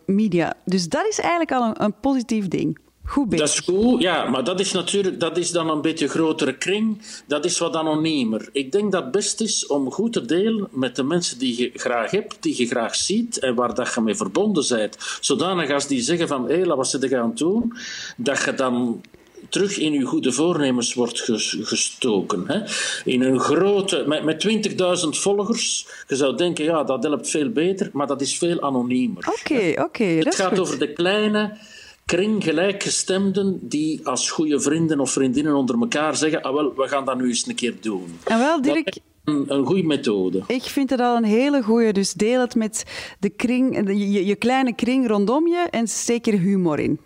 media. 0.05 0.53
Dus 0.65 0.89
dat 0.89 1.05
is 1.07 1.19
eigenlijk 1.19 1.51
al 1.51 1.73
een, 1.77 1.93
positief 2.01 2.47
ding. 2.47 2.79
Goed 3.03 3.29
bezig. 3.29 3.45
Dat 3.45 3.55
is 3.55 3.75
goed, 3.75 4.01
ja, 4.01 4.29
maar 4.29 4.43
dat 4.43 4.59
is 4.59 4.71
natuurlijk 4.71 5.19
dat 5.19 5.37
is 5.37 5.51
dan 5.51 5.69
een 5.69 5.81
beetje 5.81 6.07
grotere 6.07 6.57
kring. 6.57 7.01
Dat 7.27 7.45
is 7.45 7.57
wat 7.57 7.75
anoniemer. 7.75 8.49
Ik 8.51 8.71
denk 8.71 8.91
dat 8.91 9.03
het 9.03 9.11
best 9.11 9.41
is 9.41 9.67
om 9.67 9.91
goed 9.91 10.13
te 10.13 10.25
delen 10.25 10.67
met 10.71 10.95
de 10.95 11.03
mensen 11.03 11.39
die 11.39 11.61
je 11.61 11.71
graag 11.73 12.11
hebt, 12.11 12.37
die 12.39 12.57
je 12.57 12.67
graag 12.67 12.95
ziet 12.95 13.39
en 13.39 13.55
waar 13.55 13.73
dat 13.73 13.93
je 13.93 14.01
mee 14.01 14.15
verbonden 14.15 14.65
bent. 14.69 14.97
Zodanig 15.21 15.71
als 15.71 15.87
die 15.87 16.01
zeggen 16.01 16.27
van, 16.27 16.49
hé, 16.49 16.65
wat 16.65 16.87
ze 16.87 17.07
gaan 17.07 17.31
doen, 17.35 17.73
dat 18.17 18.43
je 18.43 18.53
dan 18.53 19.01
terug 19.49 19.77
in 19.77 19.93
je 19.93 20.01
goede 20.01 20.31
voornemens 20.31 20.93
wordt 20.93 21.21
gestoken. 21.61 22.43
Hè? 22.47 22.59
In 23.05 23.21
een 23.21 23.39
grote, 23.39 24.03
met, 24.07 24.23
met 24.23 24.47
20.000 24.69 25.09
volgers, 25.09 25.87
je 26.07 26.15
zou 26.15 26.37
denken, 26.37 26.65
ja, 26.65 26.83
dat 26.83 27.03
helpt 27.03 27.29
veel 27.29 27.49
beter, 27.49 27.89
maar 27.93 28.07
dat 28.07 28.21
is 28.21 28.37
veel 28.37 28.61
anoniemer. 28.61 29.27
Oké, 29.27 29.53
okay, 29.53 29.71
oké. 29.71 29.81
Okay, 29.81 30.17
Het 30.17 30.35
gaat 30.35 30.49
goed. 30.49 30.59
over 30.59 30.79
de 30.79 30.93
kleine 30.93 31.57
kring 32.05 32.43
gelijkgestemden 32.43 33.59
die 33.61 34.07
als 34.07 34.31
goede 34.31 34.59
vrienden 34.59 34.99
of 34.99 35.11
vriendinnen 35.11 35.55
onder 35.55 35.79
elkaar 35.79 36.15
zeggen, 36.15 36.41
ah 36.41 36.53
wel, 36.53 36.73
we 36.75 36.87
gaan 36.87 37.05
dat 37.05 37.17
nu 37.17 37.27
eens 37.27 37.47
een 37.47 37.55
keer 37.55 37.75
doen. 37.81 38.19
En 38.23 38.39
wel, 38.39 38.61
Dirk... 38.61 38.99
Een, 39.23 39.45
een 39.47 39.65
goede 39.65 39.83
methode. 39.83 40.43
Ik 40.47 40.61
vind 40.63 40.89
het 40.89 40.99
al 40.99 41.15
een 41.15 41.23
hele 41.23 41.63
goede. 41.63 41.91
Dus 41.91 42.13
deel 42.13 42.41
het 42.41 42.55
met 42.55 42.83
de 43.19 43.29
kring, 43.29 43.87
je, 43.87 44.25
je 44.25 44.35
kleine 44.35 44.75
kring 44.75 45.07
rondom 45.07 45.47
je 45.47 45.67
en 45.71 45.87
steek 45.87 46.27
er 46.27 46.33
humor 46.33 46.79
in. 46.79 46.99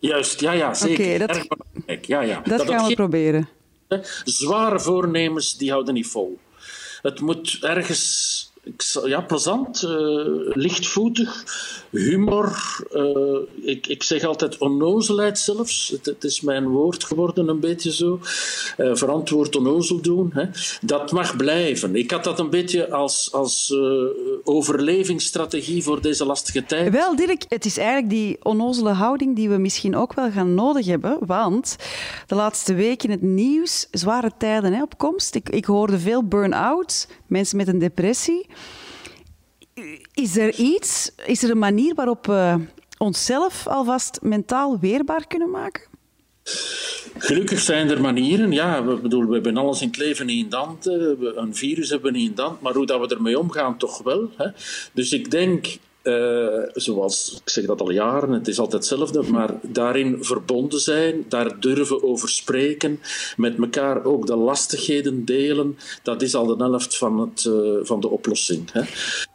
Juist, 0.00 0.40
ja, 0.40 0.52
ja, 0.52 0.74
zeker. 0.74 1.04
Okay, 1.04 1.46
dat, 1.86 2.06
ja, 2.06 2.20
ja. 2.20 2.40
dat, 2.40 2.58
dat 2.58 2.68
gaan 2.68 2.86
we 2.88 2.94
proberen. 2.94 3.48
Zware 4.24 4.80
voornemens, 4.80 5.56
die 5.56 5.70
houden 5.70 5.94
niet 5.94 6.06
vol. 6.06 6.38
Het 7.02 7.20
moet 7.20 7.58
ergens 7.60 8.47
ja, 9.04 9.20
plezant, 9.20 9.82
uh, 9.82 9.90
lichtvoetig, 10.54 11.44
humor. 11.90 12.56
Uh, 12.92 13.38
ik, 13.62 13.86
ik 13.86 14.02
zeg 14.02 14.24
altijd 14.24 14.58
onnozelheid 14.58 15.38
zelfs. 15.38 15.94
Het, 16.02 16.24
is 16.24 16.40
mijn 16.40 16.68
woord 16.68 17.04
geworden, 17.04 17.48
een 17.48 17.60
beetje 17.60 17.92
zo. 17.92 18.20
Uh, 18.78 18.94
verantwoord 18.94 19.56
onnozel 19.56 20.00
doen. 20.00 20.30
Hè. 20.34 20.44
Dat 20.80 21.12
mag 21.12 21.36
blijven. 21.36 21.96
Ik 21.96 22.10
had 22.10 22.24
dat 22.24 22.38
een 22.38 22.50
beetje 22.50 22.90
als, 22.90 23.32
als 23.32 23.74
overlevingsstrategie 24.44 25.82
voor 25.82 26.02
deze 26.02 26.24
lastige 26.24 26.64
tijd. 26.64 26.92
Wel, 26.92 27.16
Dirk, 27.16 27.44
het 27.48 27.64
is 27.64 27.76
eigenlijk 27.76 28.10
die 28.10 28.36
onnozele 28.42 28.90
houding 28.90 29.36
die 29.36 29.48
we 29.48 29.56
misschien 29.56 29.96
ook 29.96 30.14
wel 30.14 30.30
gaan 30.30 30.54
nodig 30.54 30.86
hebben. 30.86 31.18
Want 31.20 31.76
de 32.26 32.34
laatste 32.34 32.74
weken 32.74 33.08
in 33.08 33.14
het 33.14 33.22
nieuws, 33.22 33.88
zware 33.90 34.30
tijden 34.38 34.72
hè, 34.72 34.82
op 34.82 34.98
komst. 34.98 35.34
Ik, 35.34 35.48
ik 35.48 35.64
hoorde 35.64 35.98
veel 35.98 36.24
burn-out, 36.24 37.08
mensen 37.28 37.56
met 37.56 37.68
een 37.68 37.78
depressie. 37.78 38.46
Is 40.14 40.36
er 40.36 40.54
iets, 40.54 41.10
is 41.26 41.42
er 41.42 41.50
een 41.50 41.58
manier 41.58 41.94
waarop 41.94 42.26
we 42.26 42.66
onszelf 42.98 43.66
alvast 43.66 44.18
mentaal 44.22 44.78
weerbaar 44.78 45.26
kunnen 45.26 45.50
maken? 45.50 45.82
Gelukkig 47.18 47.60
zijn 47.60 47.90
er 47.90 48.00
manieren. 48.00 48.52
Ja, 48.52 48.84
we, 48.84 48.96
bedoel, 48.96 49.26
we 49.26 49.34
hebben 49.34 49.56
alles 49.56 49.80
in 49.80 49.88
het 49.88 49.96
leven 49.96 50.28
in 50.28 50.48
de. 50.48 51.32
Een 51.36 51.54
virus 51.54 51.90
hebben 51.90 52.12
we 52.12 52.18
in 52.18 52.34
de. 52.34 52.50
Maar 52.60 52.74
hoe 52.74 52.86
dat 52.86 53.00
we 53.00 53.14
ermee 53.14 53.38
omgaan, 53.38 53.78
toch 53.78 54.02
wel. 54.02 54.30
Hè? 54.36 54.46
Dus 54.92 55.12
ik 55.12 55.30
denk 55.30 55.66
uh, 56.08 56.70
zoals, 56.72 57.40
ik 57.44 57.50
zeg 57.50 57.64
dat 57.64 57.80
al 57.80 57.90
jaren, 57.90 58.30
het 58.30 58.48
is 58.48 58.58
altijd 58.58 58.82
hetzelfde, 58.88 59.22
maar 59.22 59.50
daarin 59.62 60.16
verbonden 60.20 60.80
zijn, 60.80 61.24
daar 61.28 61.60
durven 61.60 62.02
over 62.02 62.28
spreken, 62.28 63.00
met 63.36 63.58
elkaar 63.58 64.04
ook 64.04 64.26
de 64.26 64.36
lastigheden 64.36 65.24
delen, 65.24 65.78
dat 66.02 66.22
is 66.22 66.34
al 66.34 66.46
de 66.46 66.64
helft 66.64 66.96
van, 66.96 67.20
het, 67.20 67.44
uh, 67.44 67.78
van 67.82 68.00
de 68.00 68.08
oplossing. 68.08 68.72
Hè. 68.72 68.82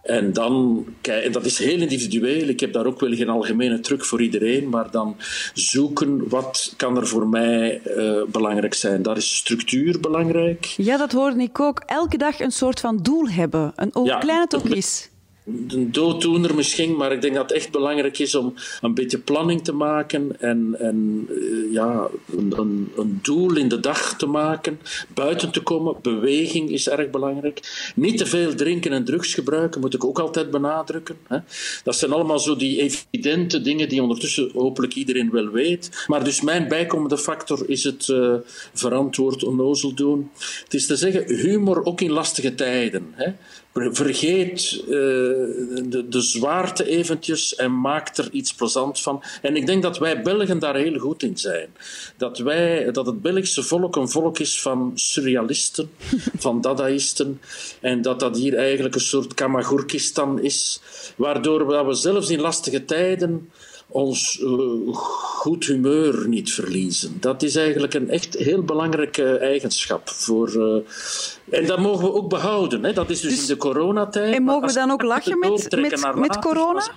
En 0.02 0.34
dan, 0.34 0.86
kijk, 1.02 1.24
en 1.24 1.32
dat 1.32 1.46
is 1.46 1.58
heel 1.58 1.80
individueel, 1.80 2.48
ik 2.48 2.60
heb 2.60 2.74
daar 2.74 2.86
ook 2.86 3.00
wel 3.00 3.14
geen 3.14 3.30
algemene 3.30 3.80
truc 3.80 4.06
voor 4.06 4.22
iedereen, 4.22 4.70
maar 4.70 4.92
dan 4.92 5.16
zoeken 5.54 6.30
wat 6.30 6.74
kan 6.78 6.98
er 6.98 7.08
voor 7.08 7.28
mij 7.28 7.82
uh, 7.98 8.24
belangrijk 8.28 8.74
zijn. 8.74 9.02
Daar 9.02 9.18
is 9.18 9.36
structuur 9.36 10.00
belangrijk. 10.00 10.66
Ja, 10.66 10.98
dat 10.98 11.12
hoorde 11.12 11.42
ik 11.44 11.60
ook. 11.60 11.84
Elke 11.86 12.18
dag 12.18 12.40
een 12.40 12.52
soort 12.52 12.80
van 12.80 12.98
doel 12.98 13.28
hebben, 13.28 13.74
een, 13.76 14.04
ja, 14.04 14.18
klein 14.18 14.40
het 14.40 14.56
ook 14.56 14.64
is 14.64 15.12
een 15.46 15.92
dooddoener 15.92 16.56
misschien, 16.56 16.96
maar 16.96 17.12
ik 17.12 17.22
denk 17.22 17.34
dat 17.34 17.50
het 17.50 17.58
echt 17.58 17.72
belangrijk 17.72 18.20
is 18.20 18.36
om 18.36 18.54
een 18.82 18.94
beetje 18.94 19.18
planning 19.18 19.64
te 19.64 19.74
maken 19.74 20.40
en, 20.40 20.76
en 20.80 21.28
ja, 21.72 22.08
een, 22.38 22.54
een, 22.58 22.92
een, 22.98 23.20
doel 23.22 23.56
in 23.56 23.68
de 23.68 23.80
dag 23.80 24.18
te 24.18 24.26
maken, 24.26 24.80
buiten 25.14 25.52
te 25.52 25.62
komen. 25.62 25.96
Beweging 26.02 26.70
is 26.70 26.90
erg 26.90 27.10
belangrijk. 27.10 27.92
Niet 27.96 28.18
te 28.18 28.26
veel 28.26 28.56
drinken 28.56 28.92
en 28.92 29.06
drugs 29.06 29.34
gebruiken, 29.34 29.82
moet 29.82 29.94
ik 29.94 30.04
ook 30.04 30.20
altijd 30.20 30.52
benadrukken. 30.52 31.18
Hè. 31.28 31.38
Dat 31.84 31.96
zijn 31.96 32.12
allemaal 32.12 32.40
zo 32.40 32.56
die 32.56 32.82
evidente 32.82 33.62
dingen 33.62 33.90
die 33.90 34.02
ondertussen 34.02 34.50
hopelijk 34.54 34.94
iedereen 34.94 35.32
wel 35.32 35.50
weet. 35.50 36.04
Maar 36.08 36.24
dus 36.24 36.42
mijn 36.42 36.68
bijkomende 36.68 37.18
factor 37.18 37.70
is 37.70 37.84
het 37.84 38.08
uh, 38.08 38.36
verantwoord 38.74 39.44
onnozel 39.44 39.94
doen. 39.94 40.32
Het 40.64 40.74
is 40.74 40.86
te 40.86 40.96
zeggen, 40.96 41.36
humor 41.36 41.86
ook 41.86 42.02
in 42.02 42.12
lastige 42.12 42.56
tijden. 42.56 43.08
Hè. 43.12 43.32
Vergeet 43.74 44.82
uh, 44.82 44.90
de, 44.90 46.06
de 46.10 46.22
zwaarte 46.22 46.88
eventjes 46.88 47.56
en 47.56 47.80
maakt 47.80 48.18
er 48.18 48.30
iets 48.32 48.54
plezant 48.54 49.00
van. 49.00 49.24
En 49.42 49.56
ik 49.56 49.66
denk 49.66 49.82
dat 49.82 49.98
wij 49.98 50.22
Belgen 50.22 50.60
daar 50.60 50.76
heel 50.76 51.00
goed 51.00 51.24
in 51.24 51.38
zijn. 51.38 51.70
Dat, 52.18 52.38
wij, 52.38 52.92
dat 52.92 53.06
het 53.06 53.22
Belgische 53.22 53.64
volk 53.64 53.96
een 53.96 54.10
volk 54.10 54.40
is 54.40 54.62
van 54.62 54.92
surrealisten, 54.96 55.90
van 56.46 56.62
dadaïsten. 56.62 57.42
En 57.80 58.02
dat 58.02 58.20
dat 58.20 58.38
hier 58.38 58.56
eigenlijk 58.56 58.96
een 58.96 59.02
soort 59.02 59.34
Kamagurkistan 59.34 60.40
is. 60.40 60.80
Waardoor 61.16 61.68
we 61.88 61.94
zelfs 61.94 62.30
in 62.30 62.40
lastige 62.42 62.86
tijden 62.86 63.50
ons 63.94 64.40
uh, 64.42 64.94
goed 64.94 65.66
humeur 65.66 66.28
niet 66.28 66.54
verliezen. 66.54 67.18
Dat 67.20 67.44
is 67.44 67.56
eigenlijk 67.56 67.94
een 67.94 68.10
echt 68.10 68.34
heel 68.34 68.64
belangrijke 68.64 69.38
eigenschap. 69.38 70.10
Voor, 70.10 70.50
uh, 70.56 71.60
en 71.60 71.66
dat 71.66 71.80
mogen 71.80 72.06
we 72.06 72.14
ook 72.14 72.30
behouden. 72.30 72.84
Hè. 72.84 72.94
Dat 72.94 73.10
is 73.10 73.22
dus, 73.22 73.32
dus 73.32 73.42
in 73.42 73.48
de 73.48 73.58
coronatijd. 73.58 74.36
En 74.36 74.44
mogen 74.44 74.68
we 74.68 74.74
dan 74.74 74.92
ook 74.92 75.02
lachen 75.02 75.40
met, 75.40 75.76
met, 75.76 76.16
met 76.16 76.40
corona? 76.40 76.92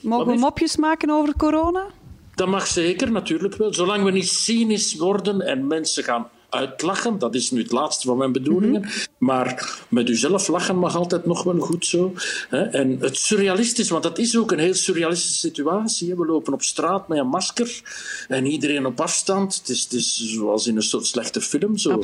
Mogen 0.00 0.26
we 0.26 0.38
mopjes 0.38 0.76
maken 0.76 1.10
over 1.10 1.36
corona? 1.36 1.86
Dat 2.34 2.48
mag 2.48 2.66
zeker, 2.66 3.12
natuurlijk 3.12 3.54
wel. 3.54 3.74
Zolang 3.74 4.04
we 4.04 4.10
niet 4.10 4.28
cynisch 4.28 4.96
worden 4.96 5.40
en 5.40 5.66
mensen 5.66 6.04
gaan 6.04 6.28
uitlachen. 6.52 7.18
Dat 7.18 7.34
is 7.34 7.50
nu 7.50 7.62
het 7.62 7.72
laatste 7.72 8.06
van 8.06 8.16
mijn 8.16 8.32
bedoelingen. 8.32 8.80
Mhm. 8.80 8.90
Maar 9.18 9.78
met 9.88 10.08
uzelf 10.08 10.48
lachen 10.48 10.76
mag 10.76 10.96
altijd 10.96 11.26
nog 11.26 11.42
wel 11.42 11.58
goed 11.58 11.86
zo. 11.86 12.12
En 12.50 12.96
het 13.00 13.16
surrealistisch, 13.16 13.90
want 13.90 14.02
dat 14.02 14.18
is 14.18 14.36
ook 14.36 14.52
een 14.52 14.58
heel 14.58 14.74
surrealistische 14.74 15.38
situatie. 15.38 16.14
We 16.14 16.26
lopen 16.26 16.52
op 16.52 16.62
straat 16.62 17.08
met 17.08 17.18
een 17.18 17.28
masker 17.28 17.82
en 18.28 18.46
iedereen 18.46 18.86
op 18.86 19.00
afstand. 19.00 19.54
Het 19.54 19.68
is, 19.68 19.82
het 19.82 19.92
is 19.92 20.16
zoals 20.16 20.66
in 20.66 20.76
een 20.76 20.82
soort 20.82 21.06
slechte 21.06 21.40
film. 21.40 21.76
Zo, 21.76 22.02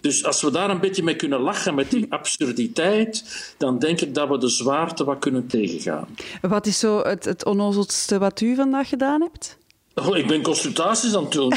Dus 0.00 0.24
als 0.24 0.42
we 0.42 0.50
daar 0.50 0.70
een 0.70 0.80
beetje 0.80 1.02
mee 1.02 1.16
kunnen 1.16 1.40
lachen 1.40 1.74
met 1.74 1.90
die 1.90 2.06
absurditeit, 2.08 3.24
dan 3.58 3.78
denk 3.78 4.00
ik 4.00 4.14
dat 4.14 4.28
we 4.28 4.38
de 4.38 4.48
zwaarte 4.48 5.04
wat 5.04 5.18
kunnen 5.18 5.46
tegengaan. 5.46 6.08
Wat 6.40 6.66
is 6.66 6.78
zo 6.78 7.02
het, 7.02 7.24
het 7.24 7.44
onnozelste 7.44 8.18
wat 8.18 8.40
u 8.40 8.54
vandaag 8.54 8.88
gedaan 8.88 9.20
hebt? 9.20 9.56
Oh, 10.04 10.16
ik 10.16 10.26
ben 10.26 10.42
consultaties 10.42 11.14
aan 11.14 11.22
het 11.22 11.32
doen. 11.32 11.52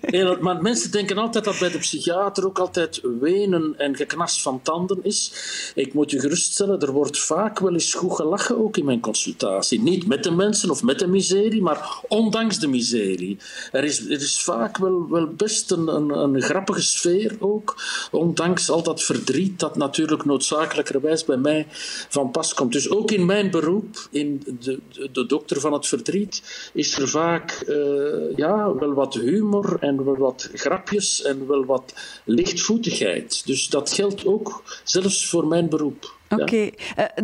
nee, 0.00 0.36
maar 0.40 0.62
mensen 0.62 0.90
denken 0.90 1.18
altijd 1.18 1.44
dat 1.44 1.58
bij 1.58 1.70
de 1.70 1.78
psychiater 1.78 2.46
ook 2.46 2.58
altijd 2.58 3.00
wenen 3.20 3.74
en 3.78 3.96
geknars 3.96 4.42
van 4.42 4.60
tanden 4.62 4.98
is. 5.02 5.32
Ik 5.74 5.94
moet 5.94 6.10
je 6.10 6.20
geruststellen, 6.20 6.80
er 6.80 6.92
wordt 6.92 7.18
vaak 7.18 7.58
wel 7.58 7.72
eens 7.72 7.94
goed 7.94 8.14
gelachen 8.14 8.58
ook 8.58 8.76
in 8.76 8.84
mijn 8.84 9.00
consultatie. 9.00 9.80
Niet 9.80 10.06
met 10.06 10.24
de 10.24 10.30
mensen 10.30 10.70
of 10.70 10.82
met 10.82 10.98
de 10.98 11.06
miserie, 11.06 11.62
maar 11.62 12.00
ondanks 12.08 12.58
de 12.58 12.68
miserie. 12.68 13.38
Er 13.72 13.84
is, 13.84 14.04
er 14.04 14.10
is 14.10 14.42
vaak 14.42 14.78
wel, 14.78 15.08
wel 15.10 15.26
best 15.26 15.70
een, 15.70 15.88
een, 15.88 16.10
een 16.10 16.42
grappige 16.42 16.82
sfeer 16.82 17.36
ook, 17.38 17.82
ondanks 18.10 18.70
al 18.70 18.82
dat 18.82 19.02
verdriet 19.02 19.60
dat 19.60 19.76
natuurlijk 19.76 20.24
noodzakelijkerwijs 20.24 21.24
bij 21.24 21.36
mij 21.36 21.66
van 22.08 22.30
pas 22.30 22.54
komt. 22.54 22.72
Dus 22.72 22.90
ook 22.90 23.10
in 23.10 23.26
mijn 23.26 23.50
beroep, 23.50 24.08
in 24.10 24.42
de, 24.60 24.78
de, 24.92 25.08
de 25.12 25.26
dokter 25.26 25.60
van 25.60 25.72
het 25.72 25.86
verdriet, 25.86 26.42
is 26.72 27.00
er 27.02 27.08
vaak 27.08 27.64
uh, 27.68 28.36
ja, 28.36 28.74
wel 28.74 28.92
wat 28.94 29.14
humor 29.14 29.76
en 29.80 30.04
wel 30.04 30.16
wat 30.16 30.50
grapjes 30.54 31.22
en 31.22 31.46
wel 31.46 31.64
wat 31.64 31.94
lichtvoetigheid. 32.24 33.46
Dus 33.46 33.68
dat 33.68 33.92
geldt 33.92 34.26
ook 34.26 34.62
zelfs 34.84 35.28
voor 35.28 35.46
mijn 35.46 35.68
beroep. 35.68 36.14
Oké, 36.28 36.42
okay. 36.42 36.74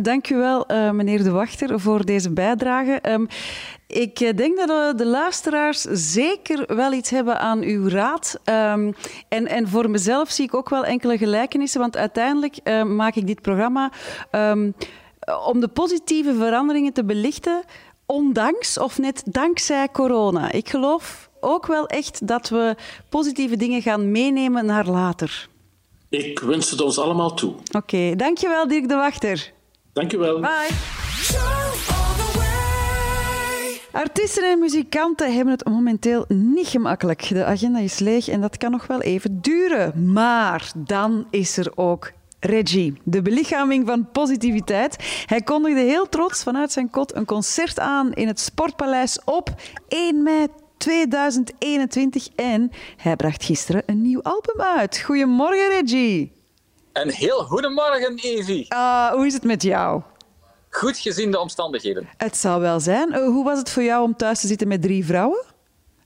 dank 0.01 0.29
u 0.29 0.35
wel, 0.35 0.71
uh, 0.71 0.91
meneer 0.91 1.23
De 1.23 1.31
Wachter, 1.31 1.79
voor 1.79 2.05
deze 2.05 2.31
bijdrage. 2.31 2.99
Um, 3.11 3.27
ik 3.87 4.37
denk 4.37 4.67
dat 4.67 4.97
de 4.97 5.05
luisteraars 5.05 5.81
zeker 5.91 6.75
wel 6.75 6.93
iets 6.93 7.09
hebben 7.09 7.39
aan 7.39 7.61
uw 7.61 7.87
raad. 7.87 8.39
Um, 8.45 8.93
en, 9.29 9.47
en 9.47 9.67
voor 9.67 9.89
mezelf 9.89 10.29
zie 10.29 10.45
ik 10.45 10.53
ook 10.53 10.69
wel 10.69 10.85
enkele 10.85 11.17
gelijkenissen, 11.17 11.79
want 11.79 11.97
uiteindelijk 11.97 12.83
maak 12.85 13.15
ik 13.15 13.27
dit 13.27 13.41
programma 13.41 13.91
um, 14.31 14.73
om 15.47 15.59
de 15.59 15.67
positieve 15.67 16.33
veranderingen 16.33 16.93
te 16.93 17.03
belichten 17.03 17.63
ondanks 18.11 18.77
of 18.77 18.97
net 18.97 19.21
dankzij 19.25 19.89
corona. 19.91 20.51
Ik 20.51 20.69
geloof 20.69 21.29
ook 21.39 21.65
wel 21.65 21.87
echt 21.87 22.27
dat 22.27 22.49
we 22.49 22.75
positieve 23.09 23.57
dingen 23.57 23.81
gaan 23.81 24.11
meenemen 24.11 24.65
naar 24.65 24.87
later. 24.87 25.49
Ik 26.09 26.39
wens 26.39 26.71
het 26.71 26.81
ons 26.81 26.99
allemaal 26.99 27.33
toe. 27.33 27.51
Oké, 27.51 27.77
okay, 27.77 28.15
dankjewel 28.15 28.67
Dirk 28.67 28.87
de 28.87 28.95
Wachter. 28.95 29.51
Dankjewel. 29.93 30.39
Bye. 30.39 30.67
Artiesten 33.91 34.51
en 34.51 34.59
muzikanten 34.59 35.33
hebben 35.33 35.53
het 35.53 35.65
momenteel 35.65 36.25
niet 36.27 36.67
gemakkelijk. 36.67 37.27
De 37.29 37.45
agenda 37.45 37.79
is 37.79 37.99
leeg 37.99 38.27
en 38.27 38.41
dat 38.41 38.57
kan 38.57 38.71
nog 38.71 38.87
wel 38.87 39.01
even 39.01 39.41
duren. 39.41 40.11
Maar 40.13 40.71
dan 40.75 41.27
is 41.29 41.57
er 41.57 41.71
ook 41.75 42.11
Reggie, 42.39 43.01
de 43.03 43.21
belichaming 43.21 43.87
van 43.87 44.11
positiviteit. 44.11 45.23
Hij 45.25 45.41
kondigde 45.41 45.81
heel 45.81 46.09
trots 46.09 46.43
vanuit 46.43 46.71
zijn 46.71 46.89
kot 46.89 47.15
een 47.15 47.25
concert 47.25 47.79
aan 47.79 48.13
in 48.13 48.27
het 48.27 48.39
Sportpaleis 48.39 49.19
op 49.23 49.49
1 49.87 50.23
mei 50.23 50.47
2021 50.77 52.27
en 52.35 52.71
hij 52.97 53.15
bracht 53.15 53.43
gisteren 53.43 53.83
een 53.85 54.01
nieuw 54.01 54.21
album 54.21 54.61
uit. 54.61 54.99
Goedemorgen, 54.99 55.69
Reggie. 55.69 56.31
Een 56.93 57.09
heel 57.09 57.43
goedemorgen, 57.43 58.15
Evie. 58.15 58.65
Uh, 58.73 59.11
hoe 59.11 59.25
is 59.25 59.33
het 59.33 59.43
met 59.43 59.63
jou? 59.63 60.01
Goed 60.69 60.97
gezien 60.97 61.31
de 61.31 61.39
omstandigheden. 61.39 62.09
Het 62.17 62.37
zou 62.37 62.61
wel 62.61 62.79
zijn. 62.79 63.09
Uh, 63.09 63.25
hoe 63.25 63.43
was 63.43 63.57
het 63.57 63.69
voor 63.69 63.83
jou 63.83 64.03
om 64.03 64.15
thuis 64.15 64.39
te 64.39 64.47
zitten 64.47 64.67
met 64.67 64.81
drie 64.81 65.05
vrouwen? 65.05 65.45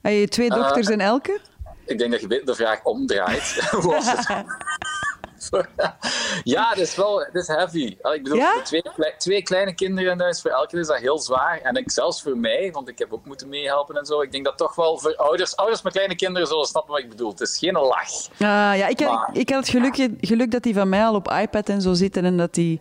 Heb 0.02 0.14
je 0.14 0.28
twee 0.28 0.50
uh, 0.50 0.56
dochters 0.56 0.88
en 0.88 1.00
elke? 1.00 1.40
Ik 1.86 1.98
denk 1.98 2.12
dat 2.12 2.22
je 2.22 2.42
de 2.46 2.56
vraag 2.56 2.84
omdraait. 2.84 3.58
hoe 3.72 3.92
was 3.92 4.12
het? 4.12 4.28
ja, 6.44 6.70
dat 6.70 6.78
is 6.78 6.96
wel 6.96 7.18
dat 7.18 7.36
is 7.36 7.48
heavy. 7.48 7.98
Ik 8.14 8.24
bedoel, 8.24 8.38
ja? 8.38 8.62
twee, 8.62 8.84
twee, 9.18 9.44
kleine 9.44 9.74
kinderen 9.74 10.12
in 10.12 10.20
huis, 10.20 10.42
voor 10.42 10.52
elke 10.52 10.80
is 10.80 10.88
dat 10.88 10.98
heel 10.98 11.20
zwaar. 11.20 11.60
En 11.62 11.76
ik, 11.76 11.92
zelfs 11.92 12.22
voor 12.22 12.38
mij, 12.38 12.72
want 12.72 12.90
ik 12.90 13.00
heb 13.00 13.14
ook 13.14 13.26
moeten 13.26 13.50
meehelpen 13.50 13.96
en 13.96 14.06
zo. 14.06 14.22
Ik 14.22 14.32
denk 14.32 14.46
dat 14.46 14.58
toch 14.58 14.76
wel 14.76 14.98
voor 15.00 15.16
ouders, 15.16 15.56
ouders 15.56 15.82
met 15.82 15.94
kleine 15.94 16.16
kinderen 16.16 16.48
zullen 16.48 16.66
snappen 16.66 16.94
wat 16.94 17.04
ik 17.04 17.10
bedoel. 17.10 17.30
Het 17.30 17.42
is 17.42 17.58
geen 17.58 17.74
lach. 17.74 18.30
Uh, 18.32 18.48
ja, 18.78 18.88
ik, 18.88 19.00
maar, 19.00 19.30
ik 19.34 19.50
had 19.50 19.60
het 19.60 19.70
geluk, 19.70 20.10
geluk 20.22 20.52
dat 20.52 20.64
die 20.64 20.74
van 20.74 20.90
mij 20.90 21.06
al 21.06 21.16
op 21.16 21.32
iPad 21.32 21.70
en 21.70 21.82
zo 21.82 21.94
zitten 21.94 22.26
en 22.26 22.38
dat 22.38 22.54
die... 22.54 22.80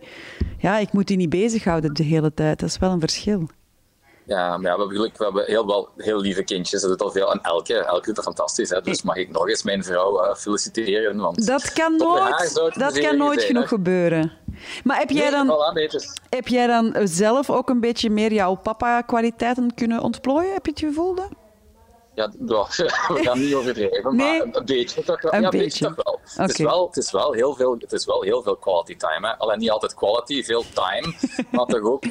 Ja, 0.57 0.77
ik 0.77 0.93
moet 0.93 1.07
die 1.07 1.17
niet 1.17 1.29
bezighouden 1.29 1.93
de 1.93 2.03
hele 2.03 2.33
tijd. 2.33 2.59
Dat 2.59 2.69
is 2.69 2.77
wel 2.77 2.91
een 2.91 2.99
verschil. 2.99 3.47
Ja, 4.25 4.57
maar 4.57 4.69
ja, 4.69 4.73
we 4.73 4.79
hebben 4.79 4.95
geluk, 4.95 5.17
we 5.17 5.23
hebben 5.23 5.45
heel, 5.45 5.65
wel, 5.65 5.89
heel 5.97 6.19
lieve 6.19 6.43
kindjes. 6.43 6.81
Dat 6.81 6.89
doet 6.89 7.01
al 7.01 7.11
veel. 7.11 7.31
En 7.31 7.39
elke, 7.41 7.75
elke 7.77 8.05
doet 8.05 8.15
dat 8.15 8.23
fantastisch. 8.23 8.69
Hè. 8.69 8.81
Dus 8.81 9.01
mag 9.01 9.15
ik 9.15 9.31
nog 9.31 9.49
eens 9.49 9.63
mijn 9.63 9.83
vrouw 9.83 10.23
uh, 10.23 10.35
feliciteren. 10.35 11.17
Want 11.17 11.45
dat 11.47 11.73
kan 11.73 11.97
nooit, 11.97 12.53
dat 12.77 12.99
kan 12.99 13.17
nooit 13.17 13.39
zijn, 13.39 13.47
genoeg 13.47 13.69
hè. 13.69 13.75
gebeuren. 13.75 14.31
Maar 14.83 14.97
heb 14.97 15.09
jij, 15.09 15.29
dan, 15.29 15.71
nee, 15.73 15.89
heb 16.29 16.47
jij 16.47 16.67
dan 16.67 16.95
zelf 17.03 17.49
ook 17.49 17.69
een 17.69 17.79
beetje 17.79 18.09
meer 18.09 18.33
jouw 18.33 18.55
papa-kwaliteiten 18.55 19.73
kunnen 19.73 20.01
ontplooien? 20.01 20.53
Heb 20.53 20.65
je 20.65 20.71
het 20.71 20.79
gevoel? 20.79 21.15
Dan? 21.15 21.41
Ja, 22.15 22.31
we 23.07 23.19
gaan 23.23 23.39
niet 23.39 23.53
overdrijven, 23.53 24.15
nee. 24.15 24.45
maar 24.45 24.55
een 24.55 24.65
beetje 24.65 25.03
toch 25.03 25.21
wel. 25.21 25.33
Een 25.33 25.41
ja, 25.41 25.49
beetje. 25.49 25.63
beetje 25.65 25.85
toch 25.85 26.03
wel. 26.03 26.13
Okay. 26.13 26.45
Het, 26.45 26.59
is 26.59 26.65
wel, 26.65 26.87
het, 26.87 26.97
is 26.97 27.11
wel 27.11 27.33
heel 27.33 27.55
veel, 27.55 27.75
het 27.79 27.91
is 27.91 28.05
wel 28.05 28.21
heel 28.21 28.41
veel 28.41 28.55
quality 28.55 28.95
time. 28.95 29.27
Hè. 29.27 29.37
Alleen 29.37 29.59
niet 29.59 29.71
altijd 29.71 29.93
quality, 29.93 30.43
veel 30.43 30.63
time, 30.73 31.13
maar 31.51 31.65
toch 31.65 31.81
ook 31.81 32.03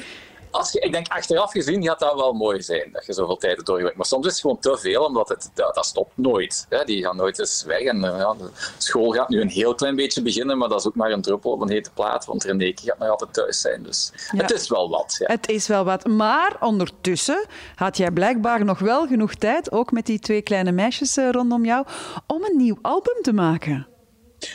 als 0.53 0.71
je, 0.71 0.79
ik 0.79 0.91
denk 0.91 1.07
achteraf 1.07 1.51
gezien 1.51 1.83
gaat 1.83 1.99
dat 1.99 2.15
wel 2.15 2.33
mooi 2.33 2.61
zijn, 2.61 2.89
dat 2.91 3.05
je 3.05 3.13
zoveel 3.13 3.37
tijd 3.37 3.65
doorwerkt. 3.65 3.97
Maar 3.97 4.05
soms 4.05 4.25
is 4.25 4.31
het 4.31 4.41
gewoon 4.41 4.59
te 4.59 4.77
veel, 4.77 5.05
omdat 5.05 5.29
het, 5.29 5.51
dat, 5.53 5.75
dat 5.75 5.85
stopt 5.85 6.11
nooit. 6.15 6.65
Hè. 6.69 6.83
Die 6.83 7.03
gaan 7.03 7.15
nooit 7.15 7.39
eens 7.39 7.63
weg. 7.63 7.81
En, 7.81 8.01
ja, 8.01 8.33
de 8.33 8.49
school 8.77 9.11
gaat 9.11 9.29
nu 9.29 9.41
een 9.41 9.49
heel 9.49 9.75
klein 9.75 9.95
beetje 9.95 10.21
beginnen, 10.21 10.57
maar 10.57 10.69
dat 10.69 10.79
is 10.79 10.87
ook 10.87 10.95
maar 10.95 11.11
een 11.11 11.21
druppel 11.21 11.51
op 11.51 11.61
een 11.61 11.69
hete 11.69 11.91
plaat, 11.93 12.25
want 12.25 12.43
René 12.43 12.71
gaat 12.75 12.99
nog 12.99 13.09
altijd 13.09 13.33
thuis 13.33 13.61
zijn. 13.61 13.83
Dus 13.83 14.11
ja. 14.31 14.41
het 14.41 14.51
is 14.51 14.69
wel 14.69 14.89
wat. 14.89 15.15
Ja. 15.19 15.31
Het 15.31 15.49
is 15.49 15.67
wel 15.67 15.83
wat. 15.83 16.07
Maar 16.07 16.55
ondertussen 16.59 17.45
had 17.75 17.97
jij 17.97 18.11
blijkbaar 18.11 18.65
nog 18.65 18.79
wel 18.79 19.07
genoeg 19.07 19.35
tijd, 19.35 19.71
ook 19.71 19.91
met 19.91 20.05
die 20.05 20.19
twee 20.19 20.41
kleine 20.41 20.71
meisjes 20.71 21.15
rondom 21.15 21.65
jou, 21.65 21.85
om 22.27 22.43
een 22.43 22.57
nieuw 22.57 22.77
album 22.81 23.21
te 23.21 23.33
maken. 23.33 23.87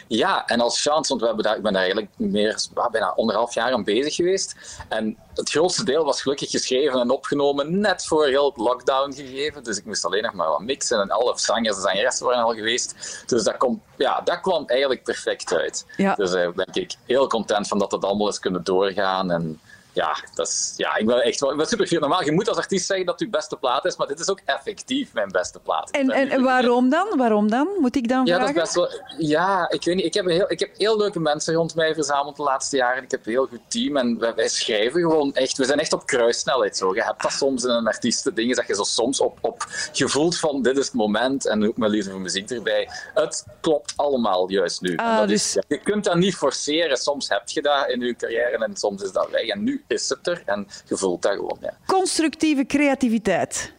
Ja, 0.06 0.46
en 0.46 0.60
als 0.60 0.82
chance, 0.82 1.08
want 1.08 1.20
we 1.20 1.26
hebben 1.26 1.44
daar, 1.44 1.56
ik 1.56 1.62
ben 1.62 1.72
daar 1.72 1.82
eigenlijk 1.82 2.10
meer, 2.16 2.66
bijna 2.90 3.06
anderhalf 3.06 3.54
jaar 3.54 3.72
aan 3.72 3.84
bezig 3.84 4.14
geweest. 4.14 4.54
En 4.88 5.16
het 5.34 5.50
grootste 5.50 5.84
deel 5.84 6.04
was 6.04 6.22
gelukkig 6.22 6.50
geschreven 6.50 7.00
en 7.00 7.10
opgenomen 7.10 7.80
net 7.80 8.06
voor 8.06 8.26
heel 8.26 8.46
het 8.46 8.56
lockdown 8.56 9.12
gegeven. 9.12 9.64
Dus 9.64 9.78
ik 9.78 9.84
moest 9.84 10.04
alleen 10.04 10.22
nog 10.22 10.32
maar 10.32 10.48
wat 10.48 10.60
mixen 10.60 11.00
en 11.00 11.10
alle 11.10 11.32
zangers 11.36 11.76
en 11.76 11.82
zangeressen 11.82 12.26
waren 12.26 12.44
al 12.44 12.54
geweest. 12.54 13.22
Dus 13.26 13.42
dat, 13.42 13.56
komt, 13.56 13.80
ja, 13.96 14.20
dat 14.20 14.40
kwam 14.40 14.66
eigenlijk 14.66 15.02
perfect 15.04 15.52
uit. 15.52 15.86
Ja. 15.96 16.14
Dus 16.14 16.30
daar 16.30 16.48
uh, 16.48 16.56
denk 16.56 16.74
ik 16.74 16.94
heel 17.06 17.26
content 17.26 17.68
van 17.68 17.78
dat 17.78 17.92
het 17.92 18.04
allemaal 18.04 18.28
is 18.28 18.38
kunnen 18.38 18.64
doorgaan. 18.64 19.30
En 19.30 19.60
ja, 19.98 20.16
dat 20.34 20.48
is, 20.48 20.72
ja, 20.76 20.96
ik 20.96 21.06
ben 21.06 21.20
echt 21.22 21.40
wel, 21.40 21.50
ik 21.50 21.56
ben 21.56 21.66
super 21.66 21.86
fier. 21.86 22.00
Normaal, 22.00 22.24
je 22.24 22.32
moet 22.32 22.48
als 22.48 22.56
artiest 22.56 22.86
zeggen 22.86 23.06
dat 23.06 23.18
het 23.20 23.28
je 23.28 23.36
beste 23.36 23.56
plaat 23.56 23.84
is, 23.84 23.96
maar 23.96 24.06
dit 24.06 24.20
is 24.20 24.28
ook 24.30 24.40
effectief 24.44 25.12
mijn 25.12 25.28
beste 25.28 25.58
plaat. 25.60 25.90
En, 25.90 26.10
en, 26.10 26.28
en 26.28 26.42
waarom 26.42 26.90
dan? 26.90 27.06
Waarom 27.16 27.50
dan? 27.50 27.68
Moet 27.78 27.96
ik 27.96 28.08
dan 28.08 28.26
Ja, 28.26 28.36
vragen? 28.36 28.54
dat 28.54 28.66
is 28.66 28.72
best 28.74 28.90
wel, 28.90 29.28
ja, 29.28 29.70
ik 29.70 29.84
weet 29.84 29.94
niet. 29.94 30.04
Ik 30.04 30.14
heb, 30.14 30.26
heel, 30.26 30.50
ik 30.50 30.58
heb 30.60 30.76
heel 30.76 30.96
leuke 30.98 31.20
mensen 31.20 31.54
rond 31.54 31.74
mij 31.74 31.94
verzameld 31.94 32.36
de 32.36 32.42
laatste 32.42 32.76
jaren. 32.76 33.02
Ik 33.02 33.10
heb 33.10 33.26
een 33.26 33.32
heel 33.32 33.46
goed 33.46 33.60
team 33.68 33.96
en 33.96 34.18
wij, 34.18 34.34
wij 34.34 34.48
schrijven 34.48 35.00
gewoon 35.00 35.34
echt. 35.34 35.56
We 35.56 35.64
zijn 35.64 35.78
echt 35.78 35.92
op 35.92 36.06
kruissnelheid 36.06 36.76
zo. 36.76 36.94
Je 36.94 37.02
hebt 37.02 37.22
dat 37.22 37.32
soms 37.32 37.64
in 37.64 37.70
een 37.70 37.86
artiesten 37.86 38.34
dingen 38.34 38.56
dat 38.56 38.66
je 38.66 38.74
zo 38.74 38.82
soms 38.82 39.20
op, 39.20 39.38
op 39.40 39.64
gevoeld 39.92 40.38
van 40.38 40.62
dit 40.62 40.78
is 40.78 40.84
het 40.86 40.94
moment 40.94 41.46
en 41.46 41.66
ook 41.68 41.76
mijn 41.76 41.90
liefde 41.90 42.10
voor 42.10 42.20
muziek 42.20 42.50
erbij. 42.50 42.88
Het 43.14 43.44
klopt 43.60 43.92
allemaal 43.96 44.50
juist 44.50 44.80
nu. 44.80 44.94
En 44.94 45.04
Ah, 45.04 45.18
dat 45.18 45.28
dus- 45.28 45.46
is, 45.46 45.52
ja, 45.54 45.62
je 45.68 45.78
kunt 45.80 46.04
dat 46.04 46.16
niet 46.16 46.34
forceren. 46.36 46.96
Soms 46.96 47.28
heb 47.28 47.48
je 47.48 47.62
dat 47.62 47.88
in 47.88 48.00
je 48.00 48.16
carrière 48.16 48.64
en 48.64 48.76
soms 48.76 49.02
is 49.02 49.12
dat 49.12 49.30
weg. 49.30 49.46
En 49.46 49.62
nu 49.62 49.84
is 49.88 50.08
het 50.08 50.26
er 50.26 50.42
en 50.46 50.68
je 50.86 50.96
voelt 50.96 51.22
dat 51.22 51.32
gewoon. 51.32 51.58
Ja. 51.60 51.76
Constructieve 51.86 52.66
creativiteit. 52.66 53.72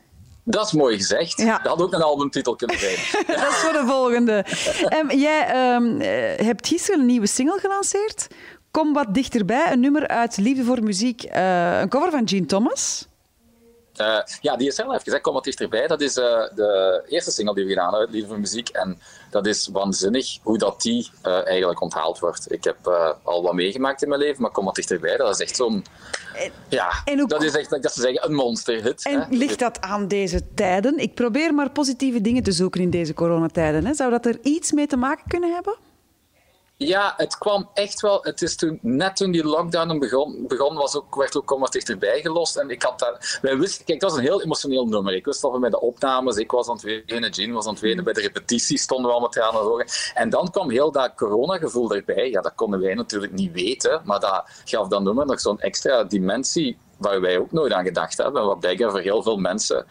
Dat 0.44 0.66
is 0.66 0.74
mooi 0.74 0.98
gezegd. 0.98 1.38
Ja. 1.38 1.58
Dat 1.58 1.72
had 1.72 1.82
ook 1.82 1.94
een 1.94 2.02
albumtitel 2.02 2.56
kunnen 2.56 2.80
zijn. 2.80 2.96
Dat 3.28 3.50
is 3.50 3.56
voor 3.56 3.74
de 3.74 3.84
volgende. 3.88 4.46
Jij 5.18 5.48
eh, 5.48 6.46
hebt 6.46 6.68
gisteren 6.68 7.00
een 7.00 7.06
nieuwe 7.06 7.28
single 7.28 7.60
gelanceerd. 7.60 8.28
Kom 8.72 8.94
wat 8.94 9.14
dichterbij. 9.14 9.72
Een 9.72 9.80
nummer 9.80 10.08
uit 10.08 10.38
Liefde 10.38 10.64
voor 10.64 10.84
Muziek. 10.84 11.24
eh, 11.24 11.80
een 11.80 11.90
cover 11.90 12.12
van 12.12 12.28
Gene 12.28 12.46
Thomas. 12.46 13.08
Eh, 13.96 14.20
ja, 14.42 14.56
die 14.56 14.68
is 14.68 14.78
heel 14.78 14.90
even 14.90 15.02
gezegd, 15.04 15.22
kom 15.22 15.34
wat 15.34 15.44
dichterbij. 15.44 15.88
Dat 15.88 16.02
is 16.02 16.14
de 16.14 17.04
eerste 17.08 17.32
single 17.32 17.56
die 17.56 17.64
we 17.64 17.70
gedaan 17.70 17.94
hebben, 17.94 18.12
Liefde 18.12 18.28
voor 18.28 18.40
Muziek. 18.40 18.70
En 18.70 19.00
dat 19.30 19.46
is 19.46 19.70
waanzinnig 19.72 20.38
hoe 20.44 20.58
dat 20.58 20.82
die 20.82 21.10
eh, 21.22 21.48
eigenlijk 21.48 21.82
onthaald 21.82 22.20
wordt. 22.20 22.52
Ik 22.52 22.64
heb 22.64 22.88
eh, 22.88 23.12
al 23.24 23.44
wat 23.44 23.54
meegemaakt 23.54 24.02
in 24.02 24.10
mijn 24.10 24.22
leven, 24.22 24.42
maar 24.42 24.52
kom 24.52 24.66
wat 24.66 24.76
dichterbij. 24.76 25.18
Dat 25.18 25.34
is 25.34 25.40
echt 25.40 25.56
zo'n... 25.56 25.86
Ja, 26.70 26.92
en 27.06 27.28
dat 27.28 27.44
is 27.44 27.56
echt, 27.56 27.70
dat 27.70 27.94
ze 27.94 28.02
zeggen, 28.02 28.26
een 28.26 28.36
monsterhit. 28.36 29.06
En 29.06 29.20
hè. 29.20 29.36
ligt 29.36 29.60
dat 29.60 29.82
aan 29.82 30.08
deze 30.08 30.54
tijden? 30.54 30.98
Ik 30.98 31.14
probeer 31.14 31.54
maar 31.54 31.70
positieve 31.70 32.22
dingen 32.22 32.44
te 32.44 32.52
zoeken 32.52 32.82
in 32.82 32.90
deze 32.90 33.14
coronatijden. 33.14 33.86
Hè. 33.86 33.94
Zou 33.94 34.12
dat 34.12 34.26
er 34.26 34.40
iets 34.42 34.72
mee 34.72 34.88
te 34.88 34.98
maken 34.98 35.24
kunnen 35.28 35.54
hebben? 35.54 35.76
Ja, 36.86 37.14
het 37.18 37.38
kwam 37.38 37.70
echt 37.74 38.02
wel. 38.02 38.20
Het 38.22 38.42
is 38.42 38.56
toen, 38.56 38.80
net 38.82 39.16
toen 39.16 39.32
die 39.32 39.44
lockdown 39.44 40.00
begon, 40.00 40.46
begon 40.48 40.76
was 40.76 40.96
ook, 40.96 41.16
werd 41.16 41.38
ook 41.38 41.46
Kom 41.46 41.60
wat 41.60 41.72
dichterbij 41.72 42.22
gelost. 42.22 42.58
En 42.58 42.70
ik 42.70 42.84
had 42.84 43.00
daar, 43.00 43.40
wij 43.42 43.58
wisten, 43.58 43.86
kijk, 43.86 44.00
dat 44.00 44.10
was 44.10 44.20
een 44.20 44.26
heel 44.26 44.42
emotioneel 44.42 44.86
nummer. 44.86 45.14
Ik 45.14 45.26
wist 45.26 45.44
al 45.44 45.52
van 45.52 45.60
bij 45.60 45.70
de 45.70 45.80
opnames, 45.80 46.38
ik 46.38 46.52
was 46.52 46.68
aan 46.68 46.76
het 46.76 47.04
wenen, 47.06 47.30
Jean 47.30 47.52
was 47.52 47.66
aan 47.66 47.74
het 47.74 47.82
wenen, 47.82 48.04
bij 48.04 48.14
de 48.14 48.22
repetities 48.22 48.82
stonden 48.82 49.08
we 49.08 49.14
al 49.14 49.22
met 49.22 49.32
tranen 49.32 49.62
de 49.62 49.70
ogen. 49.72 49.86
En 50.14 50.30
dan 50.30 50.52
kwam 50.52 50.70
heel 50.70 50.92
dat 50.92 51.16
coronagevoel 51.16 51.96
erbij. 51.96 52.30
Ja, 52.30 52.42
dat 52.42 52.56
konden 52.56 52.80
wij 52.80 52.94
natuurlijk 52.94 53.34
niet 53.34 53.52
weten, 53.52 54.02
maar 54.04 54.20
dat 54.20 54.44
gaf 54.66 54.88
dat 54.88 55.02
nummer 55.02 55.26
nog 55.26 55.40
zo'n 55.40 55.60
extra 55.60 56.04
dimensie 56.04 56.78
waar 56.98 57.22
wij 57.22 57.38
ook 57.38 57.52
nooit 57.52 57.74
aan 57.74 57.86
gedacht 57.86 58.18
hebben. 58.18 58.42
En 58.42 58.48
wat 58.48 58.60
blijkbaar 58.60 58.92
voor 58.92 59.00
heel 59.00 59.24
veel 59.24 59.38
mensen 59.38 59.86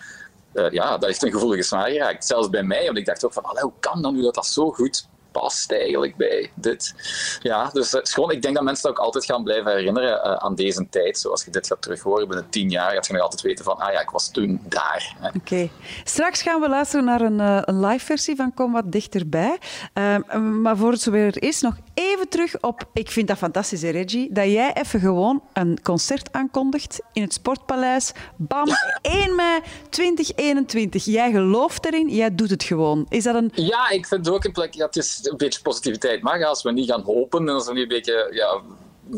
eh, 0.53 0.71
ja, 0.71 0.91
dat 0.91 1.05
heeft 1.05 1.23
een 1.23 1.33
gevoelige 1.33 1.63
snaar 1.63 1.91
geraakt. 1.91 2.27
Zelfs 2.27 2.51
bij 2.51 2.63
mij, 2.63 2.85
want 2.85 2.99
ik 2.99 3.07
dacht 3.07 3.25
ook 3.25 3.33
van, 3.33 3.45
hoe 3.61 3.73
kan 3.81 4.03
dat 4.03 4.13
nu 4.13 4.23
dat 4.23 4.35
dat 4.35 4.47
zo 4.47 4.71
goed 4.71 5.07
past 5.31 5.73
eigenlijk 5.73 6.17
bij 6.17 6.51
dit? 6.55 6.95
Ja, 7.43 7.71
dus 7.73 7.93
het 7.93 8.07
is 8.07 8.15
gewoon, 8.15 8.31
ik 8.31 8.43
denk 8.43 8.55
dat 8.55 8.65
mensen 8.65 8.89
dat 8.89 8.99
ook 8.99 9.05
altijd 9.05 9.25
gaan 9.25 9.43
blijven 9.43 9.73
herinneren 9.73 10.23
eh, 10.23 10.33
aan 10.33 10.55
deze 10.55 10.87
tijd. 10.91 11.19
Zoals 11.19 11.45
je 11.45 11.51
dit 11.51 11.67
gaat 11.67 11.83
terug 11.83 12.03
horen 12.03 12.29
binnen 12.29 12.51
tien 12.51 12.71
jaar, 12.71 12.93
gaat 12.93 13.07
je 13.07 13.13
nog 13.13 13.23
altijd 13.23 13.41
weten 13.41 13.65
van, 13.65 13.77
ah 13.77 13.93
ja, 13.93 14.01
ik 14.01 14.11
was 14.11 14.31
toen 14.31 14.61
daar. 14.69 15.17
Oké. 15.35 15.69
Straks 16.05 16.43
gaan 16.43 16.61
we 16.61 16.69
luisteren 16.69 17.05
naar 17.05 17.21
een, 17.21 17.41
eh, 17.41 17.59
een 17.65 17.87
live 17.87 18.05
versie 18.05 18.37
van 18.37 18.55
Kom 18.55 18.73
wat 18.73 18.93
dichterbij. 18.93 19.59
Ehm, 19.93 20.61
maar 20.61 20.77
voor 20.77 20.91
het 20.91 21.01
zover 21.01 21.43
is, 21.43 21.61
nog 21.61 21.77
even 21.95 22.29
terug 22.29 22.61
op... 22.61 22.85
Ik 22.93 23.11
vind 23.11 23.29
dat 23.29 23.39
fantastisch, 23.39 23.83
hè, 23.83 23.91
Reggie, 23.91 24.33
dat 24.33 24.45
jij 24.45 24.73
even 24.73 25.01
gewoon 25.01 25.43
een 25.53 25.79
concert 25.83 26.33
aankondigt 26.33 27.01
in 27.13 27.23
het 27.23 27.33
Sportpaleis. 27.33 28.13
Bam, 28.37 28.67
1 29.03 29.35
mei 29.35 29.61
2021. 29.91 31.05
Jij 31.05 31.31
gelooft 31.31 31.87
erin, 31.87 32.09
jij 32.09 32.35
doet 32.35 32.51
het 32.51 32.63
gewoon. 32.63 33.07
Is 33.09 33.25
dat 33.25 33.35
een... 33.35 33.51
Ja, 33.55 33.89
ik 33.89 34.07
vind 34.07 34.27
het 34.27 34.35
ook 34.35 34.45
een 34.45 34.53
plek. 34.53 34.75
Ja, 34.75 34.87
het 34.87 34.97
is 34.97 35.18
een 35.23 35.37
beetje 35.37 35.63
positiviteit. 35.63 36.23
Maar 36.23 36.45
als 36.45 36.63
we 36.63 36.73
niet 36.73 36.91
gaan 36.91 37.03
hopen 37.03 37.49
en 37.49 37.55
als 37.55 37.67
we 37.67 37.73
niet 37.73 37.83
een 37.83 37.89
beetje 37.89 38.29
ja, 38.31 38.61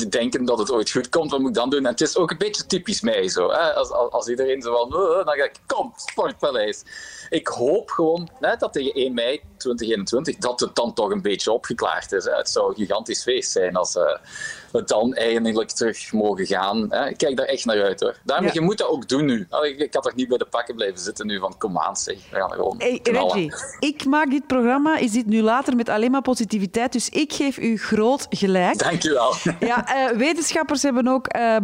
denken 0.09 0.45
dat 0.45 0.59
het 0.59 0.71
ooit 0.71 0.91
goed 0.91 1.09
komt, 1.09 1.31
wat 1.31 1.41
moet 1.41 1.49
ik 1.49 1.55
dan 1.55 1.71
doen? 1.71 1.85
En 1.85 1.91
het 1.91 2.01
is 2.01 2.17
ook 2.17 2.31
een 2.31 2.39
beetje 2.39 2.67
typisch 2.67 3.01
mij 3.01 3.29
zo. 3.29 3.51
Hè? 3.51 3.75
Als, 3.75 3.91
als, 3.91 4.29
iedereen 4.29 4.63
zo 4.63 4.73
van, 4.77 4.95
"Oh," 4.95 5.25
dan 5.25 5.35
ga 5.35 5.45
ik, 5.45 5.55
kom, 5.67 5.93
Sportpaleis. 5.97 6.83
Ik 7.31 7.49
hoop 7.49 7.91
gewoon 7.91 8.29
hè, 8.41 8.57
dat 8.57 8.73
tegen 8.73 8.93
1 8.93 9.15
mei 9.15 9.41
2021 9.57 10.37
dat 10.37 10.61
het 10.61 10.75
dan 10.75 10.95
toch 10.95 11.11
een 11.11 11.23
beetje 11.23 11.53
opgeklaard 11.53 12.13
is. 12.13 12.25
Hè? 12.25 12.33
Het 12.33 12.51
zou 12.51 12.69
een 12.69 12.75
gigantisch 12.75 13.23
feest 13.23 13.51
zijn 13.51 13.77
als 13.77 13.97
eh, 13.97 14.17
we 14.73 14.85
dan 14.85 15.15
eindelijk 15.15 15.71
terug 15.71 16.13
mogen 16.13 16.47
gaan. 16.47 16.87
Hè? 16.89 17.09
Ik 17.09 17.17
kijk 17.17 17.37
daar 17.37 17.47
echt 17.47 17.65
naar 17.65 17.83
uit 17.83 18.01
hoor. 18.01 18.17
Daarom, 18.25 18.47
Ja. 18.47 18.53
je 18.53 18.61
moet 18.61 18.79
dat 18.79 18.89
ook 18.89 19.09
doen 19.09 19.25
nu. 19.25 19.47
Ik, 19.63 19.79
ik 19.79 19.95
had 19.95 20.03
toch 20.03 20.15
niet 20.15 20.29
bij 20.29 20.39
de 20.39 20.45
pakken 20.45 20.75
blijven 20.75 20.99
zitten 20.99 21.27
nu 21.27 21.39
van 21.39 21.55
kom 21.59 21.79
aan 21.79 21.97
zeg. 21.97 22.17
We 22.31 22.37
gaan 22.37 22.51
er 22.51 22.57
gewoon 22.57 22.75
Hey. 22.79 23.01
Reggie, 23.03 23.53
ik 23.79 24.05
maak 24.05 24.31
dit 24.31 24.47
programma, 24.47 24.97
is 24.97 25.13
dit 25.13 25.27
nu 25.27 25.43
later 25.43 25.77
met 25.77 25.89
alleen 25.89 26.11
maar 26.11 26.23
positiviteit, 26.23 26.93
dus 26.93 27.09
ik 27.09 27.33
geef 27.33 27.59
u 27.59 27.79
groot 27.79 28.27
gelijk. 28.31 28.79
Dankjewel. 28.79 29.35
Ja, 29.61 29.87
eh, 30.11 30.17
wetenschappers 30.17 30.83
hebben 30.83 31.09
ook 31.09 31.27
eh, 31.27 31.57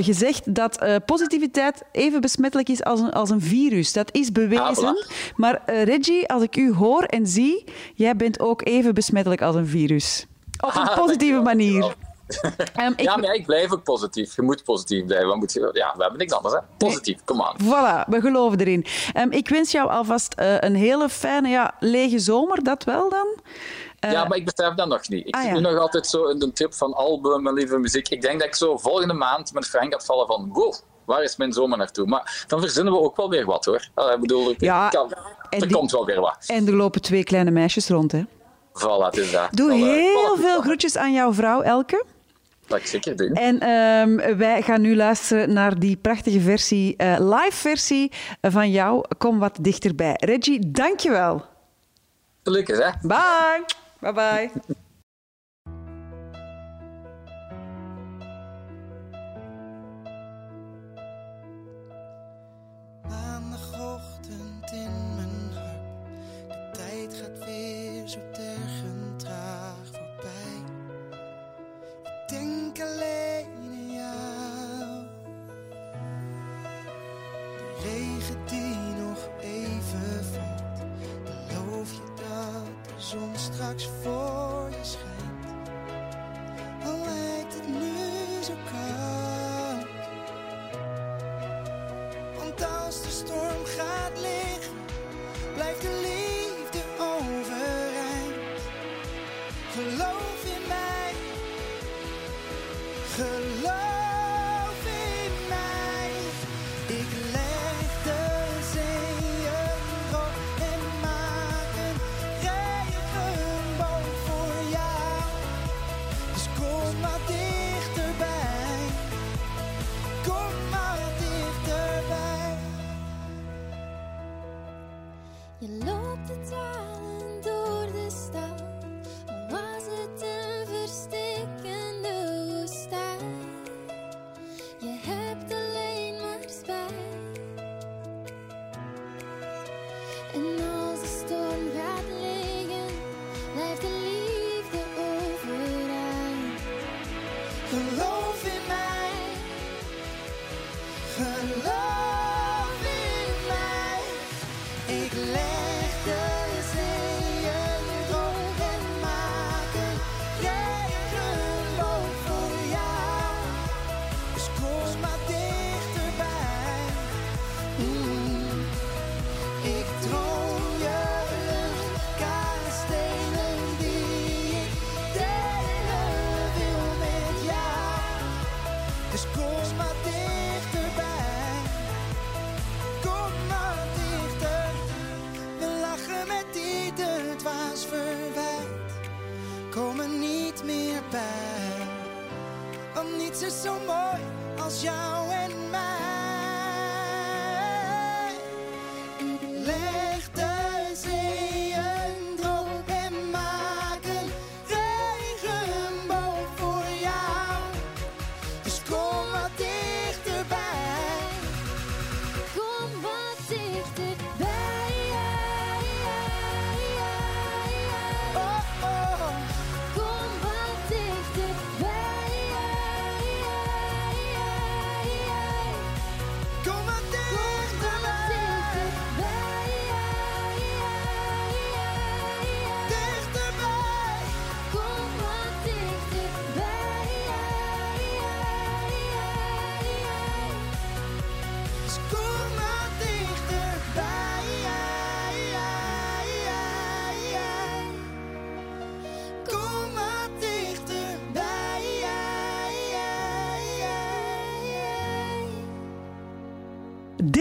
gezegd 0.00 0.54
dat 0.54 0.78
positiviteit 1.06 1.82
even 1.92 2.20
besmettelijk 2.20 2.68
is 2.68 2.84
als 2.84 3.00
een, 3.00 3.12
als 3.12 3.30
een 3.30 3.40
virus. 3.40 3.92
Dat 3.92 4.08
is 4.12 4.32
bewezen. 4.32 4.64
Ah, 4.64 4.95
Maar 5.36 5.62
eh, 5.66 5.82
Reggie, 5.84 6.28
als 6.28 6.42
ik 6.42 6.56
u 6.56 6.74
hoor 6.74 7.02
en 7.02 7.26
zie, 7.26 7.64
jij 7.94 8.16
bent 8.16 8.40
ook 8.40 8.66
even 8.66 8.94
besmettelijk 8.94 9.42
als 9.42 9.54
een 9.56 9.66
virus. 9.66 10.26
Op 10.64 10.74
een 10.74 10.82
Ah, 10.88 10.96
positieve 10.98 11.40
manier. 11.40 11.84
Ehm, 12.74 12.92
ik- 12.96 13.00
Ja, 13.00 13.16
maar 13.16 13.34
ik 13.34 13.46
blijf 13.46 13.72
ook 13.72 13.82
positief. 13.82 14.36
Je 14.36 14.42
moet 14.42 14.64
positief 14.64 15.04
blijven. 15.04 15.28
Wat 15.28 15.36
moet 15.36 15.52
je, 15.52 15.70
ja, 15.72 15.92
we 15.96 16.02
hebben 16.02 16.18
niks 16.18 16.32
anders. 16.32 16.54
Hè? 16.54 16.60
Positief, 16.78 17.18
kom 17.24 17.42
aan. 17.42 17.56
Voilà, 17.62 18.08
we 18.08 18.20
geloven 18.20 18.58
erin. 18.60 18.84
Ehm, 19.12 19.30
ik 19.30 19.48
wens 19.48 19.70
jou 19.70 19.90
alvast 19.90 20.32
eh, 20.34 20.54
een 20.58 20.74
hele 20.74 21.08
fijne, 21.08 21.48
ja, 21.48 21.74
lege 21.80 22.18
zomer, 22.18 22.62
dat 22.64 22.84
wel 22.84 23.10
dan. 23.10 23.26
Eh, 24.00 24.12
ja, 24.12 24.24
maar 24.24 24.36
ik 24.38 24.44
besef 24.44 24.74
dat 24.74 24.88
nog 24.88 25.08
niet. 25.08 25.26
Ik 25.26 25.34
ah, 25.34 25.40
zit 25.40 25.50
ja. 25.50 25.56
nu 25.56 25.60
nog 25.62 25.78
altijd 25.78 26.06
zo 26.06 26.24
in 26.24 26.38
de 26.38 26.52
trip 26.52 26.74
van 26.74 26.92
album 26.94 27.46
en 27.46 27.54
lieve 27.54 27.78
muziek. 27.78 28.08
Ik 28.08 28.22
denk 28.22 28.38
dat 28.38 28.48
ik 28.48 28.54
zo 28.54 28.76
volgende 28.76 29.14
maand 29.14 29.52
met 29.52 29.66
Frank 29.66 29.92
gaat 29.92 30.04
vallen 30.04 30.26
van 30.26 30.48
wow, 30.52 30.74
waar 31.06 31.22
is 31.22 31.36
mijn 31.36 31.52
zomer 31.52 31.78
naartoe? 31.78 32.06
Maar 32.06 32.44
dan 32.46 32.60
verzinnen 32.60 32.92
we 32.92 32.98
ook 33.00 33.16
wel 33.16 33.28
weer 33.30 33.44
wat 33.46 33.64
hoor. 33.64 33.88
Eh, 33.94 34.12
Ik 34.14 34.20
bedoel, 34.20 34.54
Ja, 34.58 34.88
kan- 34.88 35.12
er 35.50 35.60
die- 35.60 35.72
komt 35.76 35.90
wel 35.90 36.04
weer 36.04 36.20
wat. 36.20 36.44
En 36.46 36.66
er 36.66 36.74
lopen 36.76 37.00
twee 37.00 37.24
kleine 37.24 37.50
meisjes 37.50 37.88
rond, 37.88 38.12
hè. 38.12 38.22
Voilà, 38.72 39.04
het 39.04 39.16
is 39.16 39.30
dat. 39.32 39.48
Doe 39.50 39.72
heel 39.72 40.36
voilà, 40.36 40.40
veel 40.40 40.60
voilà. 40.60 40.64
groetjes 40.64 40.96
aan 40.96 41.12
jouw 41.12 41.32
vrouw, 41.32 41.60
Elke. 41.62 42.04
Dat 42.66 42.78
ik 42.78 42.86
zeker 42.86 43.16
doen. 43.16 43.32
En 43.32 43.60
ehm, 43.60 44.36
wij 44.36 44.62
gaan 44.62 44.80
nu 44.80 44.96
luisteren 44.96 45.52
naar 45.52 45.78
die 45.78 45.96
prachtige 45.96 46.40
versie, 46.40 46.96
eh, 46.96 47.16
live 47.18 47.56
versie 47.56 48.12
van 48.40 48.70
jou. 48.70 49.04
Kom 49.18 49.38
wat 49.38 49.58
dichterbij. 49.60 50.14
Reggie, 50.18 50.70
dankjewel. 50.70 51.44
Gelukkig 52.42 52.78
hè. 52.78 52.90
Bye. 53.02 53.64
Bye 54.12 54.50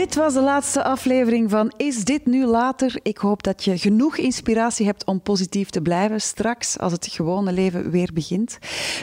Dit 0.06 0.16
was 0.16 0.34
de 0.34 0.42
laatste 0.42 0.84
aflevering 0.84 1.50
van 1.50 1.74
Is 1.78 2.04
dit 2.04 2.26
nu 2.26 2.46
later? 2.46 3.00
Ik 3.02 3.18
hoop 3.18 3.44
dat 3.44 3.64
je 3.64 3.78
genoeg 3.78 4.18
inspiratie 4.18 4.86
hebt 4.86 5.06
om 5.06 5.22
positief 5.22 5.70
te 5.70 5.82
blijven 5.82 6.22
straks 6.22 6.80
als 6.80 6.92
het 6.92 7.08
gewone 7.12 7.52
leven 7.52 7.92
weer 7.92 8.10
begint. 8.14 8.58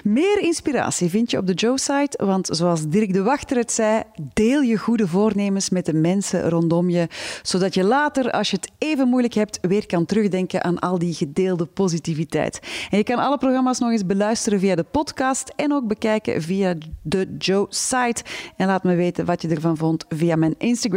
Meer 0.05 0.39
inspiratie 0.41 1.11
vind 1.11 1.31
je 1.31 1.39
op 1.39 1.47
de 1.47 1.53
Joe-site, 1.53 2.25
want 2.25 2.49
zoals 2.53 2.89
Dirk 2.89 3.13
de 3.13 3.23
Wachter 3.23 3.57
het 3.57 3.73
zei, 3.73 4.03
deel 4.33 4.61
je 4.61 4.77
goede 4.77 5.09
voornemens 5.09 5.71
met 5.71 5.87
de 5.87 5.95
mensen 5.95 6.49
rondom 6.49 6.91
je, 6.91 7.09
zodat 7.43 7.75
je 7.75 7.85
later, 7.85 8.31
als 8.31 8.51
je 8.51 8.57
het 8.57 8.71
even 8.79 9.09
moeilijk 9.09 9.35
hebt, 9.35 9.59
weer 9.63 9.87
kan 9.87 10.07
terugdenken 10.07 10.65
aan 10.65 10.79
al 10.79 10.99
die 10.99 11.15
gedeelde 11.15 11.67
positiviteit. 11.67 12.61
En 12.91 12.99
je 12.99 13.05
kan 13.05 13.19
alle 13.19 13.39
programma's 13.39 13.79
nog 13.79 13.91
eens 13.91 14.07
beluisteren 14.07 14.61
via 14.61 14.75
de 14.75 14.85
podcast 14.91 15.53
en 15.57 15.73
ook 15.73 15.87
bekijken 15.87 16.43
via 16.43 16.75
de 17.03 17.35
Joe-site. 17.39 18.23
En 18.57 18.67
laat 18.67 18.85
me 18.85 18.95
weten 18.95 19.25
wat 19.25 19.43
je 19.43 19.49
ervan 19.49 19.77
vond 19.77 20.05
via 20.09 20.37
mijn 20.37 20.55
Instagram. 20.59 20.91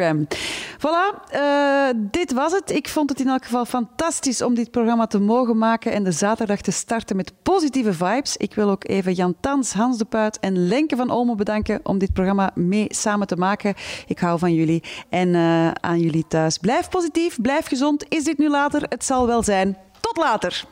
Voilà, 0.77 1.29
eh, 1.29 1.87
dit 1.95 2.33
was 2.33 2.51
het. 2.51 2.71
Ik 2.71 2.89
vond 2.89 3.09
het 3.09 3.19
in 3.19 3.27
elk 3.27 3.43
geval 3.43 3.65
fantastisch 3.65 4.41
om 4.41 4.53
dit 4.55 4.71
programma 4.71 5.07
te 5.07 5.19
mogen 5.19 5.57
maken 5.57 5.91
en 5.91 6.03
de 6.03 6.11
zaterdag 6.11 6.61
te 6.61 6.71
starten 6.71 7.15
met 7.15 7.33
positieve 7.43 7.93
vibes. 7.93 8.37
Ik 8.37 8.53
wil 8.53 8.69
ook 8.69 8.87
even 8.87 9.13
Jan 9.13 9.35
Tans, 9.39 9.73
Hans 9.73 9.97
de 9.97 10.05
Puit 10.05 10.39
en 10.39 10.67
Lenke 10.67 10.95
van 10.95 11.09
Olmo 11.09 11.35
bedanken 11.35 11.79
om 11.83 11.97
dit 11.97 12.13
programma 12.13 12.51
mee 12.53 12.85
samen 12.89 13.27
te 13.27 13.35
maken. 13.35 13.73
Ik 14.07 14.19
hou 14.19 14.39
van 14.39 14.53
jullie 14.53 14.83
en 15.09 15.35
eh, 15.35 15.71
aan 15.71 15.99
jullie 15.99 16.25
thuis. 16.27 16.57
Blijf 16.57 16.89
positief, 16.89 17.41
blijf 17.41 17.67
gezond. 17.67 18.05
Is 18.09 18.23
dit 18.23 18.37
nu 18.37 18.49
later? 18.49 18.85
Het 18.89 19.05
zal 19.05 19.27
wel 19.27 19.43
zijn. 19.43 19.77
Tot 19.99 20.17
later. 20.17 20.65